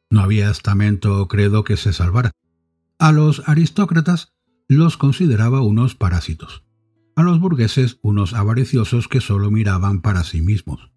No 0.10 0.22
había 0.22 0.50
estamento 0.50 1.22
o 1.22 1.28
credo 1.28 1.64
que 1.64 1.78
se 1.78 1.94
salvara. 1.94 2.32
A 3.00 3.12
los 3.12 3.48
aristócratas 3.48 4.34
los 4.68 4.98
consideraba 4.98 5.62
unos 5.62 5.96
parásitos, 5.96 6.64
a 7.16 7.24
los 7.24 7.40
burgueses 7.40 8.00
unos 8.02 8.34
avariciosos 8.34 9.08
que 9.08 9.22
sólo 9.22 9.52
miraban 9.52 10.02
para 10.02 10.24
sí 10.24 10.42
mismos, 10.42 10.92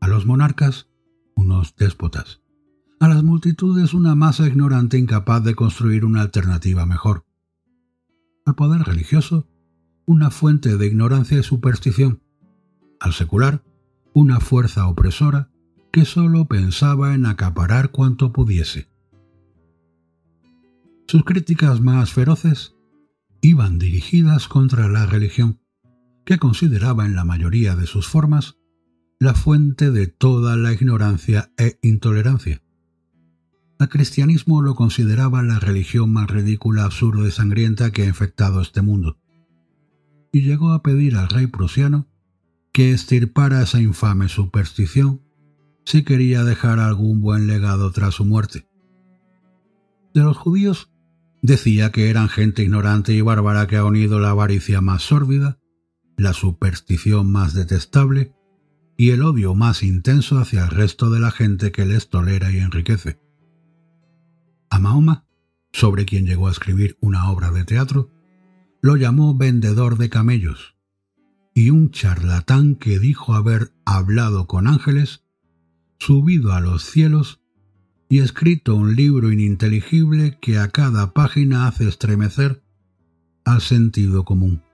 a 0.00 0.08
los 0.08 0.26
monarcas 0.26 0.88
unos 1.34 1.76
déspotas, 1.76 2.42
a 3.00 3.08
las 3.08 3.22
multitudes 3.22 3.94
una 3.94 4.14
masa 4.14 4.46
ignorante 4.46 4.98
incapaz 4.98 5.42
de 5.42 5.54
construir 5.54 6.04
una 6.04 6.22
alternativa 6.22 6.86
mejor, 6.86 7.24
al 8.44 8.54
poder 8.54 8.82
religioso 8.82 9.48
una 10.04 10.30
fuente 10.30 10.76
de 10.76 10.86
ignorancia 10.86 11.38
y 11.38 11.42
superstición, 11.42 12.22
al 13.00 13.12
secular 13.12 13.62
una 14.12 14.40
fuerza 14.40 14.86
opresora 14.88 15.51
que 15.92 16.06
sólo 16.06 16.46
pensaba 16.46 17.14
en 17.14 17.26
acaparar 17.26 17.90
cuanto 17.90 18.32
pudiese. 18.32 18.88
Sus 21.06 21.22
críticas 21.24 21.82
más 21.82 22.12
feroces 22.12 22.74
iban 23.42 23.78
dirigidas 23.78 24.48
contra 24.48 24.88
la 24.88 25.04
religión, 25.04 25.60
que 26.24 26.38
consideraba 26.38 27.04
en 27.04 27.14
la 27.14 27.24
mayoría 27.24 27.76
de 27.76 27.86
sus 27.86 28.08
formas 28.08 28.56
la 29.20 29.34
fuente 29.34 29.90
de 29.90 30.06
toda 30.06 30.56
la 30.56 30.72
ignorancia 30.72 31.52
e 31.58 31.78
intolerancia. 31.82 32.62
El 33.78 33.88
cristianismo 33.88 34.62
lo 34.62 34.74
consideraba 34.74 35.42
la 35.42 35.58
religión 35.58 36.10
más 36.10 36.30
ridícula, 36.30 36.84
absurda 36.84 37.28
y 37.28 37.32
sangrienta 37.32 37.90
que 37.90 38.04
ha 38.04 38.06
infectado 38.06 38.62
este 38.62 38.80
mundo, 38.80 39.18
y 40.32 40.40
llegó 40.40 40.72
a 40.72 40.82
pedir 40.82 41.16
al 41.16 41.28
rey 41.28 41.48
prusiano 41.48 42.08
que 42.72 42.92
estirpara 42.92 43.62
esa 43.62 43.80
infame 43.82 44.28
superstición 44.28 45.20
si 45.84 46.04
quería 46.04 46.44
dejar 46.44 46.78
algún 46.78 47.20
buen 47.20 47.46
legado 47.46 47.90
tras 47.92 48.14
su 48.14 48.24
muerte. 48.24 48.66
De 50.14 50.22
los 50.22 50.36
judíos 50.36 50.90
decía 51.40 51.90
que 51.90 52.10
eran 52.10 52.28
gente 52.28 52.62
ignorante 52.62 53.12
y 53.12 53.20
bárbara 53.20 53.66
que 53.66 53.76
ha 53.76 53.84
unido 53.84 54.20
la 54.20 54.30
avaricia 54.30 54.80
más 54.80 55.02
sórbida, 55.02 55.58
la 56.16 56.32
superstición 56.32 57.30
más 57.30 57.54
detestable 57.54 58.34
y 58.96 59.10
el 59.10 59.22
odio 59.22 59.54
más 59.54 59.82
intenso 59.82 60.38
hacia 60.38 60.64
el 60.64 60.70
resto 60.70 61.10
de 61.10 61.20
la 61.20 61.30
gente 61.30 61.72
que 61.72 61.84
les 61.84 62.08
tolera 62.08 62.52
y 62.52 62.58
enriquece. 62.58 63.20
A 64.70 64.78
Mahoma, 64.78 65.26
sobre 65.72 66.04
quien 66.04 66.26
llegó 66.26 66.48
a 66.48 66.52
escribir 66.52 66.96
una 67.00 67.30
obra 67.30 67.50
de 67.50 67.64
teatro, 67.64 68.10
lo 68.80 68.96
llamó 68.96 69.34
vendedor 69.34 69.96
de 69.96 70.10
camellos, 70.10 70.76
y 71.54 71.70
un 71.70 71.90
charlatán 71.90 72.76
que 72.76 72.98
dijo 72.98 73.34
haber 73.34 73.72
hablado 73.84 74.46
con 74.46 74.66
ángeles, 74.66 75.21
subido 76.02 76.52
a 76.52 76.60
los 76.60 76.84
cielos 76.84 77.40
y 78.08 78.18
escrito 78.18 78.74
un 78.74 78.96
libro 78.96 79.30
ininteligible 79.30 80.36
que 80.40 80.58
a 80.58 80.68
cada 80.68 81.12
página 81.12 81.68
hace 81.68 81.86
estremecer 81.86 82.64
al 83.44 83.60
sentido 83.60 84.24
común. 84.24 84.64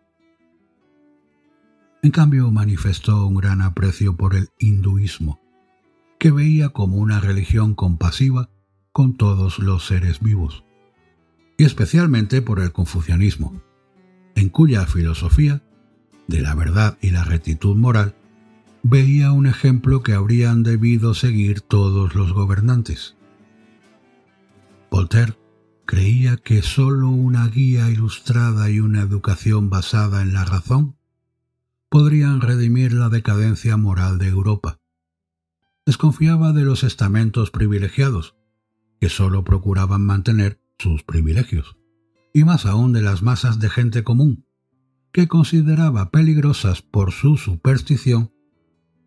En 2.03 2.13
cambio, 2.13 2.51
manifestó 2.51 3.27
un 3.27 3.35
gran 3.35 3.61
aprecio 3.61 4.17
por 4.17 4.35
el 4.35 4.49
hinduismo, 4.59 5.39
que 6.19 6.31
veía 6.31 6.71
como 6.71 6.97
una 6.97 7.21
religión 7.21 7.75
compasiva 7.75 8.49
con 8.93 9.17
todos 9.17 9.59
los 9.59 9.87
seres 9.87 10.21
vivos, 10.21 10.65
y 11.59 11.65
especialmente 11.65 12.41
por 12.41 12.59
el 12.59 12.73
confucianismo, 12.73 13.61
en 14.35 14.49
cuya 14.49 14.87
filosofía 14.87 15.63
de 16.27 16.41
la 16.41 16.55
verdad 16.55 16.97
y 17.03 17.11
la 17.11 17.25
rectitud 17.25 17.77
moral, 17.77 18.15
veía 18.83 19.33
un 19.33 19.47
ejemplo 19.47 20.03
que 20.03 20.13
habrían 20.13 20.63
debido 20.63 21.15
seguir 21.15 21.61
todos 21.61 22.15
los 22.15 22.33
gobernantes. 22.33 23.17
Voltaire 24.91 25.39
creía 25.85 26.37
que 26.37 26.63
sólo 26.63 27.09
una 27.09 27.49
guía 27.49 27.91
ilustrada 27.91 28.71
y 28.71 28.81
una 28.81 29.01
educación 29.03 29.71
basada 29.71 30.23
en 30.23 30.33
la 30.33 30.45
razón 30.45 30.97
podrían 31.89 32.41
redimir 32.41 32.93
la 32.93 33.09
decadencia 33.09 33.77
moral 33.77 34.19
de 34.19 34.29
Europa. 34.29 34.79
Desconfiaba 35.87 36.53
de 36.53 36.65
los 36.65 36.85
estamentos 36.85 37.51
privilegiados, 37.51 38.37
que 39.01 39.09
sólo 39.09 39.45
procuraban 39.45 40.05
mantener 40.05 40.61
sus 40.79 41.03
privilegios, 41.03 41.79
y 42.35 42.45
más 42.45 42.67
aún 42.67 42.93
de 42.93 43.01
las 43.01 43.23
masas 43.23 43.59
de 43.59 43.71
gente 43.71 44.05
común, 44.05 44.45
que 45.13 45.29
consideraba 45.29 46.11
peligrosas 46.11 46.83
por 46.83 47.13
su 47.13 47.39
superstición 47.39 48.33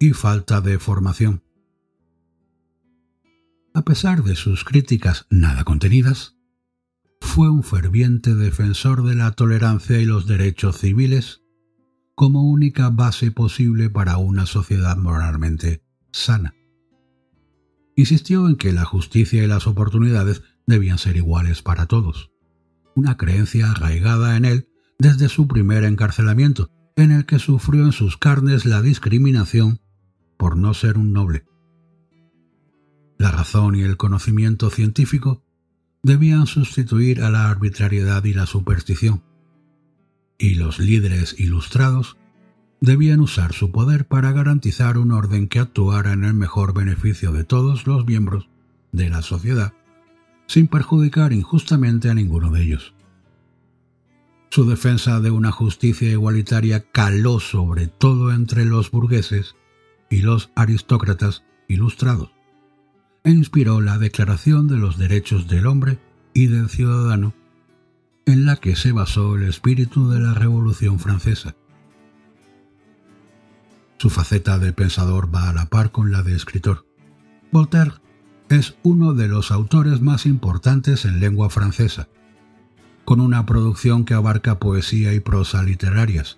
y 0.02 0.14
falta 0.14 0.62
de 0.62 0.80
formación. 0.80 1.44
A 3.76 3.84
pesar 3.84 4.24
de 4.24 4.36
sus 4.36 4.64
críticas 4.64 5.28
nada 5.30 5.64
contenidas, 5.64 6.36
fue 7.22 7.52
un 7.52 7.62
ferviente 7.62 8.34
defensor 8.34 9.04
de 9.04 9.14
la 9.14 9.32
tolerancia 9.34 10.00
y 10.00 10.06
los 10.06 10.26
derechos 10.26 10.80
civiles 10.80 11.44
como 12.16 12.50
única 12.50 12.90
base 12.90 13.32
posible 13.32 13.92
para 13.92 14.18
una 14.18 14.48
sociedad 14.48 14.98
moralmente 14.98 15.84
sana. 16.12 16.56
Insistió 17.96 18.48
en 18.48 18.56
que 18.56 18.74
la 18.74 18.86
justicia 18.86 19.44
y 19.44 19.48
las 19.48 19.68
oportunidades 19.68 20.42
debían 20.66 20.98
ser 20.98 21.16
iguales 21.16 21.62
para 21.62 21.86
todos, 21.86 22.32
una 22.96 23.18
creencia 23.18 23.70
arraigada 23.70 24.36
en 24.36 24.46
él 24.46 24.68
desde 24.98 25.30
su 25.30 25.48
primer 25.48 25.84
encarcelamiento, 25.84 26.72
en 26.96 27.12
el 27.12 27.28
que 27.28 27.38
sufrió 27.38 27.86
en 27.86 27.92
sus 27.92 28.18
carnes 28.18 28.66
la 28.66 28.82
discriminación 28.82 29.80
por 30.42 30.58
no 30.58 30.74
ser 30.74 30.98
un 30.98 31.14
noble. 31.14 31.46
La 33.20 33.30
razón 33.30 33.76
y 33.76 33.84
el 33.84 33.96
conocimiento 33.96 34.72
científico 34.72 35.44
debían 36.02 36.48
sustituir 36.48 37.22
a 37.22 37.30
la 37.30 37.52
arbitrariedad 37.52 38.24
y 38.24 38.34
la 38.34 38.48
superstición, 38.48 39.22
y 40.40 40.56
los 40.56 40.80
líderes 40.80 41.40
ilustrados 41.40 42.18
debían 42.80 43.20
usar 43.20 43.54
su 43.54 43.72
poder 43.72 44.08
para 44.08 44.32
garantizar 44.32 44.98
un 44.98 45.12
orden 45.12 45.48
que 45.48 45.60
actuara 45.60 46.12
en 46.12 46.24
el 46.24 46.34
mejor 46.34 46.74
beneficio 46.74 47.32
de 47.32 47.44
todos 47.44 47.86
los 47.86 48.08
miembros 48.08 48.50
de 48.92 49.12
la 49.12 49.22
sociedad, 49.22 49.74
sin 50.48 50.66
perjudicar 50.66 51.34
injustamente 51.34 52.10
a 52.10 52.16
ninguno 52.16 52.50
de 52.50 52.64
ellos. 52.64 52.96
Su 54.50 54.68
defensa 54.68 55.20
de 55.20 55.30
una 55.30 55.52
justicia 55.52 56.10
igualitaria 56.10 56.84
caló 56.92 57.40
sobre 57.40 57.86
todo 57.86 58.34
entre 58.34 58.66
los 58.66 58.90
burgueses 58.90 59.56
y 60.12 60.22
los 60.22 60.52
aristócratas 60.56 61.44
ilustrados, 61.68 62.32
e 63.24 63.32
inspiró 63.32 63.82
la 63.82 63.98
Declaración 63.98 64.68
de 64.68 64.78
los 64.78 65.00
Derechos 65.00 65.48
del 65.48 65.66
Hombre 65.66 65.98
y 66.36 66.46
del 66.46 66.70
Ciudadano, 66.70 67.34
en 68.28 68.46
la 68.46 68.58
que 68.58 68.76
se 68.76 68.92
basó 68.92 69.36
el 69.36 69.44
espíritu 69.44 70.10
de 70.10 70.20
la 70.20 70.36
Revolución 70.36 71.00
Francesa. 71.00 71.56
Su 73.98 74.12
faceta 74.12 74.60
de 74.60 74.74
pensador 74.74 75.34
va 75.34 75.50
a 75.50 75.54
la 75.54 75.66
par 75.66 75.92
con 75.92 76.12
la 76.12 76.22
de 76.22 76.36
escritor. 76.36 76.86
Voltaire 77.52 77.94
es 78.50 78.76
uno 78.84 79.14
de 79.14 79.28
los 79.28 79.50
autores 79.52 80.02
más 80.02 80.28
importantes 80.28 81.06
en 81.06 81.20
lengua 81.20 81.50
francesa 81.50 82.08
con 83.06 83.20
una 83.20 83.46
producción 83.46 84.06
que 84.06 84.14
abarca 84.14 84.60
poesía 84.60 85.14
y 85.14 85.20
prosa 85.20 85.64
literarias, 85.64 86.38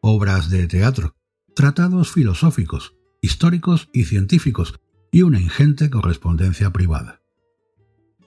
obras 0.00 0.50
de 0.50 0.66
teatro, 0.66 1.14
tratados 1.56 2.12
filosóficos, 2.12 2.94
históricos 3.22 3.88
y 3.94 4.04
científicos, 4.04 4.78
y 5.10 5.22
una 5.22 5.40
ingente 5.40 5.88
correspondencia 5.88 6.70
privada. 6.70 7.22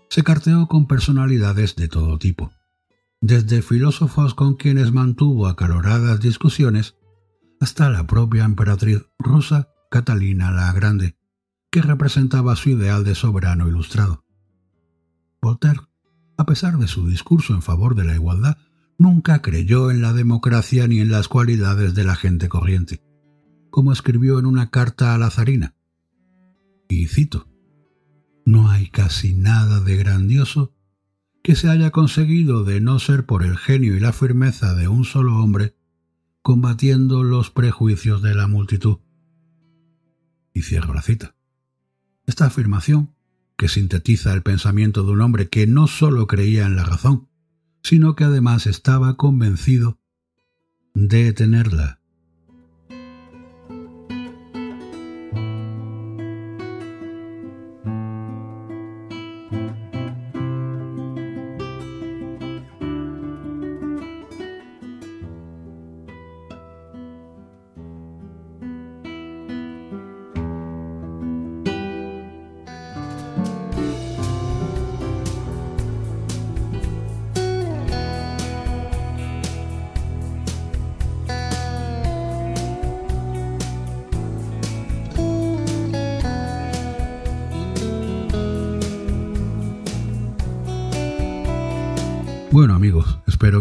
Se 0.09 0.23
carteó 0.23 0.67
con 0.67 0.87
personalidades 0.87 1.75
de 1.75 1.87
todo 1.87 2.17
tipo, 2.17 2.51
desde 3.21 3.61
filósofos 3.61 4.33
con 4.33 4.55
quienes 4.55 4.91
mantuvo 4.91 5.47
acaloradas 5.47 6.19
discusiones 6.19 6.95
hasta 7.61 7.91
la 7.91 8.07
propia 8.07 8.45
emperatriz 8.45 9.05
rusa 9.19 9.69
Catalina 9.91 10.51
la 10.51 10.73
Grande, 10.73 11.15
que 11.69 11.83
representaba 11.83 12.55
su 12.55 12.71
ideal 12.71 13.03
de 13.03 13.13
soberano 13.13 13.67
ilustrado. 13.67 14.25
Voltaire 15.39 15.81
a 16.35 16.45
pesar 16.45 16.77
de 16.77 16.87
su 16.87 17.07
discurso 17.07 17.53
en 17.53 17.61
favor 17.61 17.93
de 17.93 18.05
la 18.05 18.15
igualdad, 18.15 18.57
nunca 18.97 19.41
creyó 19.43 19.91
en 19.91 20.01
la 20.01 20.13
democracia 20.13 20.87
ni 20.87 20.99
en 21.01 21.11
las 21.11 21.27
cualidades 21.27 21.93
de 21.93 22.05
la 22.05 22.15
gente 22.15 22.47
corriente, 22.47 23.03
como 23.69 23.91
escribió 23.91 24.39
en 24.39 24.45
una 24.45 24.69
carta 24.69 25.13
a 25.13 25.17
la 25.17 25.29
zarina. 25.29 25.75
Y 26.87 27.07
cito, 27.07 27.47
No 28.45 28.69
hay 28.69 28.89
casi 28.89 29.33
nada 29.33 29.79
de 29.81 29.95
grandioso 29.97 30.73
que 31.43 31.55
se 31.55 31.69
haya 31.69 31.91
conseguido 31.91 32.63
de 32.63 32.81
no 32.81 32.99
ser 32.99 33.25
por 33.25 33.43
el 33.43 33.57
genio 33.57 33.95
y 33.95 33.99
la 33.99 34.13
firmeza 34.13 34.73
de 34.75 34.87
un 34.87 35.05
solo 35.05 35.37
hombre, 35.37 35.75
combatiendo 36.41 37.23
los 37.23 37.49
prejuicios 37.51 38.21
de 38.21 38.35
la 38.35 38.47
multitud. 38.47 38.97
Y 40.53 40.63
cierro 40.63 40.93
la 40.93 41.01
cita. 41.01 41.35
Esta 42.25 42.45
afirmación, 42.45 43.13
que 43.57 43.67
sintetiza 43.67 44.33
el 44.33 44.41
pensamiento 44.41 45.03
de 45.03 45.11
un 45.11 45.21
hombre 45.21 45.49
que 45.49 45.67
no 45.67 45.87
sólo 45.87 46.27
creía 46.27 46.65
en 46.65 46.75
la 46.75 46.85
razón, 46.85 47.27
sino 47.83 48.15
que 48.15 48.23
además 48.23 48.67
estaba 48.67 49.17
convencido 49.17 49.99
de 50.93 51.33
tenerla. 51.33 51.98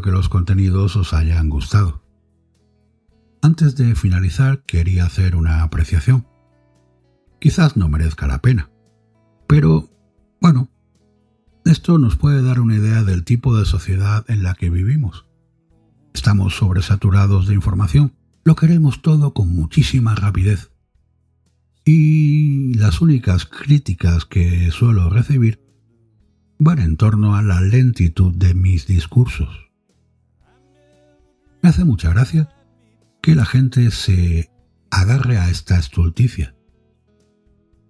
Que 0.09 0.13
los 0.13 0.31
contenidos 0.31 0.97
os 0.97 1.13
hayan 1.13 1.51
gustado. 1.51 2.03
Antes 3.43 3.77
de 3.77 3.95
finalizar 3.95 4.63
quería 4.65 5.05
hacer 5.05 5.37
una 5.37 5.63
apreciación. 5.63 6.27
Quizás 7.39 7.77
no 7.77 7.91
merezca 7.91 8.27
la 8.27 8.41
pena, 8.41 8.71
pero 9.47 9.91
bueno, 10.41 10.71
esto 11.67 11.99
nos 11.99 12.17
puede 12.17 12.43
dar 12.43 12.59
una 12.59 12.77
idea 12.77 13.05
del 13.05 13.23
tipo 13.25 13.55
de 13.59 13.67
sociedad 13.67 14.25
en 14.29 14.43
la 14.43 14.55
que 14.55 14.71
vivimos. 14.71 15.27
Estamos 16.15 16.57
sobresaturados 16.57 17.47
de 17.47 17.55
información, 17.55 18.15
lo 18.45 18.57
queremos 18.57 19.03
todo 19.03 19.35
con 19.35 19.55
muchísima 19.55 20.15
rapidez. 20.15 20.71
Y 21.85 22.73
las 22.79 23.03
únicas 23.03 23.45
críticas 23.45 24.25
que 24.25 24.71
suelo 24.71 25.11
recibir 25.11 25.61
van 26.59 26.79
en 26.79 26.97
torno 26.97 27.37
a 27.37 27.43
la 27.43 27.61
lentitud 27.61 28.35
de 28.35 28.55
mis 28.55 28.87
discursos. 28.87 29.68
Me 31.63 31.69
hace 31.69 31.85
mucha 31.85 32.11
gracia 32.11 32.49
que 33.21 33.35
la 33.35 33.45
gente 33.45 33.91
se 33.91 34.51
agarre 34.91 35.39
a 35.39 35.51
esta 35.51 35.79
estulticia. 35.79 36.55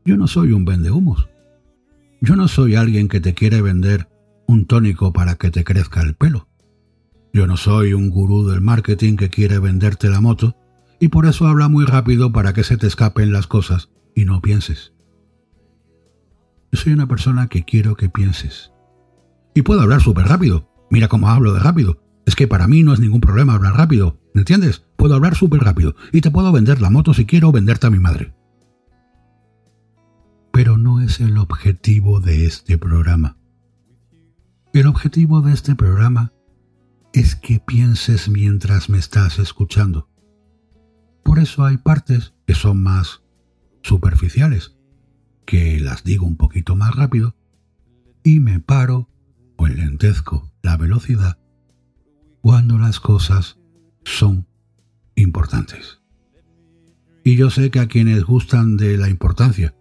Yo 0.05 0.17
no 0.17 0.27
soy 0.27 0.53
un 0.53 0.65
vendehumos. 0.65 1.29
Yo 2.21 2.35
no 2.35 2.49
soy 2.49 2.75
alguien 2.75 3.09
que 3.09 3.21
te 3.21 3.35
quiere 3.35 3.63
vender 3.63 4.09
un 4.47 4.67
tónico 4.67 5.13
para 5.13 5.37
que 5.37 5.51
te 5.51 5.65
crezca 5.65 6.01
el 6.01 6.15
pelo. 6.15 6.49
Yo 7.33 7.47
no 7.47 7.57
soy 7.57 7.93
un 7.93 8.11
gurú 8.11 8.49
del 8.49 8.61
marketing 8.61 9.17
que 9.17 9.29
quiere 9.29 9.59
venderte 9.59 10.09
la 10.09 10.21
moto 10.21 10.57
y 10.99 11.09
por 11.09 11.27
eso 11.27 11.47
habla 11.47 11.69
muy 11.69 11.85
rápido 11.85 12.33
para 12.33 12.55
que 12.55 12.65
se 12.65 12.77
te 12.77 12.87
escapen 12.87 13.33
las 13.33 13.47
cosas 13.47 13.91
y 14.15 14.25
no 14.25 14.41
pienses. 14.41 14.93
Yo 16.73 16.81
soy 16.81 16.93
una 16.93 17.07
persona 17.07 17.49
que 17.49 17.65
quiero 17.65 17.95
que 17.95 18.09
pienses. 18.09 18.73
Y 19.55 19.63
puedo 19.63 19.83
hablar 19.83 20.01
súper 20.01 20.27
rápido. 20.27 20.69
Mira 20.91 21.09
cómo 21.09 21.29
hablo 21.29 21.53
de 21.53 21.61
rápido. 21.61 22.03
Es 22.29 22.37
que 22.37 22.47
para 22.47 22.69
mí 22.69 22.83
no 22.83 22.93
es 22.93 23.01
ningún 23.01 23.23
problema 23.23 23.55
hablar 23.55 23.79
rápido. 23.79 24.21
¿Me 24.35 24.43
entiendes? 24.43 24.85
Puedo 24.99 25.15
hablar 25.15 25.35
súper 25.35 25.63
rápido. 25.63 25.97
Y 26.13 26.21
te 26.21 26.31
puedo 26.31 26.53
vender 26.53 26.79
la 26.79 26.91
moto 26.91 27.15
si 27.15 27.25
quiero 27.25 27.53
venderte 27.53 27.87
a 27.87 27.91
mi 27.91 28.01
madre. 28.01 28.35
Pero 30.53 30.77
no 30.77 31.01
es 31.01 31.21
el 31.21 31.39
objetivo 31.39 32.21
de 32.21 32.45
este 32.45 32.77
programa. 32.77 33.39
El 34.75 34.89
objetivo 34.89 35.41
de 35.41 35.55
este 35.55 35.75
programa 35.75 36.35
es 37.15 37.35
que 37.35 37.61
pienses 37.61 38.29
mientras 38.29 38.91
me 38.91 38.99
estás 38.99 39.39
escuchando. 39.39 40.11
Por 41.25 41.39
eso 41.39 41.65
hay 41.65 41.79
partes 41.79 42.35
que 42.47 42.55
son 42.55 42.83
más 42.83 43.23
superficiales 43.81 44.77
que 45.47 45.81
las 45.81 46.05
digo 46.05 46.27
un 46.27 46.37
poquito 46.37 46.77
más 46.77 46.95
rápido 46.95 47.35
y 48.23 48.41
me 48.41 48.61
paro 48.61 49.09
o 49.57 49.67
enlentezco 49.67 50.53
la 50.61 50.77
velocidad 50.77 51.39
cuando 52.41 52.79
las 52.79 53.01
cosas 53.01 53.59
son 54.05 54.47
importantes. 55.15 56.01
Y 57.25 57.37
yo 57.37 57.51
sé 57.51 57.71
que 57.71 57.81
a 57.81 57.89
quienes 57.89 58.25
gustan 58.25 58.77
de 58.77 58.97
la 58.97 59.09
importancia 59.09 59.75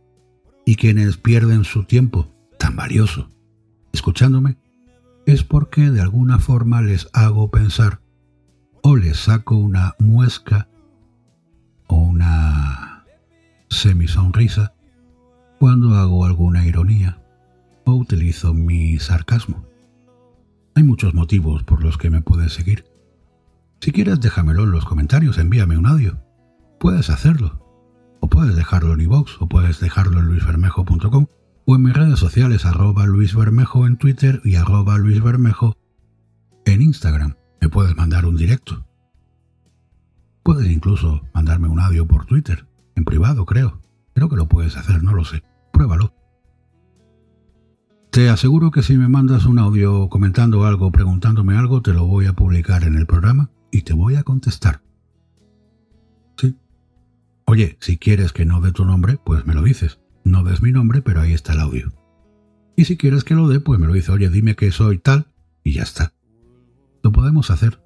y 0.66 0.76
quienes 0.76 1.18
pierden 1.18 1.64
su 1.64 1.86
tiempo 1.86 2.34
tan 2.60 2.76
valioso 2.76 3.30
escuchándome, 3.94 4.58
es 5.26 5.44
porque 5.44 5.90
de 5.92 6.02
alguna 6.02 6.40
forma 6.40 6.82
les 6.82 7.10
hago 7.14 7.50
pensar 7.50 8.02
o 8.82 8.96
les 8.96 9.18
saco 9.18 9.56
una 9.56 9.96
muesca 10.00 10.70
o 11.88 11.96
una 11.96 13.06
semisonrisa 13.70 14.74
cuando 15.60 15.96
hago 15.96 16.26
alguna 16.26 16.66
ironía 16.66 17.22
o 17.86 17.94
utilizo 17.94 18.54
mi 18.54 19.00
sarcasmo. 19.00 19.67
Hay 20.78 20.84
muchos 20.84 21.16
motivos 21.16 21.64
por 21.64 21.84
los 21.84 21.98
que 21.98 22.12
me 22.12 22.22
puedes 22.22 22.54
seguir. 22.54 22.86
Si 23.82 23.92
quieres 23.92 24.20
déjamelo 24.20 24.64
en 24.64 24.70
los 24.70 24.86
comentarios, 24.86 25.40
envíame 25.40 25.76
un 25.76 25.88
audio. 25.88 26.20
Puedes 26.80 27.10
hacerlo. 27.10 27.66
O 28.20 28.30
puedes 28.30 28.56
dejarlo 28.56 28.94
en 28.94 29.02
iVoox, 29.02 29.42
o 29.42 29.50
puedes 29.50 29.80
dejarlo 29.80 30.20
en 30.20 30.28
luisbermejo.com, 30.28 31.26
o 31.66 31.76
en 31.76 31.82
mis 31.82 31.94
redes 31.96 32.20
sociales 32.20 32.64
arroba 32.64 33.08
luisbermejo 33.08 33.88
en 33.88 33.98
Twitter 33.98 34.40
y 34.44 34.54
arroba 34.54 35.00
luisbermejo 35.00 35.76
en 36.66 36.84
Instagram. 36.84 37.38
Me 37.60 37.70
puedes 37.70 37.98
mandar 37.98 38.28
un 38.28 38.36
directo. 38.36 38.86
Puedes 40.44 40.70
incluso 40.70 41.24
mandarme 41.34 41.70
un 41.70 41.80
audio 41.80 42.06
por 42.06 42.28
Twitter, 42.28 42.68
en 42.96 43.04
privado 43.04 43.48
creo. 43.48 43.82
Creo 44.14 44.30
que 44.30 44.36
lo 44.36 44.48
puedes 44.48 44.78
hacer, 44.78 45.02
no 45.02 45.16
lo 45.16 45.26
sé. 45.26 45.42
Pruébalo. 45.74 46.14
Te 48.18 48.30
aseguro 48.30 48.72
que 48.72 48.82
si 48.82 48.98
me 48.98 49.08
mandas 49.08 49.46
un 49.46 49.60
audio 49.60 50.10
comentando 50.10 50.66
algo, 50.66 50.92
preguntándome 50.92 51.56
algo, 51.56 51.84
te 51.84 51.94
lo 51.94 52.08
voy 52.08 52.26
a 52.26 52.34
publicar 52.34 52.84
en 52.84 52.96
el 52.96 53.06
programa 53.06 53.52
y 53.70 53.84
te 53.84 53.94
voy 53.94 54.16
a 54.16 54.24
contestar. 54.24 54.82
Sí. 56.36 56.56
Oye, 57.46 57.78
si 57.80 58.00
quieres 58.00 58.34
que 58.34 58.44
no 58.44 58.60
dé 58.60 58.72
tu 58.72 58.86
nombre, 58.86 59.20
pues 59.24 59.46
me 59.46 59.54
lo 59.54 59.62
dices. 59.62 60.00
No 60.24 60.44
des 60.44 60.64
mi 60.64 60.72
nombre, 60.72 61.04
pero 61.04 61.22
ahí 61.22 61.34
está 61.34 61.54
el 61.54 61.60
audio. 61.60 61.94
Y 62.76 62.86
si 62.86 62.98
quieres 62.98 63.24
que 63.24 63.36
lo 63.36 63.48
dé, 63.48 63.60
pues 63.60 63.80
me 63.80 63.86
lo 63.86 63.94
dices. 63.94 64.10
Oye, 64.10 64.32
dime 64.32 64.56
que 64.56 64.72
soy 64.72 64.98
tal 64.98 65.28
y 65.64 65.74
ya 65.74 65.84
está. 65.84 66.14
Lo 67.04 67.12
podemos 67.12 67.52
hacer. 67.52 67.84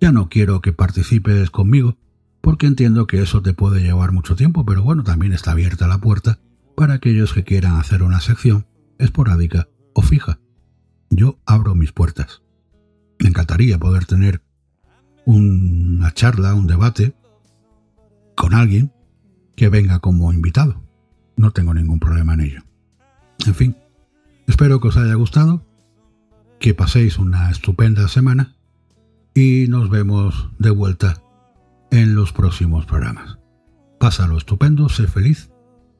Ya 0.00 0.12
no 0.12 0.28
quiero 0.28 0.60
que 0.60 0.72
participes 0.72 1.50
conmigo, 1.50 1.98
porque 2.40 2.68
entiendo 2.68 3.08
que 3.08 3.20
eso 3.20 3.42
te 3.42 3.52
puede 3.52 3.82
llevar 3.82 4.12
mucho 4.12 4.36
tiempo, 4.36 4.64
pero 4.64 4.84
bueno, 4.84 5.02
también 5.02 5.32
está 5.32 5.50
abierta 5.50 5.88
la 5.88 5.98
puerta 5.98 6.38
para 6.76 6.94
aquellos 6.94 7.32
que 7.32 7.42
quieran 7.42 7.80
hacer 7.80 8.04
una 8.04 8.20
sección 8.20 8.69
esporádica 9.00 9.68
o 9.94 10.02
fija. 10.02 10.38
Yo 11.10 11.38
abro 11.44 11.74
mis 11.74 11.92
puertas. 11.92 12.42
Me 13.18 13.28
encantaría 13.28 13.78
poder 13.78 14.06
tener 14.06 14.42
una 15.24 16.12
charla, 16.12 16.54
un 16.54 16.66
debate 16.66 17.14
con 18.36 18.54
alguien 18.54 18.92
que 19.56 19.68
venga 19.68 19.98
como 19.98 20.32
invitado. 20.32 20.82
No 21.36 21.50
tengo 21.50 21.74
ningún 21.74 22.00
problema 22.00 22.34
en 22.34 22.40
ello. 22.40 22.62
En 23.46 23.54
fin, 23.54 23.76
espero 24.46 24.80
que 24.80 24.88
os 24.88 24.96
haya 24.96 25.14
gustado, 25.14 25.66
que 26.58 26.74
paséis 26.74 27.18
una 27.18 27.50
estupenda 27.50 28.08
semana 28.08 28.54
y 29.34 29.66
nos 29.68 29.90
vemos 29.90 30.50
de 30.58 30.70
vuelta 30.70 31.22
en 31.90 32.14
los 32.14 32.32
próximos 32.32 32.86
programas. 32.86 33.38
Pásalo 33.98 34.38
estupendo, 34.38 34.88
sé 34.88 35.06
feliz 35.06 35.50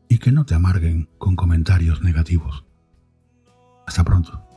y 0.08 0.18
que 0.18 0.32
no 0.32 0.44
te 0.44 0.54
amarguen 0.54 1.08
con 1.18 1.36
comentarios 1.36 2.02
negativos. 2.02 2.64
Hasta 3.90 4.04
pronto. 4.04 4.49